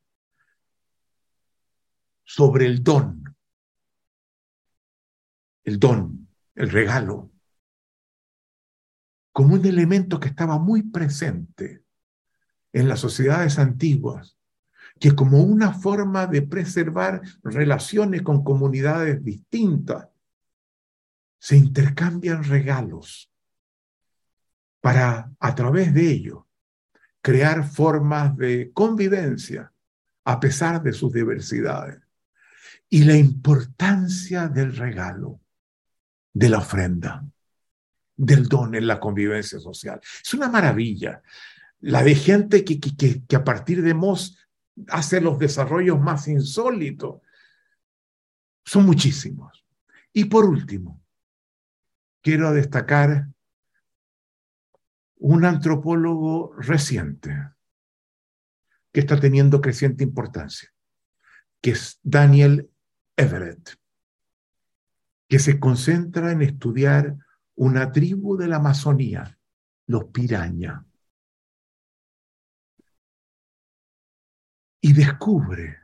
[2.25, 3.25] sobre el don,
[5.65, 7.31] el don, el regalo,
[9.33, 11.85] como un elemento que estaba muy presente
[12.75, 14.37] en las sociedades antiguas,
[15.01, 20.07] que como una forma de preservar relaciones con comunidades distintas,
[21.47, 23.31] se intercambian regalos
[24.81, 26.49] para, a través de ello,
[27.21, 29.73] crear formas de convivencia
[30.25, 32.01] a pesar de sus diversidades.
[32.89, 35.41] Y la importancia del regalo,
[36.33, 37.25] de la ofrenda,
[38.17, 40.01] del don en la convivencia social.
[40.03, 41.23] Es una maravilla.
[41.79, 44.37] La de gente que, que, que a partir de Moss
[44.89, 47.21] hace los desarrollos más insólitos.
[48.65, 49.65] Son muchísimos.
[50.13, 51.06] Y por último,
[52.27, 53.29] quiero destacar
[55.19, 57.53] un antropólogo reciente
[58.91, 60.75] que está teniendo creciente importancia,
[61.61, 62.69] que es Daniel
[63.17, 63.77] Everett,
[65.29, 67.17] que se concentra en estudiar
[67.55, 69.39] una tribu de la Amazonía,
[69.87, 70.85] los piraña,
[74.81, 75.79] y descubre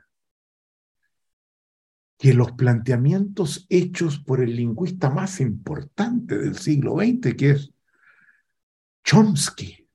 [2.22, 7.72] que los planteamientos hechos por el lingüista más importante del siglo XX, que es
[9.02, 9.88] Chomsky,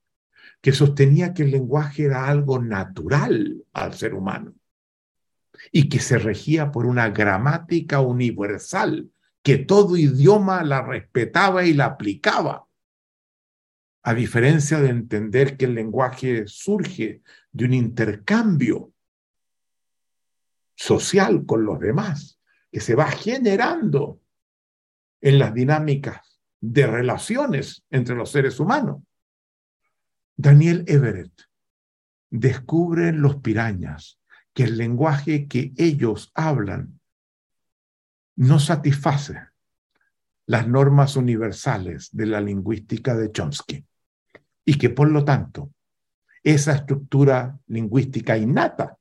[0.60, 4.54] que sostenía que el lenguaje era algo natural al ser humano
[5.72, 9.10] y que se regía por una gramática universal,
[9.41, 12.68] que todo idioma la respetaba y la aplicaba,
[14.04, 17.22] a diferencia de entender que el lenguaje surge
[17.54, 18.91] de un intercambio
[20.78, 22.40] social con los demás,
[22.72, 24.22] que se va generando
[25.20, 29.02] en las dinámicas de relaciones entre los seres humanos.
[30.36, 31.34] Daniel Everett
[32.30, 34.20] descubre en los pirañas
[34.54, 36.99] que el lenguaje que ellos hablan
[38.36, 39.40] no satisface
[40.45, 43.84] las normas universales de la lingüística de Chomsky
[44.64, 45.72] y que por lo tanto
[46.44, 48.97] esa estructura lingüística innata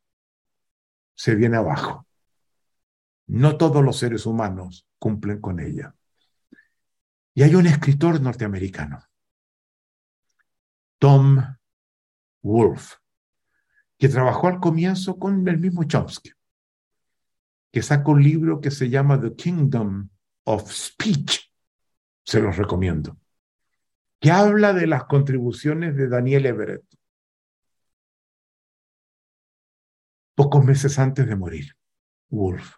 [1.17, 2.07] se viene abajo.
[3.27, 5.97] No todos los seres humanos cumplen con ella.
[7.35, 9.03] Y hay un escritor norteamericano,
[10.99, 11.39] Tom
[12.43, 12.95] Wolfe,
[13.99, 16.31] que trabajó al comienzo con el mismo Chomsky,
[17.71, 20.09] que sacó un libro que se llama The Kingdom
[20.45, 21.53] of Speech,
[22.25, 23.19] se los recomiendo,
[24.19, 26.86] que habla de las contribuciones de Daniel Everett
[30.37, 31.77] pocos meses antes de morir.
[32.29, 32.77] Wolf,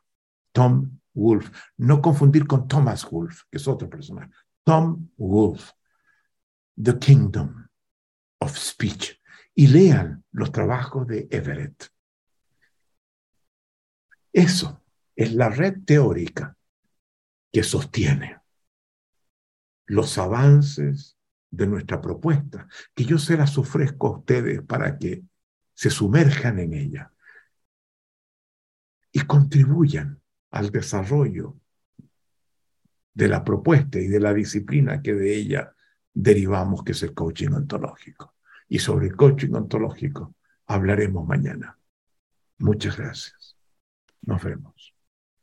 [0.52, 1.50] Tom Wolf.
[1.76, 4.30] No confundir con Thomas Wolf, que es otro personaje.
[4.64, 5.72] Tom Wolf,
[6.82, 7.68] The Kingdom
[8.38, 9.20] of Speech.
[9.54, 11.88] Y lean los trabajos de Everett.
[14.32, 14.84] Eso
[15.16, 16.56] es la red teórica
[17.52, 18.40] que sostiene
[19.86, 21.18] los avances
[21.50, 25.24] de nuestra propuesta, que yo se las ofrezco a ustedes para que
[25.74, 27.12] se sumerjan en ella
[29.18, 30.20] y contribuyan
[30.52, 31.56] al desarrollo
[33.12, 35.74] de la propuesta y de la disciplina que de ella
[36.14, 38.34] derivamos, que es el coaching ontológico.
[38.68, 40.36] Y sobre el coaching ontológico
[40.66, 41.76] hablaremos mañana.
[42.58, 43.56] Muchas gracias.
[44.22, 44.97] Nos vemos.